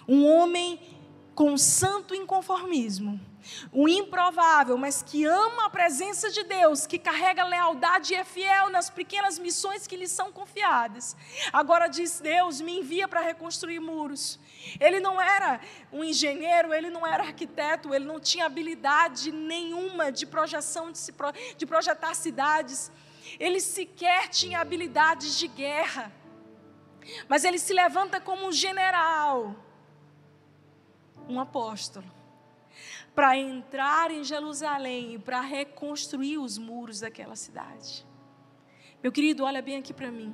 Um 0.07 0.25
homem 0.25 0.79
com 1.33 1.57
santo 1.57 2.13
inconformismo, 2.13 3.19
o 3.71 3.87
improvável, 3.87 4.77
mas 4.77 5.01
que 5.01 5.25
ama 5.25 5.65
a 5.65 5.69
presença 5.69 6.29
de 6.29 6.43
Deus, 6.43 6.85
que 6.85 6.97
carrega 6.97 7.43
lealdade 7.43 8.13
e 8.13 8.15
é 8.15 8.23
fiel 8.23 8.69
nas 8.69 8.89
pequenas 8.89 9.37
missões 9.39 9.87
que 9.87 9.95
lhe 9.95 10.07
são 10.07 10.31
confiadas. 10.31 11.15
Agora 11.51 11.87
diz: 11.87 12.19
Deus 12.19 12.61
me 12.61 12.79
envia 12.79 13.07
para 13.07 13.21
reconstruir 13.21 13.79
muros. 13.79 14.39
Ele 14.79 14.99
não 14.99 15.21
era 15.21 15.59
um 15.91 16.03
engenheiro, 16.03 16.73
ele 16.73 16.89
não 16.89 17.05
era 17.05 17.23
arquiteto, 17.23 17.93
ele 17.93 18.05
não 18.05 18.19
tinha 18.19 18.45
habilidade 18.45 19.31
nenhuma 19.31 20.11
de 20.11 20.25
projeção, 20.25 20.91
de, 20.91 20.97
se, 20.97 21.13
de 21.57 21.65
projetar 21.65 22.13
cidades. 22.13 22.91
Ele 23.39 23.59
sequer 23.59 24.29
tinha 24.29 24.59
habilidades 24.59 25.37
de 25.37 25.47
guerra. 25.47 26.11
Mas 27.27 27.43
ele 27.43 27.59
se 27.59 27.73
levanta 27.73 28.21
como 28.21 28.47
um 28.47 28.51
general 28.51 29.55
um 31.27 31.39
apóstolo, 31.39 32.05
para 33.15 33.37
entrar 33.37 34.11
em 34.11 34.23
Jerusalém 34.23 35.15
e 35.15 35.19
para 35.19 35.41
reconstruir 35.41 36.37
os 36.37 36.57
muros 36.57 36.99
daquela 36.99 37.35
cidade. 37.35 38.05
Meu 39.01 39.11
querido, 39.11 39.43
olha 39.43 39.61
bem 39.61 39.77
aqui 39.77 39.93
para 39.93 40.11
mim. 40.11 40.33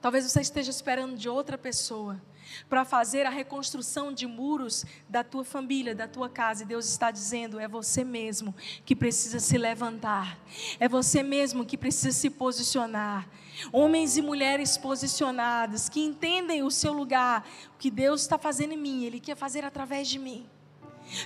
Talvez 0.00 0.24
você 0.24 0.40
esteja 0.40 0.70
esperando 0.70 1.16
de 1.16 1.28
outra 1.28 1.58
pessoa 1.58 2.20
para 2.68 2.84
fazer 2.84 3.26
a 3.26 3.30
reconstrução 3.30 4.12
de 4.12 4.26
muros 4.26 4.84
da 5.08 5.22
tua 5.22 5.44
família, 5.44 5.94
da 5.94 6.08
tua 6.08 6.28
casa. 6.28 6.62
E 6.62 6.66
Deus 6.66 6.86
está 6.86 7.10
dizendo: 7.10 7.58
é 7.58 7.68
você 7.68 8.04
mesmo 8.04 8.54
que 8.84 8.96
precisa 8.96 9.38
se 9.38 9.58
levantar, 9.58 10.38
é 10.78 10.88
você 10.88 11.22
mesmo 11.22 11.66
que 11.66 11.76
precisa 11.76 12.12
se 12.12 12.30
posicionar. 12.30 13.28
Homens 13.72 14.16
e 14.16 14.22
mulheres 14.22 14.78
posicionados, 14.78 15.88
que 15.88 16.00
entendem 16.00 16.62
o 16.62 16.70
seu 16.70 16.92
lugar, 16.92 17.46
o 17.74 17.78
que 17.78 17.90
Deus 17.90 18.22
está 18.22 18.38
fazendo 18.38 18.72
em 18.72 18.78
mim, 18.78 19.04
Ele 19.04 19.20
quer 19.20 19.36
fazer 19.36 19.64
através 19.64 20.08
de 20.08 20.18
mim. 20.18 20.48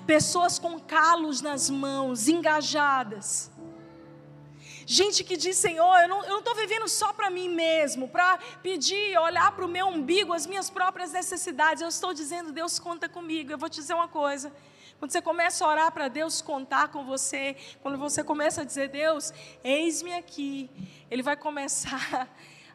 Pessoas 0.07 0.59
com 0.59 0.79
calos 0.79 1.41
nas 1.41 1.71
mãos, 1.71 2.29
engajadas. 2.29 3.51
Gente 4.87 5.25
que 5.25 5.37
diz, 5.37 5.57
Senhor, 5.57 5.97
eu 6.03 6.09
não 6.09 6.39
estou 6.39 6.55
vivendo 6.55 6.87
só 6.89 7.13
para 7.13 7.31
mim 7.31 7.49
mesmo, 7.49 8.07
para 8.07 8.39
pedir, 8.63 9.19
olhar 9.19 9.51
para 9.53 9.65
o 9.65 9.69
meu 9.69 9.87
umbigo, 9.87 10.33
as 10.33 10.47
minhas 10.47 10.69
próprias 10.69 11.13
necessidades. 11.13 11.81
Eu 11.81 11.89
estou 11.89 12.13
dizendo, 12.13 12.53
Deus 12.53 12.79
conta 12.79 13.09
comigo. 13.09 13.51
Eu 13.51 13.59
vou 13.59 13.69
te 13.69 13.77
dizer 13.77 13.95
uma 13.95 14.09
coisa. 14.09 14.53
Quando 14.99 15.11
você 15.11 15.23
começa 15.23 15.65
a 15.65 15.69
orar 15.69 15.93
para 15.93 16.09
Deus 16.09 16.43
contar 16.43 16.89
com 16.89 17.05
você, 17.05 17.57
quando 17.83 17.97
você 17.99 18.23
começa 18.23 18.61
a 18.61 18.65
dizer, 18.65 18.89
Deus, 18.89 19.33
eis-me 19.63 20.15
aqui, 20.15 20.71
Ele 21.11 21.23
vai 21.23 21.37
começar 21.37 22.29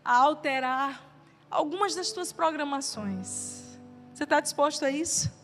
a 0.04 0.18
alterar 0.18 1.06
algumas 1.50 1.96
das 1.96 2.12
tuas 2.12 2.32
programações. 2.32 3.78
Você 4.14 4.24
está 4.24 4.40
disposto 4.40 4.84
a 4.84 4.92
isso? 4.92 5.39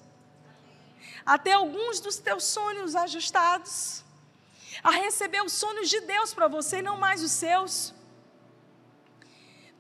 Até 1.26 1.54
alguns 1.54 2.00
dos 2.00 2.18
teus 2.18 2.44
sonhos 2.44 2.96
ajustados, 2.96 4.04
a 4.84 4.92
receber 4.92 5.42
os 5.44 5.54
sonhos 5.54 5.90
de 5.90 6.00
Deus 6.02 6.34
para 6.34 6.48
você 6.48 6.78
e 6.78 6.82
não 6.82 6.98
mais 6.98 7.24
os 7.24 7.32
seus. 7.32 7.94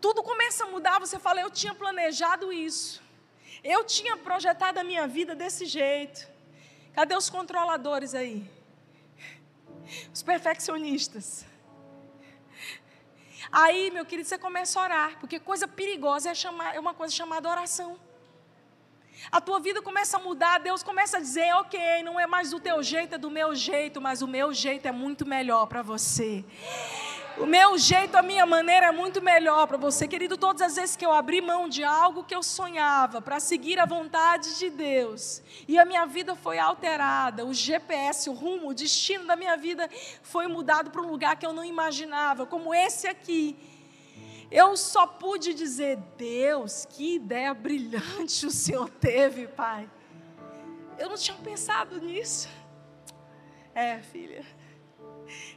Tudo 0.01 0.23
começa 0.23 0.63
a 0.63 0.67
mudar, 0.67 0.99
você 0.99 1.19
fala, 1.19 1.41
eu 1.41 1.51
tinha 1.51 1.73
planejado 1.73 2.51
isso. 2.51 3.01
Eu 3.63 3.83
tinha 3.83 4.15
projetado 4.17 4.79
a 4.79 4.83
minha 4.83 5.07
vida 5.07 5.35
desse 5.35 5.65
jeito. 5.65 6.27
Cadê 6.93 7.15
os 7.15 7.29
controladores 7.29 8.13
aí? 8.13 8.49
Os 10.13 10.23
perfeccionistas. 10.23 11.45
Aí, 13.51 13.91
meu 13.91 14.05
querido, 14.05 14.27
você 14.27 14.37
começa 14.37 14.79
a 14.79 14.83
orar, 14.83 15.19
porque 15.19 15.39
coisa 15.39 15.67
perigosa 15.67 16.29
é, 16.29 16.35
chamar, 16.35 16.75
é 16.75 16.79
uma 16.79 16.93
coisa 16.93 17.13
chamada 17.13 17.49
oração. 17.49 17.99
A 19.31 19.41
tua 19.41 19.59
vida 19.59 19.81
começa 19.81 20.17
a 20.17 20.19
mudar, 20.19 20.59
Deus 20.59 20.83
começa 20.83 21.17
a 21.17 21.19
dizer: 21.19 21.53
ok, 21.55 22.03
não 22.03 22.19
é 22.19 22.27
mais 22.27 22.51
do 22.51 22.59
teu 22.59 22.81
jeito, 22.83 23.15
é 23.15 23.17
do 23.17 23.29
meu 23.29 23.55
jeito, 23.55 23.99
mas 23.99 24.21
o 24.21 24.27
meu 24.27 24.53
jeito 24.53 24.87
é 24.87 24.91
muito 24.91 25.25
melhor 25.25 25.65
para 25.67 25.81
você. 25.81 26.43
O 27.37 27.45
meu 27.45 27.77
jeito, 27.77 28.15
a 28.15 28.21
minha 28.21 28.45
maneira 28.45 28.85
é 28.85 28.91
muito 28.91 29.21
melhor 29.21 29.67
para 29.67 29.75
você, 29.75 30.07
querido. 30.07 30.37
Todas 30.37 30.61
as 30.61 30.75
vezes 30.77 30.95
que 30.95 31.05
eu 31.05 31.11
abri 31.11 31.41
mão 31.41 31.67
de 31.67 31.83
algo 31.83 32.23
que 32.23 32.33
eu 32.33 32.41
sonhava 32.41 33.21
para 33.21 33.41
seguir 33.41 33.77
a 33.77 33.85
vontade 33.85 34.57
de 34.57 34.69
Deus, 34.69 35.43
e 35.67 35.77
a 35.77 35.83
minha 35.83 36.05
vida 36.05 36.33
foi 36.33 36.57
alterada, 36.57 37.45
o 37.45 37.53
GPS, 37.53 38.29
o 38.29 38.33
rumo, 38.33 38.69
o 38.69 38.73
destino 38.73 39.25
da 39.25 39.35
minha 39.35 39.57
vida 39.57 39.89
foi 40.21 40.47
mudado 40.47 40.91
para 40.91 41.01
um 41.01 41.09
lugar 41.09 41.35
que 41.35 41.45
eu 41.45 41.51
não 41.51 41.65
imaginava, 41.65 42.45
como 42.45 42.73
esse 42.73 43.05
aqui. 43.05 43.57
Eu 44.51 44.77
só 44.77 45.07
pude 45.07 45.53
dizer: 45.53 45.97
Deus, 46.17 46.85
que 46.89 47.15
ideia 47.15 47.53
brilhante 47.53 48.45
o 48.45 48.51
Senhor 48.51 48.89
teve, 48.89 49.47
Pai. 49.47 49.89
Eu 50.97 51.09
não 51.09 51.17
tinha 51.17 51.37
pensado 51.37 51.99
nisso. 51.99 52.47
É, 53.73 53.99
filha. 53.99 54.45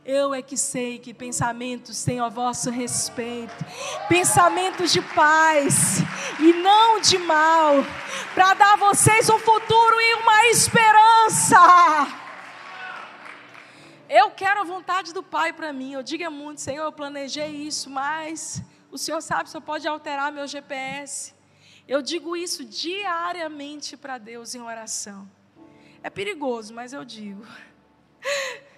Eu 0.05 0.33
é 0.33 0.41
que 0.41 0.57
sei 0.57 0.99
que 0.99 1.13
pensamentos 1.13 2.03
têm 2.03 2.21
a 2.21 2.29
vosso 2.29 2.71
respeito, 2.71 3.55
pensamentos 4.09 4.91
de 4.91 5.03
paz 5.03 5.99
e 6.41 6.53
não 6.55 7.01
de 7.01 7.19
mal, 7.19 7.75
para 8.35 8.55
dar 8.55 8.73
a 8.73 8.77
vocês 8.77 9.29
um 9.29 9.39
futuro 9.39 10.01
e 10.01 10.15
uma 10.15 10.47
esperança. 10.47 11.59
Eu 14.09 14.31
quero 14.31 14.61
a 14.61 14.65
vontade 14.65 15.13
do 15.13 15.23
Pai 15.23 15.53
para 15.53 15.71
mim. 15.71 15.93
Eu 15.93 16.03
digo 16.03 16.31
muito, 16.31 16.63
Senhor, 16.63 16.85
eu 16.85 16.93
planejei 16.93 17.51
isso, 17.51 17.91
mas 17.91 18.63
o 18.99 19.01
Senhor 19.01 19.23
sabe, 19.23 19.49
só 19.49 19.61
pode 19.61 19.87
alterar 19.87 20.33
meu 20.33 20.47
GPS. 20.47 21.33
Eu 21.87 22.03
digo 22.03 22.37
isso 22.37 22.65
diariamente 22.65 23.97
para 23.97 24.19
Deus 24.19 24.55
em 24.55 24.61
oração. 24.61 25.31
É 26.03 26.11
perigoso, 26.11 26.75
mas 26.75 26.93
eu 26.93 27.05
digo. 27.05 27.47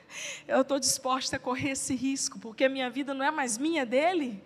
Eu 0.46 0.62
estou 0.62 0.80
disposta 0.80 1.36
a 1.36 1.38
correr 1.38 1.70
esse 1.70 1.94
risco, 1.94 2.36
porque 2.40 2.64
a 2.64 2.68
minha 2.68 2.90
vida 2.90 3.14
não 3.14 3.24
é 3.24 3.30
mais 3.30 3.56
minha, 3.56 3.82
é 3.82 3.86
dele. 3.86 4.44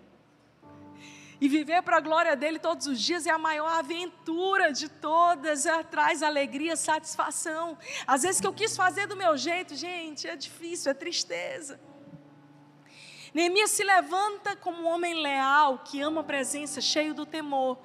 E 1.40 1.48
viver 1.48 1.82
para 1.82 1.96
a 1.96 2.00
glória 2.00 2.36
dele 2.36 2.58
todos 2.58 2.86
os 2.86 3.00
dias 3.00 3.26
é 3.26 3.30
a 3.30 3.38
maior 3.38 3.72
aventura 3.78 4.70
de 4.70 4.88
todas, 4.88 5.64
é, 5.64 5.82
traz 5.82 6.22
alegria, 6.22 6.76
satisfação. 6.76 7.78
Às 8.06 8.22
vezes 8.22 8.40
que 8.42 8.46
eu 8.46 8.52
quis 8.52 8.76
fazer 8.76 9.06
do 9.06 9.16
meu 9.16 9.36
jeito, 9.36 9.74
gente, 9.74 10.28
é 10.28 10.36
difícil, 10.36 10.90
é 10.90 10.94
tristeza. 10.94 11.80
Neemias 13.34 13.72
se 13.72 13.82
levanta 13.82 14.54
como 14.54 14.84
um 14.84 14.86
homem 14.86 15.20
leal, 15.20 15.80
que 15.80 16.00
ama 16.00 16.20
a 16.20 16.24
presença, 16.24 16.80
cheio 16.80 17.12
do 17.12 17.26
temor. 17.26 17.76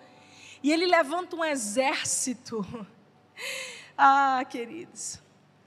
E 0.62 0.72
ele 0.72 0.86
levanta 0.86 1.36
um 1.36 1.44
exército. 1.44 2.66
Ah, 4.02 4.46
queridos. 4.50 5.20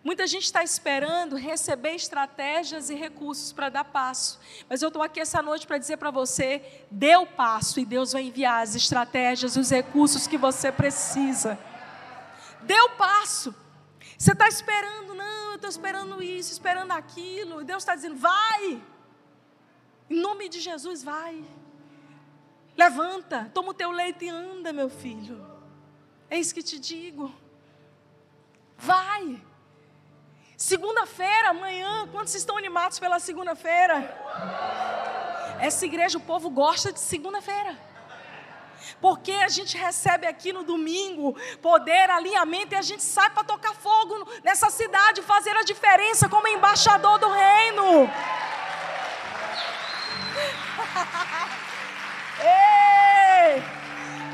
Muita 0.02 0.26
gente 0.26 0.44
está 0.44 0.64
esperando 0.64 1.36
receber 1.36 1.94
estratégias 1.94 2.88
e 2.88 2.94
recursos 2.94 3.52
para 3.52 3.68
dar 3.68 3.84
passo. 3.84 4.40
Mas 4.70 4.80
eu 4.80 4.88
estou 4.88 5.02
aqui 5.02 5.20
essa 5.20 5.42
noite 5.42 5.66
para 5.66 5.76
dizer 5.76 5.98
para 5.98 6.10
você: 6.10 6.84
dê 6.90 7.14
o 7.14 7.26
passo 7.26 7.78
e 7.78 7.84
Deus 7.84 8.12
vai 8.12 8.22
enviar 8.22 8.62
as 8.62 8.74
estratégias, 8.74 9.54
os 9.54 9.70
recursos 9.70 10.26
que 10.26 10.38
você 10.38 10.72
precisa. 10.72 11.58
Dê 12.62 12.80
o 12.80 12.90
passo. 12.90 13.54
Você 14.16 14.32
está 14.32 14.48
esperando, 14.48 15.14
não, 15.14 15.50
eu 15.50 15.56
estou 15.56 15.68
esperando 15.68 16.22
isso, 16.22 16.52
esperando 16.52 16.92
aquilo. 16.92 17.60
E 17.60 17.64
Deus 17.64 17.82
está 17.82 17.94
dizendo: 17.94 18.16
vai. 18.16 18.82
Em 20.12 20.20
nome 20.20 20.46
de 20.46 20.60
Jesus, 20.60 21.02
vai. 21.02 21.42
Levanta, 22.76 23.50
toma 23.54 23.70
o 23.70 23.74
teu 23.74 23.90
leite 23.90 24.26
e 24.26 24.28
anda, 24.28 24.70
meu 24.70 24.90
filho. 24.90 25.42
É 26.28 26.38
isso 26.38 26.54
que 26.54 26.62
te 26.62 26.78
digo. 26.78 27.34
Vai. 28.76 29.42
Segunda-feira, 30.54 31.48
amanhã, 31.48 32.06
quantos 32.12 32.34
estão 32.34 32.58
animados 32.58 32.98
pela 32.98 33.18
segunda-feira? 33.18 33.96
Essa 35.58 35.86
igreja, 35.86 36.18
o 36.18 36.20
povo 36.20 36.50
gosta 36.50 36.92
de 36.92 37.00
segunda-feira. 37.00 37.74
Porque 39.00 39.32
a 39.32 39.48
gente 39.48 39.78
recebe 39.78 40.26
aqui 40.26 40.52
no 40.52 40.62
domingo 40.62 41.34
poder, 41.62 42.10
alinhamento, 42.10 42.74
e 42.74 42.76
a 42.76 42.82
gente 42.82 43.02
sai 43.02 43.30
para 43.30 43.44
tocar 43.44 43.74
fogo 43.74 44.28
nessa 44.44 44.68
cidade, 44.68 45.22
fazer 45.22 45.56
a 45.56 45.62
diferença 45.62 46.28
como 46.28 46.46
embaixador 46.48 47.18
do 47.18 47.30
reino. 47.30 48.10
Ei! 52.40 53.62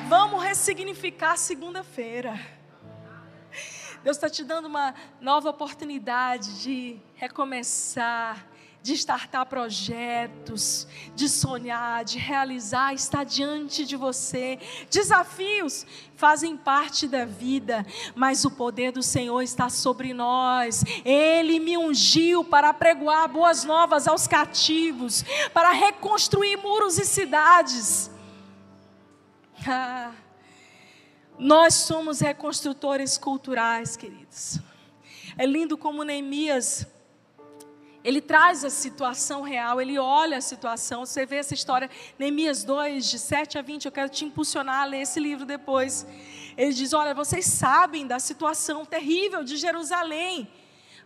Vamos 0.09 0.43
ressignificar 0.43 1.37
segunda-feira. 1.37 2.39
Deus 4.03 4.17
está 4.17 4.31
te 4.31 4.45
dando 4.45 4.67
uma 4.67 4.95
nova 5.21 5.51
oportunidade 5.51 6.63
de 6.63 7.01
recomeçar, 7.15 8.47
de 8.83 8.95
startar 8.95 9.47
projetos, 9.47 10.87
de 11.15 11.29
sonhar, 11.29 12.05
de 12.05 12.19
realizar, 12.19 12.95
está 12.95 13.25
diante 13.25 13.85
de 13.85 13.97
você. 13.97 14.59
Desafios 14.91 15.87
fazem 16.15 16.57
parte 16.57 17.07
da 17.07 17.25
vida, 17.25 17.85
mas 18.15 18.45
o 18.45 18.51
poder 18.51 18.93
do 18.93 19.03
Senhor 19.03 19.43
está 19.43 19.69
sobre 19.69 20.15
nós. 20.15 20.85
Ele 21.05 21.59
me 21.59 21.77
ungiu 21.77 22.45
para 22.45 22.73
pregoar 22.73 23.29
boas 23.29 23.65
novas 23.65 24.07
aos 24.07 24.27
cativos, 24.27 25.25
para 25.53 25.73
reconstruir 25.73 26.57
muros 26.57 26.99
e 26.99 27.05
cidades. 27.05 28.11
Ah, 29.71 30.13
nós 31.37 31.75
somos 31.75 32.21
reconstrutores 32.21 33.19
culturais, 33.19 33.97
queridos. 33.97 34.61
É 35.37 35.45
lindo 35.45 35.77
como 35.77 36.05
Neemias 36.05 36.87
ele 38.09 38.23
traz 38.23 38.65
a 38.65 38.71
situação 38.71 39.43
real, 39.43 39.83
ele 39.83 39.99
olha 39.99 40.39
a 40.39 40.41
situação. 40.41 41.05
Você 41.05 41.27
vê 41.27 41.37
essa 41.37 41.53
história, 41.53 41.91
Neemias 42.19 42.65
2, 42.65 43.05
de 43.05 43.19
7 43.19 43.59
a 43.59 43.63
20. 43.63 43.85
Eu 43.85 43.93
quero 43.93 44.09
te 44.09 44.25
impulsionar 44.25 44.81
a 44.81 44.85
ler 44.87 45.03
esse 45.03 45.21
livro 45.21 45.45
depois. 45.45 46.07
Ele 46.57 46.73
diz: 46.73 46.95
Olha, 46.95 47.13
vocês 47.13 47.45
sabem 47.45 48.07
da 48.07 48.19
situação 48.19 48.87
terrível 48.87 49.45
de 49.45 49.59
Jerusalém, 49.59 50.49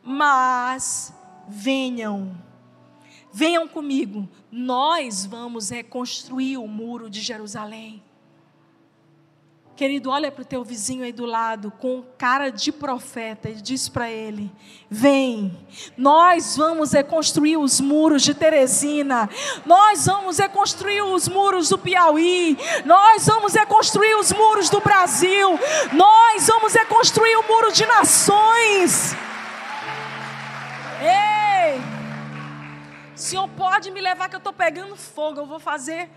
mas 0.01 1.13
venham, 1.49 2.41
venham 3.33 3.67
comigo, 3.67 4.29
nós 4.49 5.27
vamos 5.27 5.71
reconstruir 5.71 6.57
o 6.57 6.69
muro 6.69 7.11
de 7.11 7.21
Jerusalém. 7.21 8.01
Querido, 9.75 10.11
olha 10.11 10.31
para 10.31 10.43
o 10.43 10.45
teu 10.45 10.63
vizinho 10.63 11.03
aí 11.03 11.13
do 11.13 11.25
lado, 11.25 11.71
com 11.71 12.05
cara 12.19 12.51
de 12.51 12.71
profeta, 12.71 13.49
e 13.49 13.55
diz 13.55 13.89
para 13.89 14.11
ele: 14.11 14.53
Vem, 14.89 15.59
nós 15.97 16.59
vamos 16.59 16.93
reconstruir 16.93 17.57
os 17.57 17.81
muros 17.81 18.23
de 18.23 18.35
Teresina, 18.35 19.31
nós 19.65 20.05
vamos 20.05 20.39
reconstruir 20.39 21.01
os 21.01 21.27
muros 21.27 21.71
do 21.71 21.79
Piauí, 21.79 22.59
nós 22.85 23.27
vamos 23.27 23.55
reconstruir 23.55 24.15
os 24.17 24.31
muros 24.31 24.69
do 24.69 24.81
Brasil, 24.81 25.59
nós 25.93 26.47
vamos 26.47 26.75
reconstruir 26.75 27.37
o 27.37 27.49
muro 27.49 27.73
de 27.73 27.87
nações. 27.87 29.17
Ei, 31.01 31.81
o 33.15 33.19
Senhor 33.19 33.49
pode 33.49 33.91
me 33.91 34.03
levar 34.03 34.29
que 34.29 34.37
eu 34.37 34.39
estou 34.39 34.53
pegando 34.53 34.95
fogo, 34.97 35.41
eu 35.41 35.47
vou 35.47 35.59
fazer. 35.59 36.11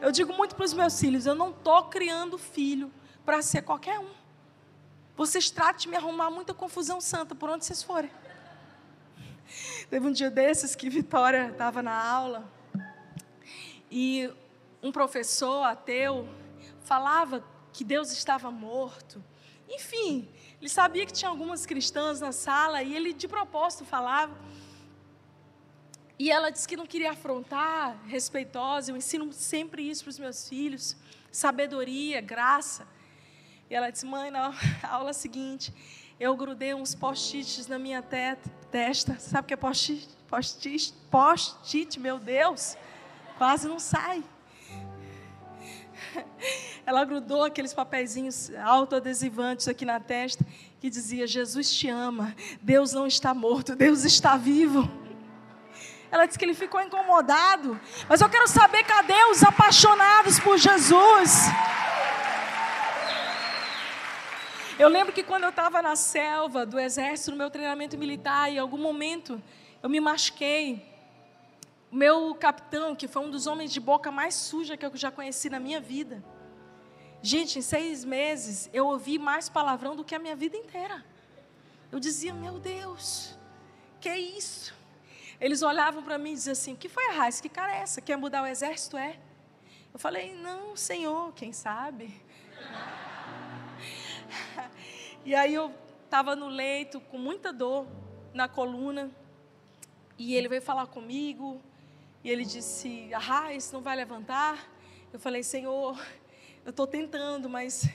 Eu 0.00 0.10
digo 0.10 0.32
muito 0.32 0.54
para 0.54 0.64
os 0.64 0.72
meus 0.72 0.98
filhos: 0.98 1.26
eu 1.26 1.34
não 1.34 1.50
estou 1.50 1.84
criando 1.84 2.38
filho 2.38 2.92
para 3.24 3.42
ser 3.42 3.62
qualquer 3.62 3.98
um. 3.98 4.10
Vocês 5.16 5.50
tratam 5.50 5.80
de 5.80 5.88
me 5.88 5.96
arrumar 5.96 6.30
muita 6.30 6.54
confusão 6.54 7.00
santa 7.00 7.34
por 7.34 7.50
onde 7.50 7.64
vocês 7.64 7.82
forem. 7.82 8.10
Teve 9.88 10.06
um 10.06 10.12
dia 10.12 10.30
desses 10.30 10.74
que 10.74 10.88
Vitória 10.88 11.50
estava 11.50 11.82
na 11.82 11.92
aula 11.92 12.50
e 13.90 14.30
um 14.82 14.92
professor 14.92 15.64
ateu 15.64 16.28
falava 16.84 17.44
que 17.72 17.84
Deus 17.84 18.12
estava 18.12 18.50
morto. 18.50 19.22
Enfim, 19.68 20.28
ele 20.60 20.68
sabia 20.68 21.06
que 21.06 21.12
tinha 21.12 21.28
algumas 21.28 21.66
cristãs 21.66 22.20
na 22.20 22.32
sala 22.32 22.82
e 22.82 22.94
ele 22.94 23.12
de 23.12 23.28
propósito 23.28 23.84
falava. 23.84 24.36
E 26.20 26.30
ela 26.30 26.50
disse 26.50 26.68
que 26.68 26.76
não 26.76 26.84
queria 26.84 27.12
afrontar, 27.12 27.96
respeitosa. 28.06 28.92
Eu 28.92 28.96
ensino 28.98 29.32
sempre 29.32 29.88
isso 29.88 30.04
para 30.04 30.10
os 30.10 30.18
meus 30.18 30.46
filhos: 30.46 30.94
sabedoria, 31.32 32.20
graça. 32.20 32.86
E 33.70 33.74
ela 33.74 33.88
disse: 33.88 34.04
Mãe, 34.04 34.30
na 34.30 34.52
aula 34.86 35.14
seguinte, 35.14 35.72
eu 36.20 36.36
grudei 36.36 36.74
uns 36.74 36.94
post-its 36.94 37.66
na 37.68 37.78
minha 37.78 38.02
testa. 38.02 39.18
Sabe 39.18 39.46
o 39.46 39.48
que 39.48 39.54
é 39.54 39.56
post-it? 39.56 40.06
Post-it, 40.28 40.92
post 41.10 41.98
meu 41.98 42.18
Deus, 42.18 42.76
quase 43.38 43.66
não 43.66 43.78
sai. 43.78 44.22
Ela 46.84 47.02
grudou 47.06 47.44
aqueles 47.44 47.72
papeizinhos 47.72 48.50
autoadesivantes 48.56 49.68
aqui 49.68 49.86
na 49.86 49.98
testa 49.98 50.46
que 50.82 50.90
dizia: 50.90 51.26
Jesus 51.26 51.72
te 51.74 51.88
ama, 51.88 52.36
Deus 52.60 52.92
não 52.92 53.06
está 53.06 53.32
morto, 53.32 53.74
Deus 53.74 54.04
está 54.04 54.36
vivo. 54.36 55.00
Ela 56.10 56.26
disse 56.26 56.38
que 56.38 56.44
ele 56.44 56.54
ficou 56.54 56.80
incomodado. 56.80 57.80
Mas 58.08 58.20
eu 58.20 58.28
quero 58.28 58.48
saber 58.48 58.84
cadê 58.84 59.24
os 59.30 59.42
apaixonados 59.42 60.40
por 60.40 60.58
Jesus? 60.58 61.44
Eu 64.78 64.88
lembro 64.88 65.12
que 65.12 65.22
quando 65.22 65.44
eu 65.44 65.50
estava 65.50 65.82
na 65.82 65.94
selva 65.94 66.64
do 66.64 66.80
exército, 66.80 67.30
no 67.30 67.36
meu 67.36 67.50
treinamento 67.50 67.98
militar, 67.98 68.50
em 68.50 68.58
algum 68.58 68.78
momento 68.78 69.40
eu 69.82 69.90
me 69.90 70.00
machuquei. 70.00 70.88
O 71.92 71.96
meu 71.96 72.34
capitão, 72.34 72.96
que 72.96 73.06
foi 73.06 73.22
um 73.22 73.30
dos 73.30 73.46
homens 73.46 73.72
de 73.72 73.78
boca 73.78 74.10
mais 74.10 74.34
suja 74.34 74.76
que 74.76 74.86
eu 74.86 74.96
já 74.96 75.10
conheci 75.10 75.50
na 75.50 75.60
minha 75.60 75.80
vida. 75.80 76.24
Gente, 77.22 77.58
em 77.58 77.62
seis 77.62 78.04
meses 78.04 78.70
eu 78.72 78.86
ouvi 78.86 79.18
mais 79.18 79.48
palavrão 79.48 79.94
do 79.94 80.02
que 80.02 80.14
a 80.14 80.18
minha 80.18 80.34
vida 80.34 80.56
inteira. 80.56 81.04
Eu 81.92 82.00
dizia, 82.00 82.32
meu 82.32 82.58
Deus, 82.58 83.36
que 84.00 84.08
é 84.08 84.18
isso? 84.18 84.79
Eles 85.40 85.62
olhavam 85.62 86.02
para 86.02 86.18
mim 86.18 86.32
e 86.32 86.34
diziam 86.34 86.52
assim: 86.52 86.74
O 86.74 86.76
que 86.76 86.88
foi 86.88 87.06
a 87.08 87.12
Raiz? 87.12 87.40
Que 87.40 87.48
cara 87.48 87.74
é 87.74 87.78
essa? 87.78 88.00
Quer 88.00 88.16
mudar 88.16 88.42
o 88.42 88.46
exército? 88.46 88.96
É? 88.96 89.18
Eu 89.92 89.98
falei: 89.98 90.34
Não, 90.34 90.76
Senhor, 90.76 91.32
quem 91.32 91.52
sabe? 91.52 92.20
e 95.24 95.34
aí 95.34 95.54
eu 95.54 95.72
estava 96.04 96.36
no 96.36 96.48
leito 96.48 97.00
com 97.00 97.16
muita 97.16 97.52
dor 97.52 97.86
na 98.34 98.48
coluna. 98.48 99.10
E 100.18 100.34
ele 100.34 100.48
veio 100.48 100.60
falar 100.60 100.86
comigo. 100.86 101.62
E 102.22 102.30
ele 102.30 102.44
disse: 102.44 103.10
Raiz 103.12 103.72
não 103.72 103.80
vai 103.80 103.96
levantar? 103.96 104.70
Eu 105.10 105.18
falei: 105.18 105.42
Senhor, 105.42 105.98
eu 106.66 106.70
estou 106.70 106.86
tentando, 106.86 107.48
mas 107.48 107.88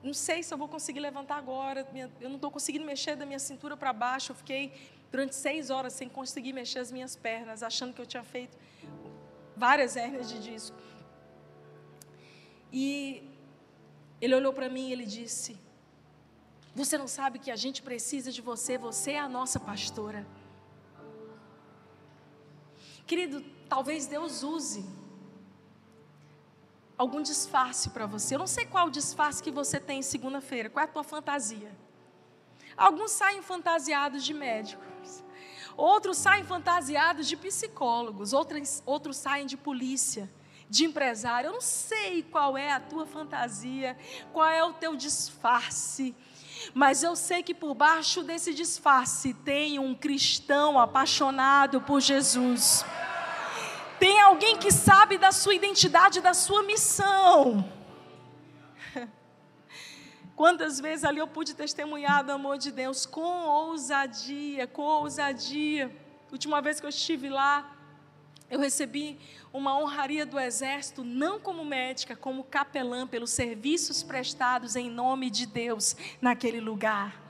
não 0.00 0.14
sei 0.14 0.44
se 0.44 0.54
eu 0.54 0.58
vou 0.58 0.68
conseguir 0.68 1.00
levantar 1.00 1.36
agora. 1.36 1.84
Eu 2.20 2.28
não 2.28 2.36
estou 2.36 2.52
conseguindo 2.52 2.84
mexer 2.84 3.16
da 3.16 3.26
minha 3.26 3.40
cintura 3.40 3.76
para 3.76 3.92
baixo. 3.92 4.30
Eu 4.30 4.36
fiquei 4.36 4.72
durante 5.10 5.34
seis 5.34 5.70
horas 5.70 5.92
sem 5.92 6.08
conseguir 6.08 6.52
mexer 6.52 6.80
as 6.80 6.90
minhas 6.90 7.16
pernas, 7.16 7.62
achando 7.62 7.92
que 7.94 8.00
eu 8.00 8.06
tinha 8.06 8.24
feito 8.24 8.56
várias 9.56 9.96
hérnias 9.96 10.28
de 10.28 10.38
disco. 10.38 10.76
E 12.72 13.22
ele 14.20 14.34
olhou 14.34 14.52
para 14.52 14.68
mim 14.68 14.88
e 14.88 14.92
ele 14.92 15.06
disse: 15.06 15.58
Você 16.74 16.98
não 16.98 17.08
sabe 17.08 17.38
que 17.38 17.50
a 17.50 17.56
gente 17.56 17.82
precisa 17.82 18.30
de 18.30 18.42
você, 18.42 18.76
você 18.76 19.12
é 19.12 19.20
a 19.20 19.28
nossa 19.28 19.58
pastora. 19.58 20.26
Querido, 23.06 23.42
talvez 23.68 24.06
Deus 24.06 24.42
use 24.42 24.84
algum 26.98 27.22
disfarce 27.22 27.90
para 27.90 28.06
você. 28.06 28.34
Eu 28.34 28.38
não 28.38 28.46
sei 28.46 28.64
qual 28.66 28.90
disfarce 28.90 29.42
que 29.42 29.50
você 29.50 29.78
tem 29.78 30.02
segunda-feira, 30.02 30.68
qual 30.68 30.84
é 30.84 30.88
a 30.88 30.92
tua 30.92 31.04
fantasia. 31.04 31.70
Alguns 32.76 33.12
saem 33.12 33.40
fantasiados 33.40 34.22
de 34.22 34.34
médicos, 34.34 35.24
outros 35.76 36.18
saem 36.18 36.44
fantasiados 36.44 37.26
de 37.26 37.36
psicólogos, 37.36 38.32
outros, 38.32 38.82
outros 38.84 39.16
saem 39.16 39.46
de 39.46 39.56
polícia, 39.56 40.30
de 40.68 40.84
empresário. 40.84 41.48
Eu 41.48 41.52
não 41.54 41.60
sei 41.60 42.22
qual 42.22 42.56
é 42.56 42.72
a 42.72 42.80
tua 42.80 43.06
fantasia, 43.06 43.96
qual 44.32 44.48
é 44.48 44.62
o 44.62 44.74
teu 44.74 44.94
disfarce. 44.94 46.14
Mas 46.74 47.02
eu 47.02 47.16
sei 47.16 47.42
que 47.42 47.54
por 47.54 47.74
baixo 47.74 48.22
desse 48.22 48.52
disfarce 48.52 49.32
tem 49.32 49.78
um 49.78 49.94
cristão 49.94 50.78
apaixonado 50.78 51.80
por 51.80 52.00
Jesus. 52.00 52.84
Tem 53.98 54.20
alguém 54.20 54.58
que 54.58 54.70
sabe 54.70 55.16
da 55.16 55.32
sua 55.32 55.54
identidade, 55.54 56.20
da 56.20 56.34
sua 56.34 56.62
missão. 56.62 57.75
Quantas 60.36 60.78
vezes 60.78 61.02
ali 61.02 61.18
eu 61.18 61.26
pude 61.26 61.54
testemunhar 61.54 62.22
do 62.22 62.30
amor 62.30 62.58
de 62.58 62.70
Deus 62.70 63.06
com 63.06 63.46
ousadia, 63.46 64.66
com 64.66 64.82
ousadia. 64.82 65.90
Última 66.30 66.60
vez 66.60 66.78
que 66.78 66.84
eu 66.84 66.90
estive 66.90 67.30
lá, 67.30 67.74
eu 68.50 68.60
recebi 68.60 69.18
uma 69.50 69.78
honraria 69.78 70.26
do 70.26 70.38
Exército, 70.38 71.02
não 71.02 71.40
como 71.40 71.64
médica, 71.64 72.14
como 72.14 72.44
capelã, 72.44 73.06
pelos 73.06 73.30
serviços 73.30 74.02
prestados 74.02 74.76
em 74.76 74.90
nome 74.90 75.30
de 75.30 75.46
Deus 75.46 75.96
naquele 76.20 76.60
lugar. 76.60 77.25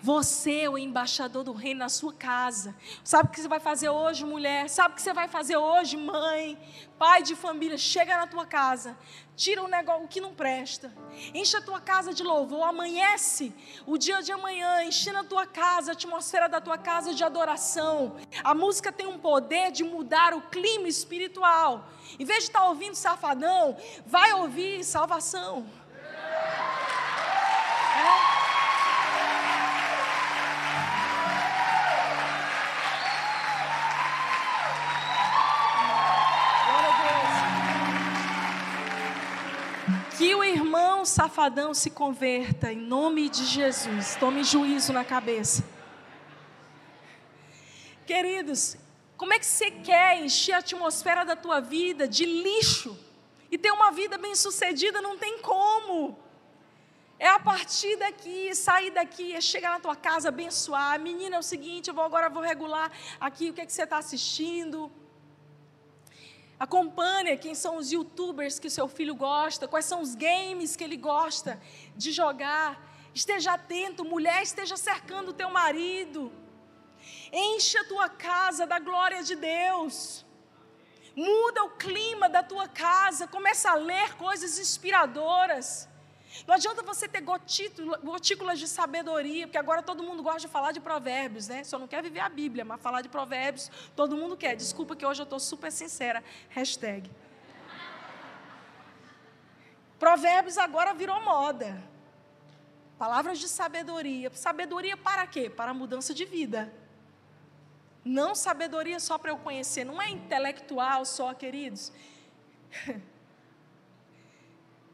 Você 0.00 0.60
é 0.60 0.70
o 0.70 0.78
embaixador 0.78 1.42
do 1.42 1.52
reino 1.52 1.80
na 1.80 1.88
sua 1.88 2.12
casa. 2.12 2.74
Sabe 3.02 3.28
o 3.28 3.32
que 3.32 3.40
você 3.40 3.48
vai 3.48 3.58
fazer 3.58 3.88
hoje, 3.88 4.24
mulher? 4.24 4.68
Sabe 4.70 4.92
o 4.92 4.96
que 4.96 5.02
você 5.02 5.12
vai 5.12 5.26
fazer 5.26 5.56
hoje, 5.56 5.96
mãe? 5.96 6.56
Pai 6.96 7.22
de 7.22 7.34
família, 7.34 7.76
chega 7.76 8.16
na 8.16 8.26
tua 8.26 8.46
casa, 8.46 8.96
tira 9.36 9.62
o 9.62 9.68
negócio 9.68 10.04
o 10.04 10.08
que 10.08 10.20
não 10.20 10.34
presta. 10.34 10.92
Enche 11.34 11.56
a 11.56 11.60
tua 11.60 11.80
casa 11.80 12.14
de 12.14 12.22
louvor, 12.22 12.62
amanhece 12.62 13.52
o 13.86 13.98
dia 13.98 14.22
de 14.22 14.30
amanhã, 14.30 14.84
enche 14.84 15.10
na 15.10 15.24
tua 15.24 15.46
casa, 15.46 15.90
a 15.90 15.94
atmosfera 15.94 16.48
da 16.48 16.60
tua 16.60 16.78
casa 16.78 17.12
de 17.12 17.24
adoração. 17.24 18.16
A 18.44 18.54
música 18.54 18.92
tem 18.92 19.06
um 19.06 19.18
poder 19.18 19.72
de 19.72 19.82
mudar 19.82 20.32
o 20.32 20.42
clima 20.42 20.86
espiritual. 20.86 21.88
Em 22.18 22.24
vez 22.24 22.44
de 22.44 22.50
estar 22.50 22.64
ouvindo 22.66 22.94
safadão, 22.94 23.76
vai 24.06 24.32
ouvir 24.32 24.84
salvação. 24.84 25.66
O 40.98 41.02
irmão 41.02 41.06
safadão 41.06 41.72
se 41.72 41.90
converta 41.90 42.72
em 42.72 42.76
nome 42.76 43.28
de 43.28 43.44
Jesus. 43.44 44.16
Tome 44.16 44.42
juízo 44.42 44.92
na 44.92 45.04
cabeça. 45.04 45.62
Queridos, 48.04 48.76
como 49.16 49.32
é 49.32 49.38
que 49.38 49.46
você 49.46 49.70
quer 49.70 50.18
encher 50.18 50.54
a 50.54 50.58
atmosfera 50.58 51.24
da 51.24 51.36
tua 51.36 51.60
vida 51.60 52.08
de 52.08 52.24
lixo 52.24 52.98
e 53.48 53.56
ter 53.56 53.70
uma 53.70 53.92
vida 53.92 54.18
bem-sucedida? 54.18 55.00
Não 55.00 55.16
tem 55.16 55.38
como. 55.38 56.18
É 57.16 57.28
a 57.28 57.38
partir 57.38 57.96
daqui, 57.96 58.52
sair 58.54 58.90
daqui, 58.90 59.34
é 59.34 59.40
chegar 59.40 59.70
na 59.70 59.80
tua 59.80 59.94
casa, 59.94 60.30
abençoar. 60.30 60.98
Menina, 60.98 61.36
é 61.36 61.38
o 61.38 61.42
seguinte, 61.42 61.88
eu 61.88 61.94
vou 61.94 62.02
agora 62.02 62.28
vou 62.28 62.42
regular 62.42 62.90
aqui 63.20 63.50
o 63.50 63.54
que, 63.54 63.60
é 63.60 63.66
que 63.66 63.72
você 63.72 63.84
está 63.84 63.98
assistindo. 63.98 64.90
Acompanhe 66.58 67.36
quem 67.36 67.54
são 67.54 67.76
os 67.76 67.92
youtubers 67.92 68.58
que 68.58 68.68
seu 68.68 68.88
filho 68.88 69.14
gosta, 69.14 69.68
quais 69.68 69.84
são 69.84 70.00
os 70.00 70.14
games 70.14 70.74
que 70.74 70.82
ele 70.82 70.96
gosta 70.96 71.60
de 71.96 72.10
jogar. 72.10 72.82
Esteja 73.14 73.52
atento, 73.52 74.04
mulher, 74.04 74.42
esteja 74.42 74.76
cercando 74.76 75.30
o 75.30 75.34
teu 75.34 75.50
marido. 75.50 76.32
Encha 77.32 77.80
a 77.80 77.84
tua 77.84 78.08
casa 78.08 78.66
da 78.66 78.78
glória 78.78 79.22
de 79.22 79.36
Deus. 79.36 80.26
Muda 81.14 81.64
o 81.64 81.70
clima 81.70 82.28
da 82.28 82.42
tua 82.42 82.68
casa, 82.68 83.26
começa 83.26 83.70
a 83.70 83.74
ler 83.74 84.14
coisas 84.16 84.58
inspiradoras. 84.58 85.87
Não 86.46 86.54
adianta 86.54 86.82
você 86.82 87.08
ter 87.08 87.22
gotículas 87.22 88.58
de 88.58 88.68
sabedoria, 88.68 89.46
porque 89.46 89.58
agora 89.58 89.82
todo 89.82 90.02
mundo 90.02 90.22
gosta 90.22 90.40
de 90.40 90.48
falar 90.48 90.72
de 90.72 90.80
provérbios, 90.80 91.48
né? 91.48 91.64
Só 91.64 91.78
não 91.78 91.88
quer 91.88 92.02
viver 92.02 92.20
a 92.20 92.28
Bíblia, 92.28 92.64
mas 92.64 92.80
falar 92.80 93.00
de 93.00 93.08
provérbios 93.08 93.70
todo 93.96 94.16
mundo 94.16 94.36
quer. 94.36 94.56
Desculpa 94.56 94.94
que 94.94 95.04
hoje 95.04 95.20
eu 95.20 95.24
estou 95.24 95.40
super 95.40 95.72
sincera. 95.72 96.22
Hashtag. 96.50 97.10
Provérbios 99.98 100.56
agora 100.56 100.94
virou 100.94 101.20
moda. 101.22 101.82
Palavras 102.98 103.38
de 103.38 103.48
sabedoria. 103.48 104.30
Sabedoria 104.34 104.96
para 104.96 105.26
quê? 105.26 105.50
Para 105.50 105.74
mudança 105.74 106.14
de 106.14 106.24
vida. 106.24 106.72
Não 108.04 108.34
sabedoria 108.34 108.98
só 109.00 109.18
para 109.18 109.30
eu 109.30 109.38
conhecer. 109.38 109.84
Não 109.84 110.00
é 110.00 110.08
intelectual 110.08 111.04
só, 111.04 111.34
queridos. 111.34 111.92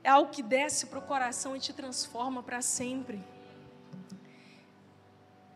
é 0.04 0.10
algo 0.10 0.30
que 0.30 0.42
desce 0.42 0.86
para 0.86 0.98
o 0.98 1.02
coração 1.02 1.56
e 1.56 1.58
te 1.58 1.72
transforma 1.72 2.42
para 2.42 2.60
sempre. 2.60 3.24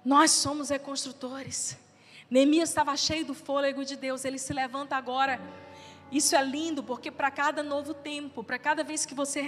Nós 0.03 0.31
somos 0.31 0.71
reconstrutores. 0.71 1.77
Neemias 2.31 2.71
estava 2.71 2.97
cheio 2.97 3.27
do 3.27 3.35
fôlego 3.35 3.85
de 3.85 3.95
Deus, 3.95 4.25
ele 4.25 4.39
se 4.39 4.55
levanta 4.55 4.97
agora. 4.97 5.39
Isso 6.11 6.35
é 6.35 6.43
lindo, 6.43 6.83
porque 6.83 7.11
para 7.11 7.31
cada 7.31 7.63
novo 7.63 7.93
tempo, 7.93 8.43
para 8.43 8.59
cada 8.59 8.83
vez 8.83 9.05
que 9.05 9.15
você 9.15 9.43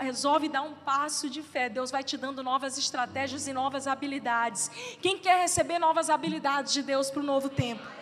resolve 0.00 0.48
dar 0.48 0.62
um 0.62 0.72
passo 0.72 1.28
de 1.28 1.42
fé, 1.42 1.68
Deus 1.68 1.90
vai 1.90 2.02
te 2.02 2.16
dando 2.16 2.42
novas 2.42 2.78
estratégias 2.78 3.46
e 3.46 3.52
novas 3.52 3.86
habilidades. 3.86 4.70
Quem 5.02 5.18
quer 5.18 5.38
receber 5.42 5.78
novas 5.78 6.08
habilidades 6.08 6.72
de 6.72 6.82
Deus 6.82 7.10
para 7.10 7.20
o 7.20 7.24
novo 7.24 7.50
tempo? 7.50 7.95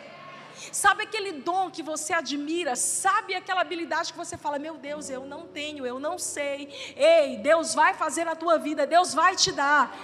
Sabe 0.72 1.04
aquele 1.04 1.32
dom 1.32 1.70
que 1.70 1.82
você 1.82 2.12
admira? 2.12 2.76
Sabe 2.76 3.34
aquela 3.34 3.60
habilidade 3.60 4.12
que 4.12 4.18
você 4.18 4.36
fala: 4.36 4.58
Meu 4.58 4.76
Deus, 4.76 5.10
eu 5.10 5.24
não 5.24 5.46
tenho, 5.46 5.86
eu 5.86 5.98
não 5.98 6.18
sei. 6.18 6.68
Ei, 6.96 7.36
Deus 7.38 7.74
vai 7.74 7.94
fazer 7.94 8.24
na 8.24 8.34
tua 8.34 8.58
vida, 8.58 8.86
Deus 8.86 9.14
vai 9.14 9.36
te 9.36 9.52
dar. 9.52 9.96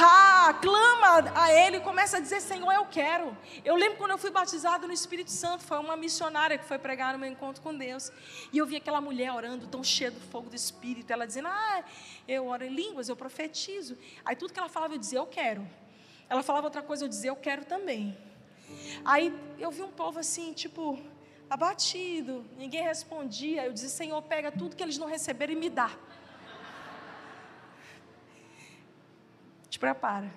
Ah, 0.00 0.58
clama 0.60 1.32
a 1.34 1.52
Ele 1.52 1.80
começa 1.80 2.18
a 2.18 2.20
dizer: 2.20 2.40
Senhor, 2.40 2.72
eu 2.72 2.86
quero. 2.86 3.36
Eu 3.64 3.76
lembro 3.76 3.98
quando 3.98 4.12
eu 4.12 4.18
fui 4.18 4.30
batizado 4.30 4.86
no 4.86 4.92
Espírito 4.92 5.30
Santo, 5.30 5.64
foi 5.64 5.78
uma 5.78 5.96
missionária 5.96 6.58
que 6.58 6.64
foi 6.64 6.78
pregar 6.78 7.12
no 7.12 7.18
meu 7.18 7.30
encontro 7.30 7.62
com 7.62 7.76
Deus. 7.76 8.10
E 8.52 8.58
eu 8.58 8.66
vi 8.66 8.76
aquela 8.76 9.00
mulher 9.00 9.32
orando, 9.32 9.66
tão 9.66 9.82
cheia 9.82 10.10
do 10.10 10.20
fogo 10.20 10.48
do 10.50 10.56
Espírito. 10.56 11.12
Ela 11.12 11.26
dizendo: 11.26 11.48
Ah, 11.48 11.84
eu 12.26 12.46
oro 12.46 12.64
em 12.64 12.74
línguas, 12.74 13.08
eu 13.08 13.16
profetizo. 13.16 13.96
Aí 14.24 14.36
tudo 14.36 14.52
que 14.52 14.58
ela 14.58 14.68
falava, 14.68 14.94
eu 14.94 14.98
dizia: 14.98 15.18
Eu 15.18 15.26
quero. 15.26 15.66
Ela 16.28 16.42
falava 16.42 16.66
outra 16.66 16.82
coisa, 16.82 17.04
eu 17.04 17.08
dizia: 17.08 17.30
Eu 17.30 17.36
quero 17.36 17.64
também. 17.64 18.16
Aí 19.04 19.34
eu 19.58 19.70
vi 19.70 19.82
um 19.82 19.90
povo 19.90 20.18
assim, 20.18 20.52
tipo, 20.52 20.98
abatido, 21.48 22.44
ninguém 22.56 22.82
respondia. 22.82 23.64
Eu 23.64 23.72
disse: 23.72 23.90
Senhor, 23.90 24.20
pega 24.22 24.50
tudo 24.52 24.76
que 24.76 24.82
eles 24.82 24.98
não 24.98 25.06
receberam 25.06 25.52
e 25.52 25.56
me 25.56 25.70
dá. 25.70 25.90
Te 29.68 29.78
prepara. 29.78 30.32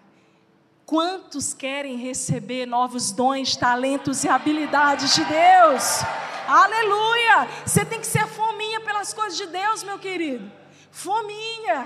Quantos 0.85 1.53
querem 1.53 1.97
receber 1.97 2.65
novos 2.65 3.11
dons, 3.11 3.57
talentos 3.57 4.23
e 4.23 4.29
habilidades 4.29 5.13
de 5.13 5.25
Deus? 5.25 6.01
Aleluia! 6.47 7.45
Você 7.65 7.83
tem 7.83 7.99
que 7.99 8.07
ser 8.07 8.25
fominha 8.25 8.79
pelas 8.79 9.13
coisas 9.13 9.37
de 9.37 9.47
Deus, 9.47 9.83
meu 9.83 9.99
querido. 9.99 10.49
Fominha. 10.89 11.85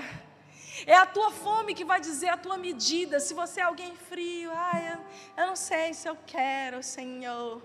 É 0.86 0.96
a 0.96 1.06
tua 1.06 1.30
fome 1.30 1.74
que 1.74 1.84
vai 1.84 2.00
dizer 2.00 2.28
a 2.28 2.36
tua 2.36 2.56
medida. 2.58 3.20
Se 3.20 3.34
você 3.34 3.60
é 3.60 3.64
alguém 3.64 3.94
frio, 3.94 4.50
ah, 4.52 4.96
eu, 5.36 5.42
eu 5.42 5.46
não 5.48 5.56
sei 5.56 5.94
se 5.94 6.08
eu 6.08 6.16
quero, 6.26 6.82
Senhor. 6.82 7.62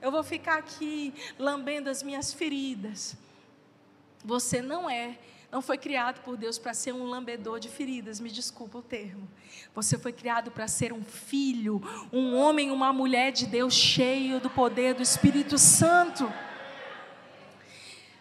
Eu 0.00 0.10
vou 0.10 0.22
ficar 0.22 0.58
aqui 0.58 1.12
lambendo 1.38 1.90
as 1.90 2.02
minhas 2.02 2.32
feridas. 2.32 3.16
Você 4.24 4.60
não 4.60 4.88
é, 4.88 5.18
não 5.50 5.62
foi 5.62 5.78
criado 5.78 6.20
por 6.20 6.36
Deus 6.36 6.58
para 6.58 6.74
ser 6.74 6.92
um 6.92 7.04
lambedor 7.04 7.58
de 7.58 7.68
feridas, 7.68 8.20
me 8.20 8.30
desculpa 8.30 8.78
o 8.78 8.82
termo. 8.82 9.28
Você 9.74 9.98
foi 9.98 10.12
criado 10.12 10.50
para 10.50 10.68
ser 10.68 10.92
um 10.92 11.02
filho, 11.02 11.80
um 12.12 12.36
homem, 12.36 12.70
uma 12.70 12.92
mulher 12.92 13.32
de 13.32 13.46
Deus 13.46 13.74
cheio 13.74 14.40
do 14.40 14.50
poder 14.50 14.94
do 14.94 15.02
Espírito 15.02 15.56
Santo. 15.56 16.30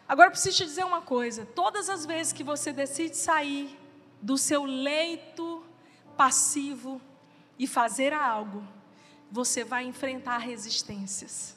Agora 0.07 0.31
preciso 0.31 0.57
te 0.57 0.65
dizer 0.65 0.85
uma 0.85 1.01
coisa: 1.01 1.45
todas 1.45 1.89
as 1.89 2.05
vezes 2.05 2.31
que 2.31 2.43
você 2.43 2.71
decide 2.71 3.17
sair 3.17 3.77
do 4.21 4.37
seu 4.37 4.63
leito 4.63 5.63
passivo 6.15 7.01
e 7.57 7.67
fazer 7.67 8.13
algo, 8.13 8.67
você 9.31 9.63
vai 9.63 9.83
enfrentar 9.83 10.37
resistências. 10.37 11.55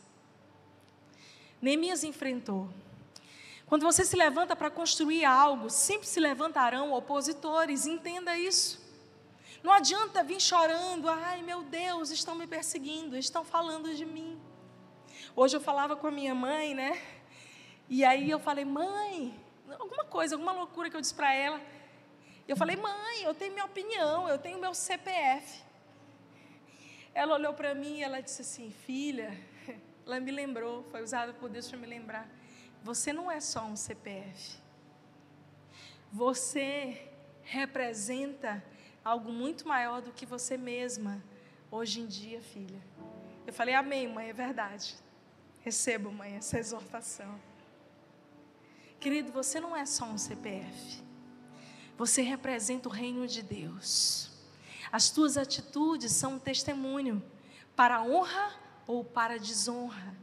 Neemias 1.61 2.05
enfrentou. 2.05 2.69
Quando 3.67 3.83
você 3.83 4.05
se 4.05 4.17
levanta 4.17 4.57
para 4.57 4.71
construir 4.71 5.25
algo, 5.25 5.71
sempre 5.71 6.07
se 6.07 6.19
levantarão 6.19 6.93
opositores, 6.93 7.87
entenda 7.87 8.37
isso. 8.37 8.81
Não 9.63 9.73
adianta 9.73 10.25
vir 10.25 10.41
chorando, 10.41 11.09
ai 11.09 11.43
meu 11.43 11.63
Deus, 11.63 12.11
estão 12.11 12.35
me 12.35 12.47
perseguindo, 12.47 13.17
estão 13.17 13.45
falando 13.45 13.95
de 13.95 14.05
mim. 14.05 14.41
Hoje 15.37 15.57
eu 15.57 15.61
falava 15.61 15.95
com 15.95 16.07
a 16.07 16.11
minha 16.11 16.35
mãe, 16.35 16.75
né? 16.75 17.01
E 17.89 18.05
aí 18.05 18.31
eu 18.31 18.41
falei, 18.41 18.65
mãe, 18.65 19.39
alguma 19.79 20.05
coisa, 20.05 20.35
alguma 20.35 20.53
loucura 20.53 20.89
que 20.89 20.97
eu 20.97 21.01
disse 21.01 21.15
para 21.15 21.33
ela. 21.35 21.61
Eu 22.51 22.57
falei, 22.57 22.74
mãe, 22.74 23.22
eu 23.22 23.32
tenho 23.32 23.53
minha 23.53 23.64
opinião, 23.64 24.28
eu 24.28 24.36
tenho 24.36 24.59
meu 24.59 24.74
CPF. 24.74 25.62
Ela 27.14 27.34
olhou 27.34 27.55
para 27.55 27.76
mim 27.76 27.98
e 27.98 28.03
ela 28.03 28.20
disse 28.20 28.42
assim, 28.42 28.72
filha, 28.72 29.30
ela 30.05 30.18
me 30.18 30.32
lembrou, 30.32 30.82
foi 30.90 31.01
usada 31.01 31.32
por 31.32 31.48
Deus 31.48 31.68
para 31.68 31.78
me 31.78 31.86
lembrar. 31.86 32.28
Você 32.82 33.12
não 33.12 33.30
é 33.30 33.38
só 33.38 33.62
um 33.64 33.76
CPF. 33.76 34.59
Você 36.11 37.09
representa 37.44 38.61
algo 39.05 39.30
muito 39.30 39.68
maior 39.68 40.03
do 40.03 40.11
que 40.11 40.26
você 40.26 40.57
mesma 40.57 41.22
hoje 41.70 42.01
em 42.01 42.07
dia, 42.09 42.42
filha. 42.42 42.82
Eu 43.46 43.53
falei, 43.53 43.76
amém, 43.76 44.09
mãe, 44.09 44.28
é 44.28 44.32
verdade. 44.32 44.96
Recebo, 45.61 46.11
mãe, 46.11 46.34
essa 46.34 46.59
exortação. 46.59 47.40
Querido, 48.98 49.30
você 49.30 49.61
não 49.61 49.76
é 49.76 49.86
só 49.86 50.05
um 50.05 50.18
CPF. 50.18 51.10
Você 52.01 52.22
representa 52.22 52.88
o 52.88 52.90
reino 52.90 53.26
de 53.26 53.42
Deus. 53.42 54.30
As 54.90 55.11
tuas 55.11 55.36
atitudes 55.36 56.11
são 56.12 56.36
um 56.36 56.38
testemunho 56.38 57.22
para 57.76 58.03
honra 58.03 58.55
ou 58.86 59.05
para 59.05 59.38
desonra. 59.38 60.16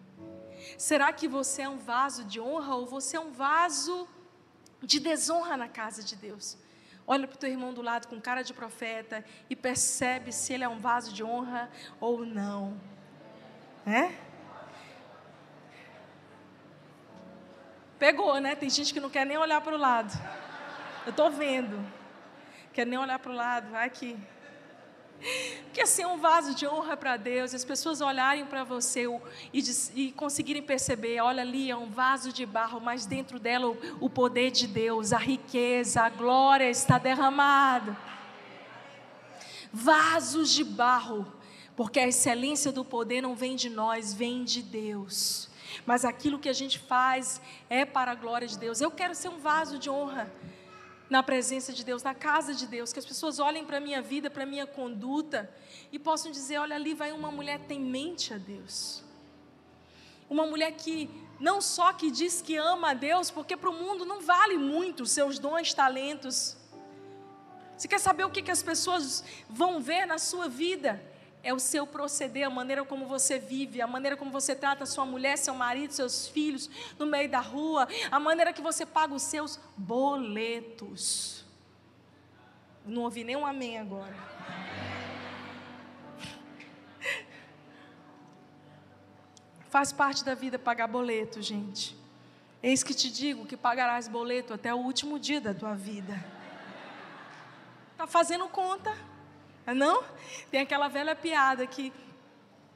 Será 0.75 1.13
que 1.13 1.27
você 1.27 1.61
é 1.61 1.69
um 1.69 1.77
vaso 1.77 2.23
de 2.23 2.39
honra 2.41 2.73
ou 2.73 2.87
você 2.87 3.15
é 3.15 3.19
um 3.19 3.31
vaso 3.31 4.07
de 4.81 4.99
desonra 4.99 5.55
na 5.55 5.67
casa 5.67 6.01
de 6.01 6.15
Deus? 6.15 6.57
Olha 7.05 7.27
para 7.27 7.35
o 7.35 7.37
teu 7.37 7.51
irmão 7.51 7.71
do 7.75 7.83
lado 7.83 8.07
com 8.07 8.19
cara 8.19 8.41
de 8.41 8.55
profeta 8.55 9.23
e 9.47 9.55
percebe 9.55 10.31
se 10.31 10.53
ele 10.53 10.63
é 10.63 10.67
um 10.67 10.79
vaso 10.79 11.13
de 11.13 11.23
honra 11.23 11.69
ou 11.99 12.25
não. 12.25 12.81
É? 13.85 14.15
Pegou, 17.99 18.39
né? 18.39 18.55
Tem 18.55 18.67
gente 18.67 18.91
que 18.91 18.99
não 18.99 19.11
quer 19.11 19.27
nem 19.27 19.37
olhar 19.37 19.61
para 19.61 19.75
o 19.75 19.77
lado. 19.77 20.11
Eu 21.07 21.11
estou 21.11 21.31
vendo. 21.31 21.81
Quer 22.73 22.85
nem 22.85 22.99
olhar 22.99 23.17
para 23.17 23.31
o 23.31 23.33
lado, 23.33 23.71
vai 23.71 23.85
aqui. 23.85 24.17
Porque 25.63 25.79
assim 25.79 26.01
é 26.01 26.07
um 26.07 26.17
vaso 26.17 26.53
de 26.53 26.67
honra 26.67 26.97
para 26.97 27.15
Deus, 27.15 27.53
as 27.53 27.63
pessoas 27.63 28.01
olharem 28.01 28.45
para 28.45 28.65
você 28.65 29.05
e, 29.53 29.63
e, 29.95 30.11
conseguirem 30.11 30.61
perceber: 30.61 31.21
olha 31.21 31.43
ali, 31.43 31.71
é 31.71 31.77
um 31.77 31.89
vaso 31.89 32.33
de 32.33 32.45
barro, 32.45 32.81
mas 32.81 33.05
dentro 33.05 33.39
dela 33.39 33.69
o, 33.69 33.77
o 34.01 34.09
poder 34.09 34.51
de 34.51 34.67
Deus, 34.67 35.13
a 35.13 35.17
riqueza, 35.17 36.01
a 36.01 36.09
glória 36.09 36.69
está 36.69 36.97
derramado. 36.97 37.95
Vasos 39.71 40.51
de 40.51 40.65
barro, 40.65 41.25
porque 41.73 42.01
a 42.01 42.07
excelência 42.09 42.69
do 42.69 42.83
poder 42.83 43.21
não 43.21 43.33
vem 43.33 43.55
de 43.55 43.69
nós, 43.69 44.13
vem 44.13 44.43
de 44.43 44.61
Deus. 44.61 45.49
Mas 45.85 46.03
aquilo 46.03 46.37
que 46.37 46.49
a 46.49 46.53
gente 46.53 46.77
faz 46.77 47.39
é 47.69 47.85
para 47.85 48.11
a 48.11 48.15
glória 48.15 48.45
de 48.45 48.59
Deus. 48.59 48.81
Eu 48.81 48.91
quero 48.91 49.15
ser 49.15 49.29
um 49.29 49.39
vaso 49.39 49.79
de 49.79 49.89
honra 49.89 50.29
na 51.09 51.23
presença 51.23 51.71
de 51.71 51.85
Deus, 51.85 52.03
na 52.03 52.13
casa 52.13 52.53
de 52.53 52.67
Deus, 52.67 52.91
que 52.91 52.99
as 52.99 53.05
pessoas 53.05 53.39
olhem 53.39 53.65
para 53.65 53.77
a 53.77 53.79
minha 53.79 54.01
vida, 54.01 54.29
para 54.29 54.43
a 54.43 54.45
minha 54.45 54.67
conduta 54.67 55.49
e 55.91 55.97
possam 55.97 56.31
dizer: 56.31 56.57
olha, 56.57 56.75
ali 56.75 56.93
vai 56.93 57.11
uma 57.11 57.31
mulher 57.31 57.59
temente 57.59 58.33
a 58.33 58.37
Deus. 58.37 59.03
Uma 60.29 60.45
mulher 60.45 60.71
que 60.73 61.09
não 61.39 61.61
só 61.61 61.93
que 61.93 62.11
diz 62.11 62.41
que 62.41 62.57
ama 62.57 62.91
a 62.91 62.93
Deus, 62.93 63.31
porque 63.31 63.55
para 63.55 63.69
o 63.69 63.73
mundo 63.73 64.05
não 64.05 64.19
vale 64.21 64.57
muito 64.57 65.03
os 65.03 65.11
seus 65.11 65.39
dons, 65.39 65.73
talentos. 65.73 66.57
Você 67.77 67.87
quer 67.87 67.99
saber 67.99 68.25
o 68.25 68.29
que, 68.31 68.41
que 68.41 68.51
as 68.51 68.63
pessoas 68.63 69.23
vão 69.47 69.79
ver 69.79 70.05
na 70.05 70.17
sua 70.17 70.49
vida? 70.49 71.01
É 71.43 71.53
o 71.53 71.59
seu 71.59 71.85
proceder, 71.87 72.45
a 72.45 72.49
maneira 72.49 72.83
como 72.83 73.05
você 73.05 73.39
vive, 73.39 73.81
a 73.81 73.87
maneira 73.87 74.17
como 74.17 74.31
você 74.31 74.55
trata 74.55 74.85
sua 74.85 75.05
mulher, 75.05 75.37
seu 75.37 75.53
marido, 75.53 75.93
seus 75.93 76.27
filhos 76.27 76.69
no 76.97 77.05
meio 77.05 77.29
da 77.29 77.39
rua, 77.39 77.87
a 78.11 78.19
maneira 78.19 78.51
que 78.51 78.61
você 78.61 78.85
paga 78.85 79.13
os 79.13 79.23
seus 79.23 79.59
boletos. 79.77 81.45
Não 82.85 83.03
ouvi 83.03 83.23
nenhum 83.23 83.45
amém 83.45 83.77
agora. 83.77 84.15
Faz 89.69 89.91
parte 89.91 90.25
da 90.25 90.33
vida 90.33 90.57
pagar 90.57 90.87
boleto, 90.87 91.41
gente. 91.41 91.95
Eis 92.61 92.83
que 92.83 92.93
te 92.93 93.09
digo 93.11 93.45
que 93.45 93.55
pagarás 93.55 94.07
boleto 94.07 94.53
até 94.53 94.73
o 94.73 94.77
último 94.77 95.19
dia 95.19 95.39
da 95.39 95.53
tua 95.53 95.75
vida. 95.75 96.21
Está 97.91 98.07
fazendo 98.07 98.47
conta? 98.47 98.93
É 99.67 99.73
não? 99.73 100.01
Tem 100.49 100.61
aquela 100.61 100.87
velha 100.87 101.13
piada 101.13 101.67
que 101.67 101.91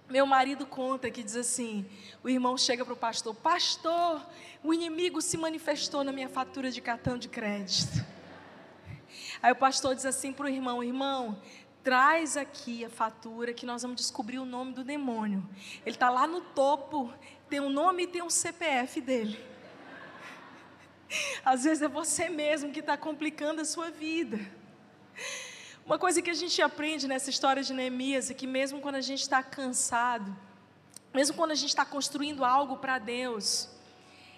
meu 0.10 0.26
marido 0.26 0.66
conta 0.66 1.10
que 1.10 1.24
diz 1.24 1.38
assim: 1.38 1.90
o 2.22 2.28
irmão 2.28 2.58
chega 2.58 2.84
para 2.84 2.94
o 2.94 2.98
pastor, 2.98 3.34
pastor, 3.34 4.22
o 4.62 4.74
inimigo 4.74 5.22
se 5.22 5.38
manifestou 5.38 6.04
na 6.04 6.12
minha 6.12 6.28
fatura 6.28 6.70
de 6.70 6.82
cartão 6.82 7.18
de 7.18 7.30
crédito. 7.30 8.06
Aí 9.42 9.54
o 9.54 9.56
pastor 9.56 9.96
diz 9.96 10.06
assim 10.06 10.34
para 10.34 10.48
o 10.48 10.50
irmão: 10.50 10.84
irmão, 10.84 11.42
traz 11.82 12.36
aqui 12.36 12.84
a 12.84 12.90
fatura 12.90 13.54
que 13.54 13.66
nós 13.66 13.84
vamos 13.84 13.96
descobrir 13.96 14.40
o 14.40 14.46
nome 14.46 14.74
do 14.74 14.84
demônio. 14.84 15.48
Ele 15.86 15.96
está 15.96 16.10
lá 16.10 16.28
no 16.28 16.42
topo, 16.42 17.14
tem 17.50 17.62
um 17.62 17.70
nome 17.70 18.04
e 18.04 18.08
tem 18.08 18.22
um 18.22 18.30
CPF 18.30 19.00
dele. 19.00 19.40
Às 21.44 21.64
vezes 21.64 21.82
é 21.82 21.88
você 21.88 22.28
mesmo 22.28 22.74
que 22.74 22.82
está 22.82 22.98
complicando 22.98 23.62
a 23.62 23.66
sua 23.66 23.90
vida. 23.90 24.40
Uma 25.86 25.98
coisa 25.98 26.22
que 26.22 26.30
a 26.30 26.34
gente 26.34 26.62
aprende 26.62 27.08
nessa 27.08 27.30
história 27.30 27.64
de 27.64 27.74
Neemias 27.74 28.30
é 28.30 28.34
que 28.34 28.46
mesmo 28.46 28.80
quando 28.80 28.96
a 28.96 29.02
gente 29.02 29.22
está 29.22 29.42
cansado, 29.42 30.36
mesmo 31.14 31.36
quando 31.36 31.52
a 31.52 31.56
gente 31.56 31.70
está 31.70 31.84
construindo 31.84 32.46
algo 32.46 32.78
para 32.78 33.00
Deus, 33.00 33.68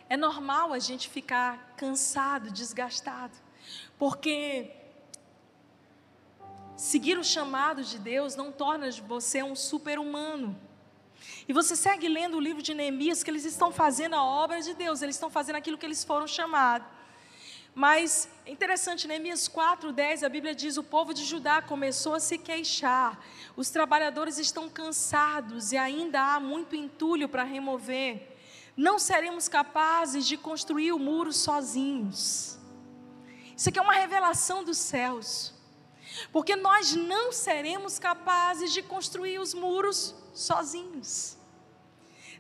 é 0.10 0.16
normal 0.16 0.72
a 0.74 0.80
gente 0.80 1.10
ficar 1.10 1.74
cansado, 1.76 2.50
desgastado, 2.50 3.34
porque 4.00 4.72
seguir 6.78 7.18
o 7.18 7.24
chamado 7.24 7.84
de 7.84 8.00
Deus 8.00 8.36
não 8.36 8.52
torna 8.52 8.90
você 8.92 9.44
um 9.44 9.56
super-humano. 9.56 10.58
E 11.48 11.54
você 11.54 11.76
segue 11.76 12.08
lendo 12.08 12.38
o 12.38 12.40
livro 12.40 12.62
de 12.62 12.74
Neemias 12.74 13.22
que 13.22 13.30
eles 13.30 13.46
estão 13.46 13.72
fazendo 13.72 14.16
a 14.16 14.24
obra 14.24 14.62
de 14.62 14.74
Deus, 14.74 15.02
eles 15.02 15.16
estão 15.16 15.30
fazendo 15.30 15.58
aquilo 15.58 15.78
que 15.78 15.86
eles 15.86 16.04
foram 16.04 16.26
chamados. 16.26 16.88
Mas 17.76 18.30
é 18.46 18.52
interessante, 18.52 19.08
Neemias 19.08 19.48
4:10, 19.48 20.24
a 20.24 20.30
Bíblia 20.30 20.54
diz: 20.54 20.78
"O 20.78 20.84
povo 20.84 21.14
de 21.14 21.24
Judá 21.24 21.62
começou 21.62 22.14
a 22.14 22.20
se 22.20 22.38
queixar. 22.38 23.20
Os 23.56 23.72
trabalhadores 23.72 24.38
estão 24.38 24.70
cansados 24.70 25.72
e 25.72 25.78
ainda 25.78 26.22
há 26.22 26.40
muito 26.40 26.76
entulho 26.76 27.28
para 27.28 27.44
remover. 27.44 28.38
Não 28.78 29.00
seremos 29.00 29.48
capazes 29.48 30.28
de 30.28 30.38
construir 30.38 30.92
o 30.92 31.00
muro 31.00 31.34
sozinhos." 31.34 32.60
Isso 33.58 33.70
aqui 33.70 33.80
é 33.80 33.82
uma 33.82 33.94
revelação 33.94 34.64
dos 34.64 34.78
céus. 34.78 35.54
Porque 36.32 36.56
nós 36.56 36.94
não 36.94 37.32
seremos 37.32 37.98
capazes 37.98 38.72
de 38.72 38.84
construir 38.84 39.40
os 39.40 39.54
muros 39.56 40.14
sozinhos. 40.32 41.38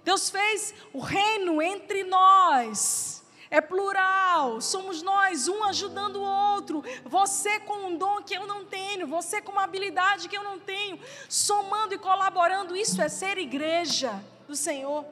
Deus 0.03 0.29
fez 0.29 0.75
o 0.91 0.99
reino 0.99 1.59
entre 1.59 2.03
nós 2.03 3.12
é 3.53 3.61
plural, 3.61 4.59
somos 4.59 5.03
nós, 5.03 5.47
um 5.47 5.63
ajudando 5.65 6.15
o 6.15 6.23
outro, 6.23 6.83
você 7.05 7.59
com 7.59 7.85
um 7.85 7.95
dom 7.95 8.23
que 8.23 8.33
eu 8.33 8.47
não 8.47 8.65
tenho, 8.65 9.05
você 9.05 9.39
com 9.43 9.51
uma 9.51 9.63
habilidade 9.63 10.27
que 10.27 10.35
eu 10.35 10.43
não 10.43 10.57
tenho, 10.57 10.99
somando 11.29 11.93
e 11.93 11.99
colaborando, 11.99 12.75
isso 12.75 12.99
é 12.99 13.07
ser 13.07 13.37
igreja 13.37 14.19
do 14.47 14.55
Senhor. 14.55 15.05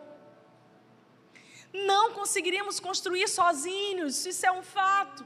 Não 1.71 2.13
conseguiríamos 2.13 2.79
construir 2.79 3.27
sozinhos, 3.27 4.25
isso 4.25 4.43
é 4.43 4.51
um 4.51 4.63
fato. 4.63 5.23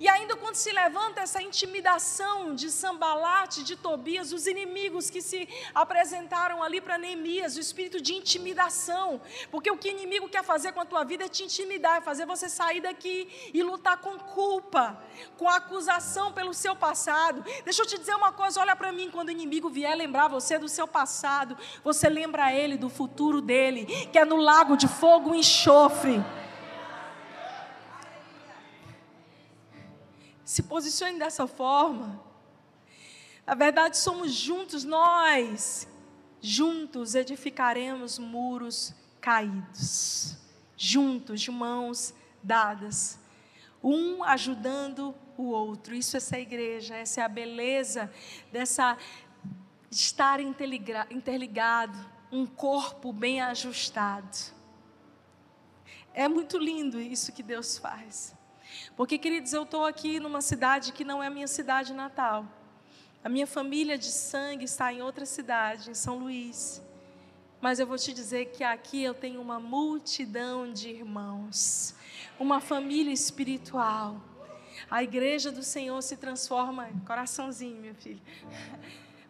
E 0.00 0.08
ainda 0.08 0.36
quando 0.36 0.56
se 0.56 0.72
levanta 0.72 1.20
essa 1.20 1.42
intimidação 1.42 2.54
de 2.54 2.70
Sambalate, 2.70 3.62
de 3.62 3.76
Tobias, 3.76 4.32
os 4.32 4.46
inimigos 4.46 5.10
que 5.10 5.20
se 5.20 5.48
apresentaram 5.74 6.62
ali 6.62 6.80
para 6.80 6.98
Neemias, 6.98 7.56
o 7.56 7.60
espírito 7.60 8.00
de 8.00 8.14
intimidação, 8.14 9.20
porque 9.50 9.70
o 9.70 9.76
que 9.76 9.88
o 9.88 9.90
inimigo 9.90 10.28
quer 10.28 10.42
fazer 10.42 10.72
com 10.72 10.80
a 10.80 10.84
tua 10.84 11.04
vida 11.04 11.24
é 11.24 11.28
te 11.28 11.44
intimidar, 11.44 11.98
é 11.98 12.00
fazer 12.00 12.26
você 12.26 12.48
sair 12.48 12.80
daqui 12.80 13.50
e 13.52 13.62
lutar 13.62 13.98
com 13.98 14.18
culpa, 14.18 14.98
com 15.36 15.48
acusação 15.48 16.32
pelo 16.32 16.52
seu 16.52 16.74
passado. 16.74 17.44
Deixa 17.64 17.82
eu 17.82 17.86
te 17.86 17.98
dizer 17.98 18.14
uma 18.14 18.32
coisa, 18.32 18.60
olha 18.60 18.76
para 18.76 18.92
mim, 18.92 19.10
quando 19.10 19.28
o 19.28 19.32
inimigo 19.32 19.68
vier 19.68 19.96
lembrar 19.96 20.28
você 20.28 20.58
do 20.58 20.68
seu 20.68 20.86
passado, 20.86 21.56
você 21.82 22.08
lembra 22.08 22.52
ele 22.52 22.76
do 22.76 22.88
futuro 22.88 23.40
dele, 23.40 23.86
que 24.10 24.18
é 24.18 24.24
no 24.24 24.36
lago 24.36 24.76
de 24.76 24.88
fogo 24.88 25.34
e 25.34 25.38
enxofre. 25.38 26.22
Se 30.44 30.62
posicione 30.62 31.18
dessa 31.18 31.46
forma. 31.46 32.22
Na 33.46 33.54
verdade, 33.54 33.96
somos 33.96 34.32
juntos, 34.32 34.84
nós, 34.84 35.88
juntos 36.40 37.14
edificaremos 37.14 38.18
muros 38.18 38.94
caídos, 39.20 40.36
juntos, 40.76 41.40
de 41.40 41.50
mãos 41.50 42.14
dadas. 42.42 43.18
um 43.82 44.24
ajudando 44.24 45.14
o 45.36 45.44
outro. 45.44 45.94
Isso 45.94 46.16
é 46.16 46.18
essa 46.18 46.38
igreja, 46.38 46.96
essa 46.96 47.20
é 47.20 47.24
a 47.24 47.28
beleza 47.28 48.10
dessa 48.50 48.96
estar 49.90 50.40
interligado, 50.40 51.98
um 52.32 52.46
corpo 52.46 53.12
bem 53.12 53.40
ajustado. 53.40 54.36
É 56.12 56.28
muito 56.28 56.58
lindo 56.58 57.00
isso 57.00 57.32
que 57.32 57.42
Deus 57.42 57.76
faz. 57.78 58.34
Porque, 58.96 59.18
queridos, 59.18 59.52
eu 59.52 59.64
estou 59.64 59.84
aqui 59.84 60.20
numa 60.20 60.40
cidade 60.40 60.92
que 60.92 61.04
não 61.04 61.22
é 61.22 61.26
a 61.26 61.30
minha 61.30 61.48
cidade 61.48 61.92
natal. 61.92 62.46
A 63.24 63.28
minha 63.28 63.46
família 63.46 63.98
de 63.98 64.10
sangue 64.10 64.64
está 64.64 64.92
em 64.92 65.02
outra 65.02 65.26
cidade, 65.26 65.90
em 65.90 65.94
São 65.94 66.18
Luís. 66.18 66.80
Mas 67.60 67.80
eu 67.80 67.86
vou 67.86 67.96
te 67.96 68.12
dizer 68.12 68.46
que 68.52 68.62
aqui 68.62 69.02
eu 69.02 69.14
tenho 69.14 69.40
uma 69.40 69.58
multidão 69.58 70.70
de 70.72 70.90
irmãos, 70.90 71.94
uma 72.38 72.60
família 72.60 73.12
espiritual. 73.12 74.20
A 74.90 75.02
igreja 75.02 75.50
do 75.50 75.62
Senhor 75.62 76.00
se 76.02 76.16
transforma 76.16 76.88
coraçãozinho, 77.06 77.80
meu 77.80 77.94
filho. 77.94 78.20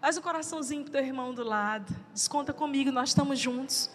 Faz 0.00 0.18
o 0.18 0.22
coraçãozinho 0.22 0.82
para 0.82 0.90
o 0.90 0.92
teu 0.92 1.04
irmão 1.04 1.32
do 1.32 1.42
lado. 1.42 1.94
Desconta 2.12 2.52
comigo, 2.52 2.90
nós 2.90 3.10
estamos 3.10 3.38
juntos. 3.38 3.88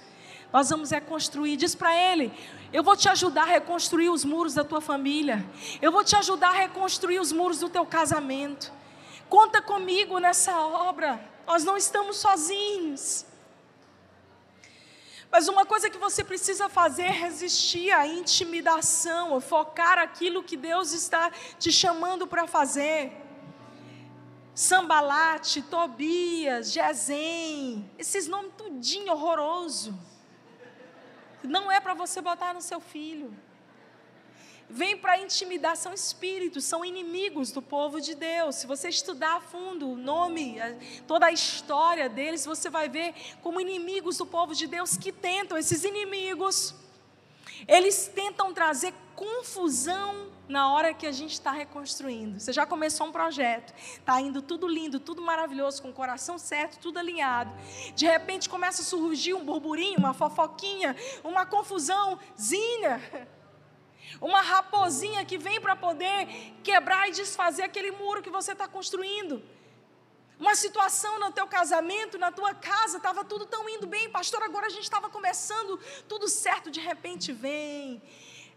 Nós 0.51 0.69
vamos 0.69 0.89
reconstruir. 0.91 1.55
Diz 1.55 1.75
para 1.75 1.95
ele: 1.95 2.33
Eu 2.73 2.83
vou 2.83 2.95
te 2.95 3.07
ajudar 3.07 3.43
a 3.43 3.45
reconstruir 3.45 4.09
os 4.09 4.25
muros 4.25 4.53
da 4.53 4.63
tua 4.63 4.81
família. 4.81 5.45
Eu 5.81 5.91
vou 5.91 6.03
te 6.03 6.15
ajudar 6.15 6.49
a 6.49 6.53
reconstruir 6.53 7.19
os 7.19 7.31
muros 7.31 7.59
do 7.59 7.69
teu 7.69 7.85
casamento. 7.85 8.71
Conta 9.29 9.61
comigo 9.61 10.17
nessa 10.17 10.59
obra. 10.59 11.23
Nós 11.45 11.63
não 11.63 11.77
estamos 11.77 12.17
sozinhos. 12.17 13.25
Mas 15.31 15.47
uma 15.47 15.63
coisa 15.63 15.89
que 15.91 15.97
você 15.97 16.23
precisa 16.23 16.67
fazer 16.67 17.03
é 17.03 17.11
resistir 17.11 17.91
à 17.91 18.07
intimidação, 18.07 19.39
focar 19.39 19.99
aquilo 19.99 20.41
que 20.41 20.57
Deus 20.57 20.91
está 20.91 21.31
te 21.59 21.71
chamando 21.71 22.25
para 22.25 22.47
fazer. 22.47 23.11
Sambalate, 24.55 25.61
Tobias, 25.61 26.71
Jezem, 26.71 27.89
esses 27.97 28.27
nomes 28.27 28.51
tudinho 28.57 29.13
horroroso. 29.13 30.08
Não 31.43 31.71
é 31.71 31.79
para 31.79 31.93
você 31.93 32.21
botar 32.21 32.53
no 32.53 32.61
seu 32.61 32.79
filho 32.79 33.33
vem 34.69 34.95
para 34.95 35.19
intimidar, 35.19 35.75
são 35.75 35.93
espíritos, 35.93 36.63
são 36.63 36.85
inimigos 36.85 37.51
do 37.51 37.61
povo 37.61 37.99
de 37.99 38.13
Deus. 38.13 38.55
Se 38.55 38.67
você 38.67 38.87
estudar 38.87 39.37
a 39.37 39.41
fundo 39.41 39.89
o 39.89 39.95
nome, 39.95 40.57
toda 41.07 41.25
a 41.25 41.31
história 41.31 42.07
deles, 42.07 42.45
você 42.45 42.69
vai 42.69 42.87
ver 42.87 43.15
como 43.41 43.59
inimigos 43.59 44.17
do 44.17 44.27
povo 44.27 44.53
de 44.53 44.67
Deus 44.67 44.95
que 44.95 45.11
tentam, 45.11 45.57
esses 45.57 45.83
inimigos, 45.83 46.75
eles 47.67 48.11
tentam 48.13 48.53
trazer 48.53 48.93
confusão 49.15 50.27
na 50.49 50.73
hora 50.73 50.93
que 50.93 51.05
a 51.05 51.11
gente 51.11 51.33
está 51.33 51.51
reconstruindo. 51.51 52.39
Você 52.39 52.51
já 52.51 52.65
começou 52.65 53.07
um 53.07 53.11
projeto, 53.11 53.71
está 53.77 54.19
indo 54.19 54.41
tudo 54.41 54.67
lindo, 54.67 54.99
tudo 54.99 55.21
maravilhoso, 55.21 55.81
com 55.81 55.91
o 55.91 55.93
coração 55.93 56.39
certo, 56.39 56.79
tudo 56.79 56.97
alinhado. 56.97 57.51
De 57.95 58.07
repente 58.07 58.49
começa 58.49 58.81
a 58.81 58.85
surgir 58.85 59.35
um 59.35 59.45
burburinho, 59.45 59.99
uma 59.99 60.13
fofoquinha, 60.13 60.95
uma 61.23 61.45
confusãozinha 61.45 62.99
uma 64.19 64.41
raposinha 64.41 65.23
que 65.23 65.37
vem 65.37 65.61
para 65.61 65.75
poder 65.75 66.27
quebrar 66.63 67.07
e 67.07 67.11
desfazer 67.11 67.61
aquele 67.61 67.91
muro 67.91 68.23
que 68.23 68.29
você 68.29 68.53
está 68.53 68.67
construindo. 68.67 69.41
Uma 70.39 70.55
situação 70.55 71.19
no 71.19 71.31
teu 71.31 71.45
casamento, 71.45 72.17
na 72.17 72.31
tua 72.31 72.53
casa, 72.55 72.97
estava 72.97 73.23
tudo 73.23 73.45
tão 73.45 73.69
indo 73.69 73.85
bem, 73.85 74.09
pastor. 74.09 74.41
Agora 74.41 74.67
a 74.67 74.69
gente 74.69 74.83
estava 74.83 75.09
começando 75.09 75.79
tudo 76.07 76.27
certo, 76.27 76.71
de 76.71 76.79
repente 76.79 77.31
vem 77.31 78.01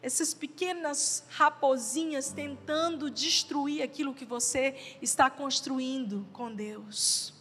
essas 0.03 0.35
pequenas 0.35 1.25
raposinhas 1.31 2.33
tentando 2.33 3.09
destruir 3.09 3.83
aquilo 3.83 4.13
que 4.13 4.25
você 4.25 4.75
está 5.01 5.31
construindo 5.31 6.27
com 6.33 6.53
Deus. 6.53 7.33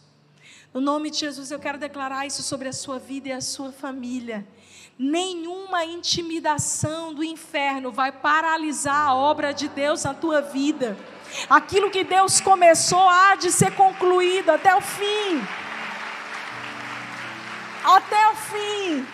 No 0.72 0.80
nome 0.80 1.10
de 1.10 1.18
Jesus, 1.18 1.50
eu 1.50 1.58
quero 1.58 1.76
declarar 1.76 2.26
isso 2.26 2.42
sobre 2.42 2.68
a 2.68 2.72
sua 2.72 2.98
vida 2.98 3.28
e 3.28 3.32
a 3.32 3.40
sua 3.40 3.72
família 3.72 4.46
nenhuma 4.98 5.84
intimidação 5.84 7.12
do 7.12 7.24
inferno 7.24 7.90
vai 7.90 8.12
paralisar 8.12 9.08
a 9.08 9.14
obra 9.14 9.52
de 9.52 9.68
Deus 9.68 10.04
na 10.04 10.14
tua 10.14 10.40
vida. 10.40 10.96
Aquilo 11.48 11.90
que 11.90 12.04
Deus 12.04 12.40
começou 12.40 13.08
há 13.08 13.34
de 13.36 13.50
ser 13.50 13.74
concluído 13.74 14.50
até 14.50 14.74
o 14.74 14.80
fim. 14.80 15.42
Até 17.84 18.28
o 18.28 18.34
fim. 18.36 19.06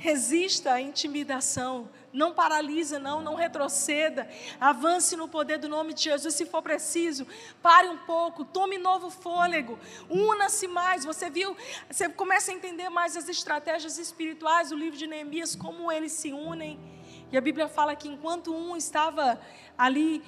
Resista 0.00 0.72
à 0.72 0.80
intimidação. 0.80 1.86
Não 2.10 2.32
paralisa, 2.32 2.98
não, 2.98 3.20
não 3.20 3.34
retroceda. 3.34 4.26
Avance 4.58 5.14
no 5.14 5.28
poder 5.28 5.58
do 5.58 5.68
nome 5.68 5.92
de 5.92 6.04
Jesus. 6.04 6.34
Se 6.34 6.46
for 6.46 6.62
preciso, 6.62 7.26
pare 7.62 7.86
um 7.86 7.98
pouco, 7.98 8.42
tome 8.42 8.78
novo 8.78 9.10
fôlego, 9.10 9.78
una-se 10.08 10.66
mais. 10.66 11.04
Você 11.04 11.28
viu, 11.28 11.54
você 11.90 12.08
começa 12.08 12.50
a 12.50 12.54
entender 12.54 12.88
mais 12.88 13.14
as 13.14 13.28
estratégias 13.28 13.98
espirituais 13.98 14.70
do 14.70 14.76
livro 14.76 14.98
de 14.98 15.06
Neemias, 15.06 15.54
como 15.54 15.92
eles 15.92 16.12
se 16.12 16.32
unem. 16.32 16.80
E 17.30 17.36
a 17.36 17.40
Bíblia 17.42 17.68
fala 17.68 17.94
que 17.94 18.08
enquanto 18.08 18.54
um 18.54 18.74
estava 18.78 19.38
ali 19.76 20.24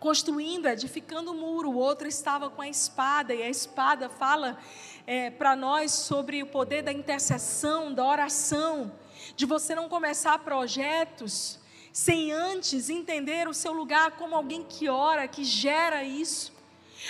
construindo, 0.00 0.66
edificando 0.66 1.30
o 1.30 1.34
muro, 1.34 1.70
o 1.70 1.76
outro 1.76 2.08
estava 2.08 2.48
com 2.48 2.62
a 2.62 2.68
espada, 2.68 3.34
e 3.34 3.42
a 3.42 3.48
espada 3.50 4.08
fala 4.08 4.58
é, 5.06 5.30
para 5.30 5.54
nós 5.54 5.92
sobre 5.92 6.42
o 6.42 6.46
poder 6.46 6.82
da 6.82 6.90
intercessão, 6.90 7.92
da 7.92 8.04
oração 8.04 8.92
de 9.36 9.44
você 9.44 9.74
não 9.74 9.88
começar 9.88 10.38
projetos 10.38 11.60
sem 11.92 12.32
antes 12.32 12.88
entender 12.88 13.46
o 13.46 13.52
seu 13.52 13.72
lugar 13.72 14.12
como 14.12 14.34
alguém 14.34 14.62
que 14.62 14.88
ora, 14.88 15.28
que 15.28 15.44
gera 15.44 16.02
isso. 16.02 16.52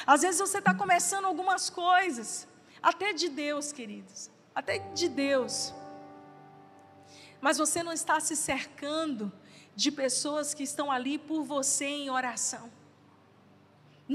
Às 0.05 0.23
vezes 0.23 0.41
você 0.41 0.59
está 0.59 0.75
começando 0.75 1.27
algumas 1.27 1.71
coisas, 1.71 2.49
até 2.83 3.13
de 3.13 3.29
Deus, 3.29 3.73
queridos, 3.73 4.31
até 4.53 4.79
de 4.79 5.09
Deus, 5.09 5.73
mas 7.41 7.57
você 7.57 7.83
não 7.83 7.93
está 7.93 8.19
se 8.19 8.35
cercando 8.35 9.33
de 9.77 9.93
pessoas 9.93 10.53
que 10.55 10.65
estão 10.65 10.91
ali 10.91 11.19
por 11.19 11.45
você 11.45 11.87
em 11.87 12.11
oração. 12.11 12.80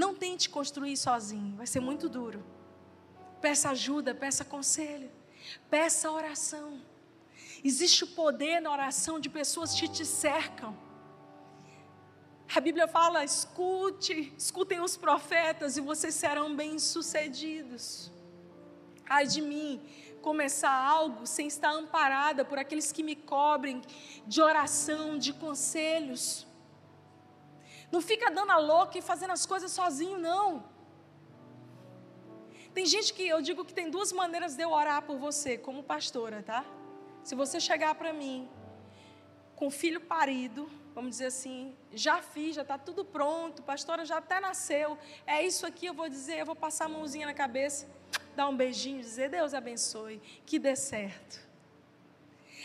Não 0.02 0.14
tente 0.14 0.50
construir 0.50 0.98
sozinho, 0.98 1.56
vai 1.56 1.66
ser 1.66 1.80
muito 1.80 2.10
duro. 2.10 2.44
Peça 3.40 3.70
ajuda, 3.70 4.14
peça 4.14 4.44
conselho, 4.44 5.10
peça 5.70 6.12
oração. 6.12 6.82
Existe 7.64 8.04
o 8.04 8.08
poder 8.08 8.60
na 8.60 8.70
oração 8.70 9.22
de 9.22 9.30
pessoas 9.30 9.74
que 9.74 9.88
te 9.88 10.06
cercam. 10.06 10.78
A 12.54 12.60
Bíblia 12.60 12.90
fala: 12.90 13.24
escute, 13.24 14.34
escutem 14.38 14.82
os 14.82 14.98
profetas 14.98 15.78
e 15.78 15.82
vocês 15.82 16.14
serão 16.14 16.54
bem-sucedidos. 16.54 18.12
Ai 19.08 19.26
de 19.26 19.42
mim, 19.42 19.82
começar 20.22 20.76
algo 20.96 21.26
sem 21.26 21.48
estar 21.48 21.72
amparada 21.72 22.44
por 22.44 22.60
aqueles 22.60 22.92
que 22.92 23.02
me 23.02 23.16
cobrem 23.16 23.82
de 24.28 24.42
oração, 24.42 25.18
de 25.18 25.32
conselhos. 25.32 26.46
Não 27.92 28.02
fica 28.02 28.30
dando 28.32 28.52
a 28.52 28.58
louca 28.58 28.98
e 28.98 29.02
fazendo 29.02 29.32
as 29.32 29.46
coisas 29.46 29.72
sozinho, 29.72 30.18
não. 30.18 30.64
Tem 32.74 32.86
gente 32.86 33.14
que 33.14 33.26
eu 33.26 33.42
digo 33.42 33.64
que 33.64 33.74
tem 33.74 33.90
duas 33.90 34.12
maneiras 34.12 34.56
de 34.56 34.64
eu 34.64 34.72
orar 34.72 35.02
por 35.04 35.18
você, 35.18 35.58
como 35.58 35.82
pastora, 35.82 36.44
tá? 36.44 36.66
Se 37.24 37.34
você 37.34 37.60
chegar 37.60 37.96
para 37.96 38.12
mim 38.12 38.50
com 39.56 39.72
filho 39.72 40.02
parido, 40.02 40.70
vamos 40.94 41.12
dizer 41.12 41.28
assim, 41.28 41.74
já 41.94 42.22
fiz, 42.22 42.56
já 42.56 42.64
está 42.64 42.78
tudo 42.78 43.06
pronto, 43.06 43.64
pastora 43.64 44.04
já 44.04 44.18
até 44.18 44.42
nasceu, 44.42 44.98
é 45.26 45.42
isso 45.42 45.66
aqui, 45.66 45.86
eu 45.86 45.94
vou 45.94 46.10
dizer, 46.10 46.38
eu 46.40 46.46
vou 46.46 46.56
passar 46.56 46.86
a 46.86 46.90
mãozinha 46.90 47.26
na 47.26 47.34
cabeça, 47.34 47.88
dar 48.36 48.50
um 48.50 48.56
beijinho, 48.56 49.00
dizer 49.00 49.30
Deus 49.30 49.54
abençoe, 49.54 50.22
que 50.46 50.60
dê 50.60 50.76
certo. 50.76 51.40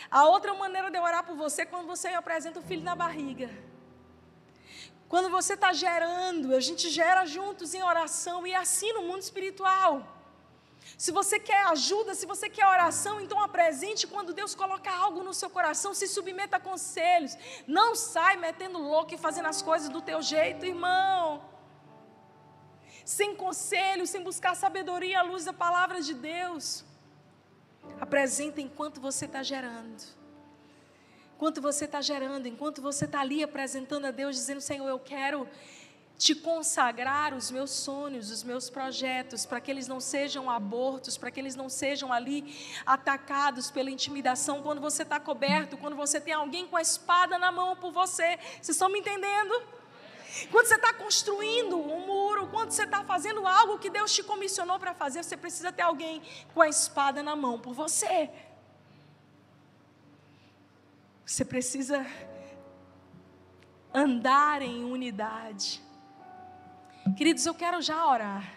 A 0.09 0.25
outra 0.25 0.53
maneira 0.53 0.91
de 0.91 0.97
eu 0.97 1.03
orar 1.03 1.25
por 1.25 1.37
você 1.37 1.61
é 1.61 1.65
quando 1.65 1.87
você 1.87 2.09
me 2.09 2.15
apresenta 2.15 2.59
o 2.59 2.61
filho 2.61 2.83
na 2.83 2.95
barriga. 2.95 3.49
Quando 5.11 5.29
você 5.29 5.53
está 5.55 5.71
gerando, 5.73 6.55
a 6.55 6.61
gente 6.67 6.89
gera 6.89 7.23
juntos 7.25 7.73
em 7.77 7.83
oração 7.83 8.47
e 8.49 8.53
assim 8.55 8.91
no 8.97 9.01
mundo 9.07 9.21
espiritual. 9.27 9.93
Se 11.03 11.11
você 11.17 11.37
quer 11.47 11.63
ajuda, 11.73 12.15
se 12.19 12.25
você 12.25 12.47
quer 12.49 12.65
oração, 12.65 13.15
então 13.19 13.39
apresente 13.47 14.07
quando 14.07 14.37
Deus 14.39 14.55
colocar 14.55 14.95
algo 15.05 15.21
no 15.21 15.33
seu 15.33 15.49
coração, 15.49 15.91
se 15.93 16.07
submeta 16.07 16.55
a 16.55 16.61
conselhos. 16.61 17.35
Não 17.67 17.89
sai 17.93 18.37
metendo 18.37 18.79
louco 18.79 19.13
e 19.13 19.17
fazendo 19.17 19.49
as 19.49 19.61
coisas 19.61 19.89
do 19.89 20.01
teu 20.01 20.21
jeito, 20.21 20.65
irmão. 20.65 21.43
Sem 23.03 23.35
conselho, 23.35 24.07
sem 24.07 24.23
buscar 24.23 24.55
sabedoria 24.55 25.19
à 25.19 25.23
luz 25.23 25.43
da 25.43 25.51
palavra 25.65 25.99
de 26.01 26.13
Deus. 26.13 26.85
Apresenta 27.99 28.61
enquanto 28.61 29.01
você 29.01 29.25
está 29.25 29.43
gerando. 29.43 30.20
Enquanto 31.41 31.59
você 31.59 31.85
está 31.85 31.99
gerando, 32.01 32.47
enquanto 32.47 32.83
você 32.83 33.05
está 33.05 33.19
ali 33.19 33.41
apresentando 33.41 34.05
a 34.05 34.11
Deus, 34.11 34.35
dizendo: 34.35 34.61
Senhor, 34.61 34.87
eu 34.87 34.99
quero 34.99 35.49
te 36.15 36.35
consagrar 36.35 37.33
os 37.33 37.49
meus 37.49 37.71
sonhos, 37.71 38.29
os 38.29 38.43
meus 38.43 38.69
projetos, 38.69 39.43
para 39.43 39.59
que 39.59 39.71
eles 39.71 39.87
não 39.87 39.99
sejam 39.99 40.51
abortos, 40.51 41.17
para 41.17 41.31
que 41.31 41.39
eles 41.39 41.55
não 41.55 41.67
sejam 41.67 42.13
ali 42.13 42.55
atacados 42.85 43.71
pela 43.71 43.89
intimidação 43.89 44.61
quando 44.61 44.79
você 44.79 45.01
está 45.01 45.19
coberto, 45.19 45.79
quando 45.79 45.95
você 45.95 46.21
tem 46.21 46.35
alguém 46.35 46.67
com 46.67 46.77
a 46.77 46.81
espada 46.83 47.39
na 47.39 47.51
mão 47.51 47.75
por 47.75 47.91
você. 47.91 48.37
Vocês 48.61 48.69
estão 48.69 48.87
me 48.87 48.99
entendendo? 48.99 49.63
Quando 50.51 50.67
você 50.67 50.75
está 50.75 50.93
construindo 50.93 51.75
um 51.75 52.05
muro, 52.05 52.49
quando 52.49 52.69
você 52.69 52.83
está 52.83 53.03
fazendo 53.03 53.47
algo 53.47 53.79
que 53.79 53.89
Deus 53.89 54.13
te 54.13 54.21
comissionou 54.21 54.77
para 54.77 54.93
fazer, 54.93 55.23
você 55.23 55.35
precisa 55.35 55.71
ter 55.71 55.81
alguém 55.81 56.21
com 56.53 56.61
a 56.61 56.69
espada 56.69 57.23
na 57.23 57.35
mão 57.35 57.59
por 57.59 57.73
você. 57.73 58.29
Você 61.31 61.45
precisa 61.45 62.05
andar 63.93 64.61
em 64.61 64.83
unidade. 64.83 65.81
Queridos, 67.15 67.45
eu 67.45 67.53
quero 67.53 67.81
já 67.81 68.05
orar, 68.05 68.53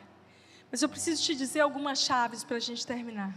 mas 0.72 0.82
eu 0.82 0.88
preciso 0.88 1.22
te 1.22 1.36
dizer 1.36 1.60
algumas 1.60 2.00
chaves 2.00 2.42
para 2.42 2.56
a 2.56 2.60
gente 2.60 2.84
terminar. 2.84 3.32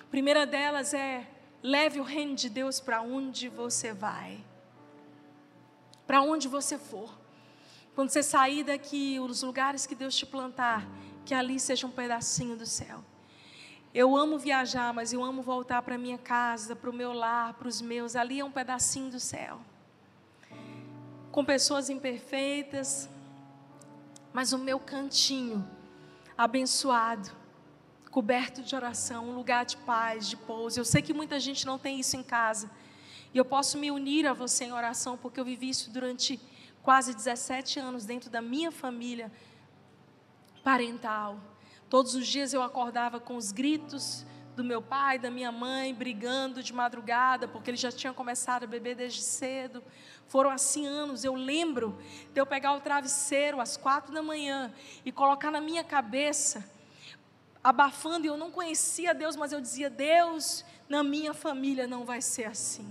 A 0.00 0.04
primeira 0.04 0.46
delas 0.46 0.94
é: 0.94 1.28
leve 1.62 2.00
o 2.00 2.02
reino 2.02 2.34
de 2.34 2.48
Deus 2.48 2.80
para 2.80 3.02
onde 3.02 3.50
você 3.50 3.92
vai, 3.92 4.42
para 6.06 6.22
onde 6.22 6.48
você 6.48 6.78
for. 6.78 7.14
Quando 7.94 8.08
você 8.08 8.22
sair 8.22 8.64
daqui, 8.64 9.20
os 9.20 9.42
lugares 9.42 9.86
que 9.86 9.94
Deus 9.94 10.16
te 10.16 10.24
plantar, 10.24 10.88
que 11.26 11.34
ali 11.34 11.60
seja 11.60 11.86
um 11.86 11.90
pedacinho 11.90 12.56
do 12.56 12.64
céu. 12.64 13.04
Eu 13.98 14.14
amo 14.14 14.38
viajar, 14.38 14.92
mas 14.92 15.14
eu 15.14 15.24
amo 15.24 15.40
voltar 15.40 15.80
para 15.80 15.96
minha 15.96 16.18
casa, 16.18 16.76
para 16.76 16.90
o 16.90 16.92
meu 16.92 17.14
lar, 17.14 17.54
para 17.54 17.66
os 17.66 17.80
meus. 17.80 18.14
Ali 18.14 18.40
é 18.40 18.44
um 18.44 18.50
pedacinho 18.50 19.10
do 19.10 19.18
céu. 19.18 19.58
Com 21.32 21.42
pessoas 21.42 21.88
imperfeitas, 21.88 23.08
mas 24.34 24.52
o 24.52 24.58
meu 24.58 24.78
cantinho 24.78 25.66
abençoado, 26.36 27.30
coberto 28.10 28.60
de 28.60 28.76
oração, 28.76 29.30
um 29.30 29.34
lugar 29.34 29.64
de 29.64 29.78
paz, 29.78 30.28
de 30.28 30.36
pouso. 30.36 30.78
Eu 30.78 30.84
sei 30.84 31.00
que 31.00 31.14
muita 31.14 31.40
gente 31.40 31.64
não 31.64 31.78
tem 31.78 31.98
isso 31.98 32.18
em 32.18 32.22
casa. 32.22 32.70
E 33.32 33.38
eu 33.38 33.46
posso 33.46 33.78
me 33.78 33.90
unir 33.90 34.26
a 34.26 34.34
você 34.34 34.66
em 34.66 34.72
oração, 34.74 35.16
porque 35.16 35.40
eu 35.40 35.44
vivi 35.46 35.70
isso 35.70 35.90
durante 35.90 36.38
quase 36.82 37.14
17 37.14 37.78
anos 37.78 38.04
dentro 38.04 38.28
da 38.28 38.42
minha 38.42 38.70
família 38.70 39.32
parental. 40.62 41.40
Todos 41.88 42.14
os 42.14 42.26
dias 42.26 42.52
eu 42.52 42.62
acordava 42.62 43.20
com 43.20 43.36
os 43.36 43.52
gritos 43.52 44.26
do 44.56 44.64
meu 44.64 44.82
pai, 44.82 45.18
da 45.18 45.30
minha 45.30 45.52
mãe, 45.52 45.94
brigando 45.94 46.62
de 46.62 46.72
madrugada, 46.72 47.46
porque 47.46 47.70
eles 47.70 47.78
já 47.78 47.92
tinham 47.92 48.12
começado 48.12 48.64
a 48.64 48.66
beber 48.66 48.96
desde 48.96 49.22
cedo. 49.22 49.84
Foram 50.26 50.50
assim 50.50 50.86
anos. 50.86 51.22
Eu 51.24 51.34
lembro 51.34 51.96
de 52.32 52.40
eu 52.40 52.46
pegar 52.46 52.72
o 52.72 52.80
travesseiro 52.80 53.60
às 53.60 53.76
quatro 53.76 54.12
da 54.12 54.22
manhã 54.22 54.72
e 55.04 55.12
colocar 55.12 55.50
na 55.50 55.60
minha 55.60 55.84
cabeça, 55.84 56.68
abafando, 57.62 58.26
e 58.26 58.28
eu 58.28 58.36
não 58.36 58.50
conhecia 58.50 59.14
Deus, 59.14 59.36
mas 59.36 59.52
eu 59.52 59.60
dizia: 59.60 59.88
Deus, 59.88 60.64
na 60.88 61.04
minha 61.04 61.34
família 61.34 61.86
não 61.86 62.04
vai 62.04 62.20
ser 62.20 62.46
assim. 62.46 62.88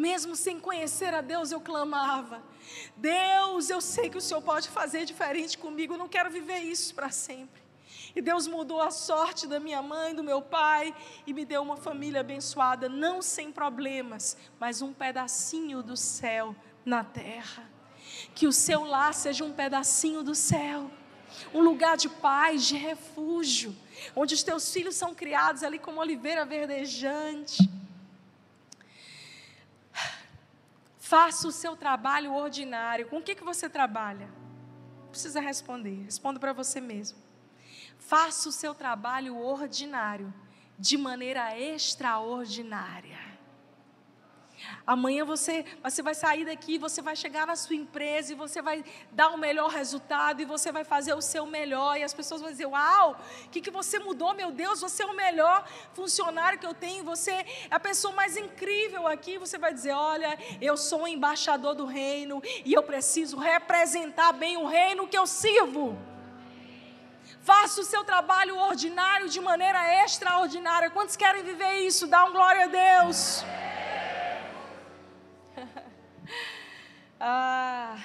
Mesmo 0.00 0.34
sem 0.34 0.58
conhecer 0.58 1.12
a 1.12 1.20
Deus, 1.20 1.52
eu 1.52 1.60
clamava: 1.60 2.42
Deus, 2.96 3.68
eu 3.68 3.82
sei 3.82 4.08
que 4.08 4.16
o 4.16 4.20
Senhor 4.20 4.40
pode 4.40 4.70
fazer 4.70 5.04
diferente 5.04 5.58
comigo, 5.58 5.92
eu 5.92 5.98
não 5.98 6.08
quero 6.08 6.30
viver 6.30 6.60
isso 6.60 6.94
para 6.94 7.10
sempre. 7.10 7.60
E 8.16 8.22
Deus 8.22 8.46
mudou 8.46 8.80
a 8.80 8.90
sorte 8.90 9.46
da 9.46 9.60
minha 9.60 9.82
mãe, 9.82 10.14
do 10.14 10.24
meu 10.24 10.40
pai, 10.40 10.94
e 11.26 11.34
me 11.34 11.44
deu 11.44 11.60
uma 11.60 11.76
família 11.76 12.20
abençoada, 12.20 12.88
não 12.88 13.20
sem 13.20 13.52
problemas, 13.52 14.38
mas 14.58 14.80
um 14.80 14.90
pedacinho 14.90 15.82
do 15.82 15.98
céu 15.98 16.56
na 16.82 17.04
terra. 17.04 17.68
Que 18.34 18.46
o 18.46 18.52
seu 18.52 18.84
lar 18.84 19.12
seja 19.12 19.44
um 19.44 19.52
pedacinho 19.52 20.22
do 20.22 20.34
céu, 20.34 20.90
um 21.52 21.60
lugar 21.60 21.98
de 21.98 22.08
paz, 22.08 22.64
de 22.64 22.76
refúgio, 22.76 23.76
onde 24.16 24.32
os 24.32 24.42
teus 24.42 24.72
filhos 24.72 24.96
são 24.96 25.14
criados 25.14 25.62
ali 25.62 25.78
como 25.78 26.00
oliveira 26.00 26.46
verdejante. 26.46 27.68
Faça 31.10 31.48
o 31.48 31.50
seu 31.50 31.76
trabalho 31.76 32.32
ordinário. 32.32 33.08
Com 33.08 33.18
o 33.18 33.22
que, 33.22 33.34
que 33.34 33.42
você 33.42 33.68
trabalha? 33.68 34.28
Precisa 35.10 35.40
responder, 35.40 36.04
responda 36.04 36.38
para 36.38 36.52
você 36.52 36.80
mesmo. 36.80 37.18
Faça 37.98 38.48
o 38.48 38.52
seu 38.52 38.76
trabalho 38.76 39.36
ordinário 39.36 40.32
de 40.78 40.96
maneira 40.96 41.58
extraordinária. 41.58 43.29
Amanhã 44.86 45.24
você, 45.24 45.64
você 45.82 46.02
vai 46.02 46.14
sair 46.14 46.44
daqui, 46.44 46.78
você 46.78 47.00
vai 47.00 47.14
chegar 47.14 47.46
na 47.46 47.56
sua 47.56 47.76
empresa 47.76 48.32
e 48.32 48.36
você 48.36 48.60
vai 48.60 48.84
dar 49.12 49.28
o 49.30 49.38
melhor 49.38 49.70
resultado 49.70 50.42
e 50.42 50.44
você 50.44 50.72
vai 50.72 50.84
fazer 50.84 51.14
o 51.14 51.20
seu 51.20 51.46
melhor. 51.46 51.96
E 51.96 52.02
as 52.02 52.14
pessoas 52.14 52.40
vão 52.40 52.50
dizer: 52.50 52.66
Uau, 52.66 53.20
o 53.46 53.48
que, 53.50 53.60
que 53.60 53.70
você 53.70 53.98
mudou, 53.98 54.34
meu 54.34 54.50
Deus? 54.50 54.80
Você 54.80 55.02
é 55.02 55.06
o 55.06 55.14
melhor 55.14 55.66
funcionário 55.94 56.58
que 56.58 56.66
eu 56.66 56.74
tenho, 56.74 57.04
você 57.04 57.32
é 57.32 57.46
a 57.70 57.80
pessoa 57.80 58.14
mais 58.14 58.36
incrível 58.36 59.06
aqui. 59.06 59.38
Você 59.38 59.58
vai 59.58 59.72
dizer: 59.72 59.92
Olha, 59.92 60.38
eu 60.60 60.76
sou 60.76 61.02
o 61.02 61.08
embaixador 61.08 61.74
do 61.74 61.84
reino 61.84 62.42
e 62.64 62.72
eu 62.72 62.82
preciso 62.82 63.38
representar 63.38 64.32
bem 64.32 64.56
o 64.56 64.66
reino 64.66 65.06
que 65.06 65.16
eu 65.16 65.26
sirvo. 65.26 65.96
Faça 67.42 67.80
o 67.80 67.84
seu 67.84 68.04
trabalho 68.04 68.56
ordinário 68.58 69.28
de 69.28 69.40
maneira 69.40 70.04
extraordinária. 70.04 70.90
Quantos 70.90 71.16
querem 71.16 71.42
viver 71.42 71.78
isso? 71.80 72.06
Dá 72.06 72.24
um 72.24 72.32
glória 72.32 72.64
a 72.64 72.66
Deus. 72.66 73.44
Ah, 77.20 77.98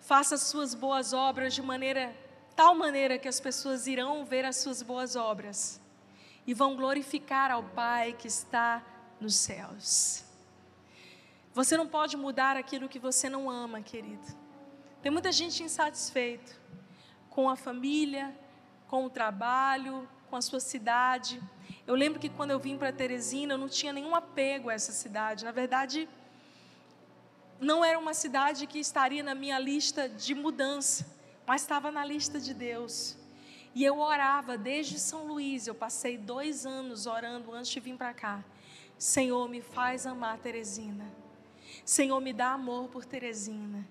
faça 0.00 0.34
as 0.34 0.42
suas 0.42 0.74
boas 0.74 1.12
obras 1.12 1.54
de 1.54 1.62
maneira 1.62 2.14
tal 2.54 2.74
maneira 2.74 3.18
que 3.18 3.26
as 3.26 3.40
pessoas 3.40 3.86
irão 3.86 4.24
ver 4.24 4.44
as 4.44 4.56
suas 4.56 4.82
boas 4.82 5.16
obras 5.16 5.80
e 6.46 6.52
vão 6.52 6.76
glorificar 6.76 7.50
ao 7.50 7.62
Pai 7.62 8.12
que 8.12 8.28
está 8.28 8.84
nos 9.18 9.36
céus. 9.36 10.24
Você 11.54 11.76
não 11.76 11.86
pode 11.86 12.16
mudar 12.16 12.56
aquilo 12.56 12.88
que 12.88 12.98
você 12.98 13.28
não 13.28 13.50
ama, 13.50 13.80
querido. 13.80 14.26
Tem 15.02 15.10
muita 15.10 15.32
gente 15.32 15.62
insatisfeito 15.62 16.54
com 17.30 17.48
a 17.48 17.56
família, 17.56 18.34
com 18.88 19.04
o 19.04 19.10
trabalho, 19.10 20.08
com 20.28 20.36
a 20.36 20.42
sua 20.42 20.60
cidade. 20.60 21.42
Eu 21.86 21.94
lembro 21.94 22.20
que 22.20 22.28
quando 22.28 22.50
eu 22.50 22.58
vim 22.58 22.76
para 22.76 22.92
Teresina, 22.92 23.54
eu 23.54 23.58
não 23.58 23.68
tinha 23.68 23.92
nenhum 23.92 24.14
apego 24.14 24.70
a 24.70 24.74
essa 24.74 24.92
cidade. 24.92 25.44
Na 25.44 25.52
verdade, 25.52 26.08
não 27.62 27.84
era 27.84 27.96
uma 27.96 28.12
cidade 28.12 28.66
que 28.66 28.80
estaria 28.80 29.22
na 29.22 29.36
minha 29.36 29.58
lista 29.58 30.08
de 30.08 30.34
mudança, 30.34 31.06
mas 31.46 31.62
estava 31.62 31.92
na 31.92 32.04
lista 32.04 32.40
de 32.40 32.52
Deus. 32.52 33.16
E 33.72 33.84
eu 33.84 34.00
orava 34.00 34.58
desde 34.58 34.98
São 34.98 35.26
Luís, 35.26 35.68
eu 35.68 35.74
passei 35.74 36.18
dois 36.18 36.66
anos 36.66 37.06
orando 37.06 37.52
antes 37.52 37.70
de 37.70 37.78
vir 37.78 37.96
para 37.96 38.12
cá. 38.12 38.44
Senhor, 38.98 39.48
me 39.48 39.62
faz 39.62 40.06
amar 40.06 40.38
Teresina. 40.38 41.06
Senhor, 41.84 42.20
me 42.20 42.32
dá 42.32 42.50
amor 42.50 42.88
por 42.88 43.04
Teresina. 43.04 43.86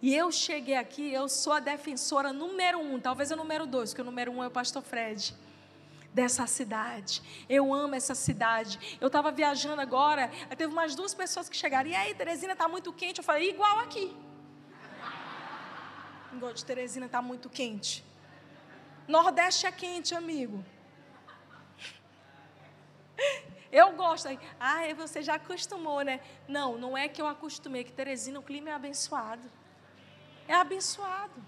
E 0.00 0.14
eu 0.14 0.30
cheguei 0.30 0.76
aqui, 0.76 1.10
eu 1.10 1.26
sou 1.26 1.54
a 1.54 1.60
defensora 1.60 2.34
número 2.34 2.78
um, 2.78 3.00
talvez 3.00 3.32
a 3.32 3.36
número 3.36 3.66
dois, 3.66 3.90
porque 3.90 4.02
o 4.02 4.04
número 4.04 4.30
um 4.30 4.42
é 4.42 4.46
o 4.46 4.50
pastor 4.50 4.82
Fred, 4.82 5.34
dessa 6.18 6.46
cidade. 6.46 7.14
Eu 7.56 7.64
amo 7.82 7.94
essa 8.00 8.14
cidade. 8.26 8.74
Eu 9.00 9.08
estava 9.08 9.30
viajando 9.40 9.80
agora, 9.82 10.30
teve 10.56 10.72
mais 10.80 10.94
duas 11.00 11.12
pessoas 11.22 11.46
que 11.50 11.56
chegaram. 11.62 11.90
E 11.90 11.94
aí, 11.94 12.14
Teresina 12.14 12.54
está 12.54 12.66
muito 12.66 12.90
quente. 13.00 13.18
Eu 13.18 13.24
falei, 13.24 13.50
igual 13.50 13.78
aqui. 13.80 14.06
Igual 16.32 16.52
de 16.58 16.64
Teresina 16.64 17.06
está 17.06 17.20
muito 17.30 17.50
quente. 17.58 18.04
Nordeste 19.06 19.66
é 19.66 19.72
quente, 19.82 20.14
amigo. 20.14 20.64
Eu 23.70 23.92
gosto. 23.92 24.26
Ah, 24.58 24.82
você 24.96 25.20
já 25.22 25.34
acostumou, 25.34 26.00
né? 26.00 26.20
Não, 26.48 26.78
não 26.78 26.96
é 26.96 27.08
que 27.08 27.20
eu 27.20 27.26
acostumei, 27.26 27.84
que 27.84 27.92
Teresina, 27.92 28.38
o 28.38 28.42
clima 28.42 28.70
é 28.70 28.72
abençoado 28.72 29.46
é 30.48 30.54
abençoado. 30.54 31.44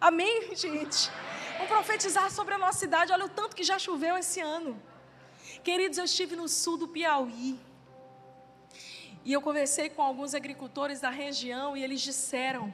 Amém, 0.00 0.54
gente? 0.54 1.10
Vamos 1.54 1.68
profetizar 1.68 2.30
sobre 2.30 2.54
a 2.54 2.58
nossa 2.58 2.78
cidade. 2.78 3.12
Olha 3.12 3.24
o 3.24 3.28
tanto 3.28 3.56
que 3.56 3.64
já 3.64 3.78
choveu 3.78 4.16
esse 4.16 4.40
ano. 4.40 4.80
Queridos, 5.64 5.98
eu 5.98 6.04
estive 6.04 6.36
no 6.36 6.48
sul 6.48 6.76
do 6.76 6.88
Piauí. 6.88 7.58
E 9.24 9.32
eu 9.32 9.40
conversei 9.40 9.88
com 9.88 10.02
alguns 10.02 10.34
agricultores 10.34 11.00
da 11.00 11.10
região 11.10 11.76
e 11.76 11.82
eles 11.82 12.00
disseram: 12.00 12.72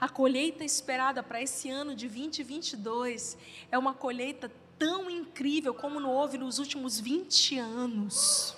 a 0.00 0.08
colheita 0.08 0.64
esperada 0.64 1.22
para 1.22 1.40
esse 1.40 1.70
ano 1.70 1.94
de 1.94 2.08
2022 2.08 3.36
é 3.70 3.78
uma 3.78 3.94
colheita 3.94 4.50
tão 4.78 5.08
incrível 5.10 5.72
como 5.72 6.00
não 6.00 6.10
houve 6.10 6.38
nos 6.38 6.58
últimos 6.58 6.98
20 6.98 7.58
anos. 7.58 8.56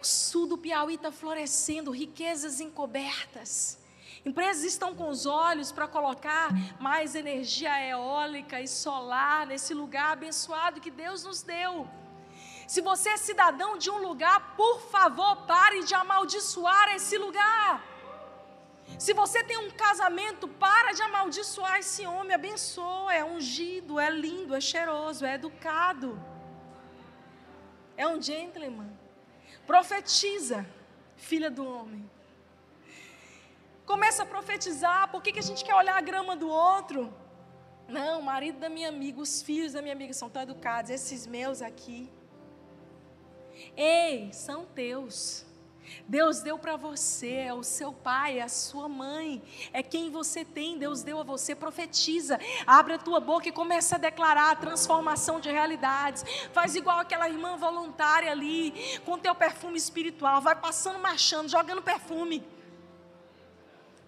O 0.00 0.04
sul 0.04 0.48
do 0.48 0.58
Piauí 0.58 0.96
está 0.96 1.12
florescendo, 1.12 1.92
riquezas 1.92 2.60
encobertas. 2.60 3.78
Empresas 4.24 4.62
estão 4.62 4.94
com 4.94 5.08
os 5.08 5.26
olhos 5.26 5.72
para 5.72 5.88
colocar 5.88 6.50
mais 6.78 7.14
energia 7.16 7.72
eólica 7.88 8.60
e 8.60 8.68
solar 8.68 9.46
nesse 9.46 9.74
lugar 9.74 10.12
abençoado 10.12 10.80
que 10.80 10.90
Deus 10.90 11.24
nos 11.24 11.42
deu. 11.42 11.88
Se 12.68 12.80
você 12.80 13.08
é 13.10 13.16
cidadão 13.16 13.76
de 13.76 13.90
um 13.90 13.98
lugar, 13.98 14.54
por 14.56 14.80
favor, 14.82 15.44
pare 15.44 15.82
de 15.84 15.94
amaldiçoar 15.94 16.94
esse 16.94 17.18
lugar. 17.18 17.82
Se 18.96 19.12
você 19.12 19.42
tem 19.42 19.58
um 19.58 19.70
casamento, 19.70 20.46
para 20.46 20.92
de 20.92 21.02
amaldiçoar 21.02 21.78
esse 21.80 22.06
homem, 22.06 22.34
abençoa, 22.34 23.12
é 23.12 23.24
ungido, 23.24 23.98
é 23.98 24.08
lindo, 24.08 24.54
é 24.54 24.60
cheiroso, 24.60 25.24
é 25.24 25.34
educado. 25.34 26.18
É 27.96 28.06
um 28.06 28.22
gentleman. 28.22 28.90
Profetiza, 29.66 30.64
filha 31.16 31.50
do 31.50 31.66
homem. 31.66 32.08
Começa 33.86 34.22
a 34.22 34.26
profetizar, 34.26 35.10
por 35.10 35.22
que, 35.22 35.32
que 35.32 35.38
a 35.38 35.42
gente 35.42 35.64
quer 35.64 35.74
olhar 35.74 35.96
a 35.96 36.00
grama 36.00 36.36
do 36.36 36.48
outro? 36.48 37.12
Não, 37.88 38.20
o 38.20 38.22
marido 38.22 38.58
da 38.58 38.68
minha 38.68 38.88
amiga, 38.88 39.20
os 39.20 39.42
filhos 39.42 39.72
da 39.72 39.82
minha 39.82 39.94
amiga 39.94 40.12
são 40.12 40.30
tão 40.30 40.42
educados, 40.42 40.90
esses 40.90 41.26
meus 41.26 41.60
aqui. 41.60 42.10
Ei, 43.76 44.32
são 44.32 44.64
teus. 44.64 45.44
Deus 46.06 46.40
deu 46.40 46.58
para 46.58 46.76
você, 46.76 47.32
é 47.32 47.54
o 47.54 47.62
seu 47.62 47.92
pai, 47.92 48.38
é 48.38 48.42
a 48.42 48.48
sua 48.48 48.88
mãe, 48.88 49.42
é 49.72 49.82
quem 49.82 50.10
você 50.10 50.44
tem, 50.44 50.78
Deus 50.78 51.02
deu 51.02 51.20
a 51.20 51.22
você, 51.22 51.54
profetiza, 51.54 52.38
abre 52.66 52.94
a 52.94 52.98
tua 52.98 53.20
boca 53.20 53.48
e 53.48 53.52
começa 53.52 53.96
a 53.96 53.98
declarar 53.98 54.52
a 54.52 54.56
transformação 54.56 55.40
de 55.40 55.50
realidades, 55.50 56.24
faz 56.52 56.76
igual 56.76 56.98
aquela 56.98 57.28
irmã 57.28 57.56
voluntária 57.56 58.30
ali, 58.30 59.00
com 59.04 59.18
teu 59.18 59.34
perfume 59.34 59.76
espiritual, 59.76 60.40
vai 60.40 60.54
passando, 60.54 60.98
marchando, 60.98 61.48
jogando 61.48 61.82
perfume, 61.82 62.42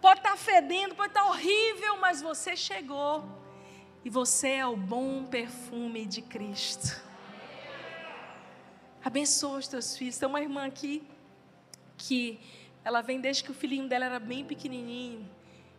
pode 0.05 0.21
estar 0.21 0.33
tá 0.33 0.37
fedendo, 0.37 0.95
pode 0.95 1.09
estar 1.09 1.23
tá 1.23 1.29
horrível, 1.31 1.97
mas 1.97 2.21
você 2.21 2.55
chegou, 2.55 3.25
e 4.05 4.11
você 4.11 4.51
é 4.57 4.67
o 4.67 4.77
bom 4.77 5.25
perfume 5.25 6.05
de 6.05 6.21
Cristo, 6.21 7.03
abençoa 9.03 9.61
os 9.61 9.67
teus 9.67 9.97
filhos, 9.97 10.19
tem 10.19 10.29
uma 10.29 10.43
irmã 10.43 10.67
aqui, 10.67 11.03
que 11.97 12.39
ela 12.85 13.01
vem 13.01 13.19
desde 13.19 13.43
que 13.45 13.51
o 13.51 13.55
filhinho 13.55 13.89
dela 13.89 14.05
era 14.05 14.21
bem 14.21 14.45
pequenininho. 14.45 15.27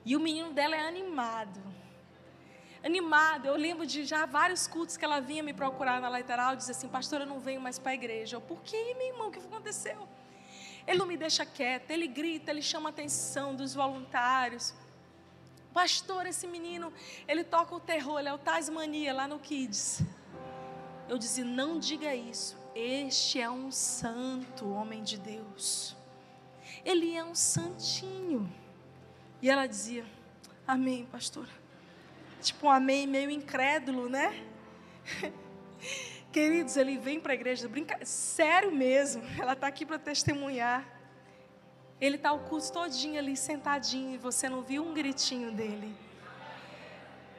E 0.03 0.15
o 0.15 0.19
menino 0.19 0.53
dela 0.53 0.75
é 0.75 0.87
animado. 0.87 1.61
Animado. 2.83 3.45
Eu 3.45 3.55
lembro 3.55 3.85
de 3.85 4.05
já 4.05 4.25
vários 4.25 4.65
cultos 4.65 4.97
que 4.97 5.05
ela 5.05 5.19
vinha 5.19 5.43
me 5.43 5.53
procurar 5.53 6.01
na 6.01 6.09
lateral 6.09 6.55
dizia 6.55 6.71
assim: 6.71 6.87
Pastor, 6.87 7.21
eu 7.21 7.27
não 7.27 7.39
venho 7.39 7.61
mais 7.61 7.77
para 7.77 7.91
a 7.91 7.95
igreja. 7.95 8.37
Eu, 8.37 8.41
Por 8.41 8.61
que, 8.61 8.93
meu 8.95 9.07
irmão? 9.07 9.27
O 9.27 9.31
que 9.31 9.39
aconteceu? 9.39 10.07
Ele 10.87 10.97
não 10.97 11.05
me 11.05 11.17
deixa 11.17 11.45
quieta, 11.45 11.93
ele 11.93 12.07
grita, 12.07 12.51
ele 12.51 12.61
chama 12.61 12.89
a 12.89 12.91
atenção 12.91 13.55
dos 13.55 13.73
voluntários. 13.73 14.73
Pastor, 15.73 16.25
esse 16.25 16.47
menino, 16.47 16.93
ele 17.27 17.43
toca 17.43 17.75
o 17.75 17.79
terror, 17.79 18.19
ele 18.19 18.29
é 18.29 18.33
o 18.33 18.37
Tasmania 18.37 19.13
lá 19.13 19.27
no 19.27 19.39
Kids. 19.39 20.01
Eu 21.09 21.17
dizia: 21.17 21.43
Não 21.43 21.79
diga 21.79 22.13
isso. 22.13 22.57
Este 22.75 23.39
é 23.41 23.49
um 23.49 23.71
santo 23.71 24.69
homem 24.69 25.03
de 25.03 25.17
Deus 25.17 25.95
ele 26.85 27.15
é 27.15 27.23
um 27.23 27.33
santinho. 27.33 28.49
E 29.41 29.49
ela 29.49 29.65
dizia, 29.65 30.05
amém, 30.67 31.05
pastora. 31.11 31.49
Tipo 32.41 32.67
um 32.67 32.69
amém 32.71 33.07
meio 33.07 33.31
incrédulo, 33.31 34.07
né? 34.07 34.45
Queridos, 36.35 36.75
ele 36.75 36.97
vem 36.97 37.17
para 37.17 37.31
a 37.31 37.33
igreja, 37.33 37.65
brinca... 37.65 37.97
sério 38.03 38.69
mesmo, 38.69 39.23
ela 39.39 39.53
está 39.53 39.67
aqui 39.67 39.85
para 39.85 39.97
testemunhar. 39.97 40.85
Ele 42.01 42.17
está 42.17 42.33
o 42.33 42.39
curso 42.39 42.73
todinho 42.73 43.17
ali, 43.17 43.37
sentadinho, 43.37 44.13
e 44.13 44.17
você 44.17 44.49
não 44.49 44.61
viu 44.61 44.83
um 44.83 44.93
gritinho 44.93 45.53
dele. 45.53 45.95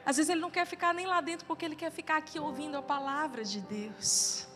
Às 0.03 0.17
vezes 0.17 0.31
ele 0.31 0.41
não 0.41 0.49
quer 0.49 0.65
ficar 0.65 0.95
nem 0.95 1.05
lá 1.05 1.21
dentro, 1.21 1.45
porque 1.45 1.63
ele 1.63 1.75
quer 1.75 1.91
ficar 1.91 2.17
aqui 2.17 2.39
ouvindo 2.39 2.75
a 2.75 2.81
palavra 2.81 3.43
de 3.43 3.61
Deus. 3.61 4.47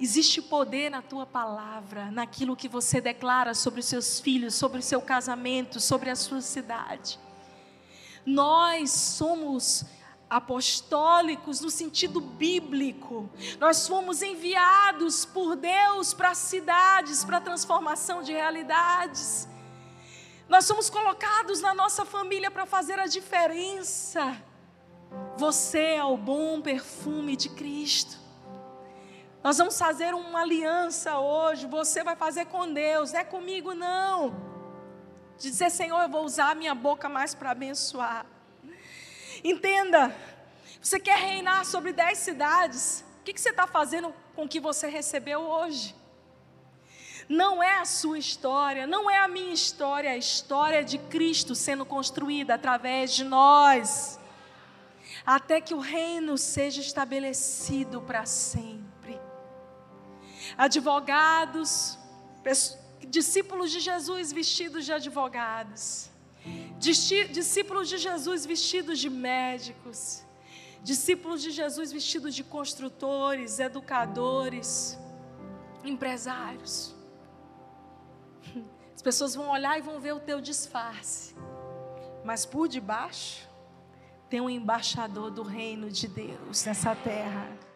Existe 0.00 0.42
poder 0.42 0.90
na 0.90 1.00
tua 1.00 1.24
palavra, 1.24 2.10
naquilo 2.10 2.56
que 2.56 2.66
você 2.66 3.00
declara 3.00 3.54
sobre 3.54 3.78
os 3.78 3.86
seus 3.86 4.18
filhos, 4.18 4.52
sobre 4.52 4.80
o 4.80 4.82
seu 4.82 5.00
casamento, 5.00 5.78
sobre 5.78 6.10
a 6.10 6.16
sua 6.16 6.40
cidade. 6.40 7.20
Nós 8.26 8.90
somos 8.90 9.84
apostólicos 10.32 11.60
no 11.60 11.70
sentido 11.70 12.18
bíblico. 12.18 13.28
Nós 13.60 13.86
fomos 13.86 14.22
enviados 14.22 15.26
por 15.26 15.54
Deus 15.54 16.14
para 16.14 16.34
cidades, 16.34 17.22
para 17.22 17.38
transformação 17.38 18.22
de 18.22 18.32
realidades. 18.32 19.46
Nós 20.48 20.64
somos 20.64 20.88
colocados 20.88 21.60
na 21.60 21.74
nossa 21.74 22.06
família 22.06 22.50
para 22.50 22.64
fazer 22.64 22.98
a 22.98 23.06
diferença. 23.06 24.34
Você 25.36 25.96
é 25.96 26.04
o 26.04 26.16
bom 26.16 26.62
perfume 26.62 27.36
de 27.36 27.50
Cristo. 27.50 28.16
Nós 29.44 29.58
vamos 29.58 29.78
fazer 29.78 30.14
uma 30.14 30.40
aliança 30.40 31.18
hoje. 31.18 31.66
Você 31.66 32.02
vai 32.02 32.16
fazer 32.16 32.46
com 32.46 32.72
Deus, 32.72 33.12
não 33.12 33.20
é 33.20 33.24
comigo 33.24 33.74
não. 33.74 34.34
De 35.36 35.50
dizer, 35.50 35.70
Senhor, 35.70 36.00
eu 36.00 36.08
vou 36.08 36.24
usar 36.24 36.52
a 36.52 36.54
minha 36.54 36.74
boca 36.74 37.06
mais 37.06 37.34
para 37.34 37.50
abençoar. 37.50 38.31
Entenda, 39.42 40.14
você 40.80 40.98
quer 40.98 41.18
reinar 41.18 41.64
sobre 41.64 41.92
dez 41.92 42.18
cidades. 42.18 43.04
O 43.20 43.24
que, 43.24 43.38
você 43.38 43.50
está 43.50 43.66
fazendo 43.66 44.14
com 44.34 44.44
o 44.44 44.48
que 44.48 44.60
você 44.60 44.88
recebeu 44.88 45.40
hoje? 45.40 45.94
Não 47.28 47.62
é 47.62 47.78
a 47.78 47.84
sua 47.84 48.18
história, 48.18 48.86
não 48.86 49.10
é 49.10 49.18
a 49.18 49.28
minha 49.28 49.52
história, 49.52 50.08
é 50.08 50.12
a 50.12 50.16
história 50.16 50.84
de 50.84 50.98
Cristo 50.98 51.54
sendo 51.54 51.86
construída 51.86 52.54
através 52.54 53.14
de 53.14 53.24
nós, 53.24 54.18
até 55.24 55.60
que 55.60 55.72
o 55.72 55.78
reino 55.78 56.36
seja 56.36 56.80
estabelecido 56.80 58.02
para 58.02 58.26
sempre 58.26 58.92
advogados, 60.56 61.98
discípulos 63.08 63.70
de 63.70 63.80
Jesus 63.80 64.32
vestidos 64.32 64.84
de 64.84 64.92
advogados, 64.92 66.10
discípulos 66.78 67.88
de 67.88 67.98
Jesus 67.98 68.44
vestidos 68.44 68.98
de 68.98 69.08
médicos, 69.08 70.24
discípulos 70.82 71.42
de 71.42 71.50
Jesus 71.50 71.92
vestidos 71.92 72.34
de 72.34 72.42
construtores, 72.42 73.58
educadores, 73.58 74.98
empresários. 75.84 76.94
As 78.94 79.02
pessoas 79.02 79.34
vão 79.34 79.48
olhar 79.50 79.78
e 79.78 79.82
vão 79.82 80.00
ver 80.00 80.12
o 80.12 80.20
teu 80.20 80.40
disfarce, 80.40 81.34
mas 82.24 82.44
por 82.44 82.68
debaixo 82.68 83.48
tem 84.28 84.40
um 84.40 84.50
embaixador 84.50 85.30
do 85.30 85.42
reino 85.42 85.90
de 85.90 86.08
Deus 86.08 86.64
nessa 86.64 86.94
terra. 86.94 87.71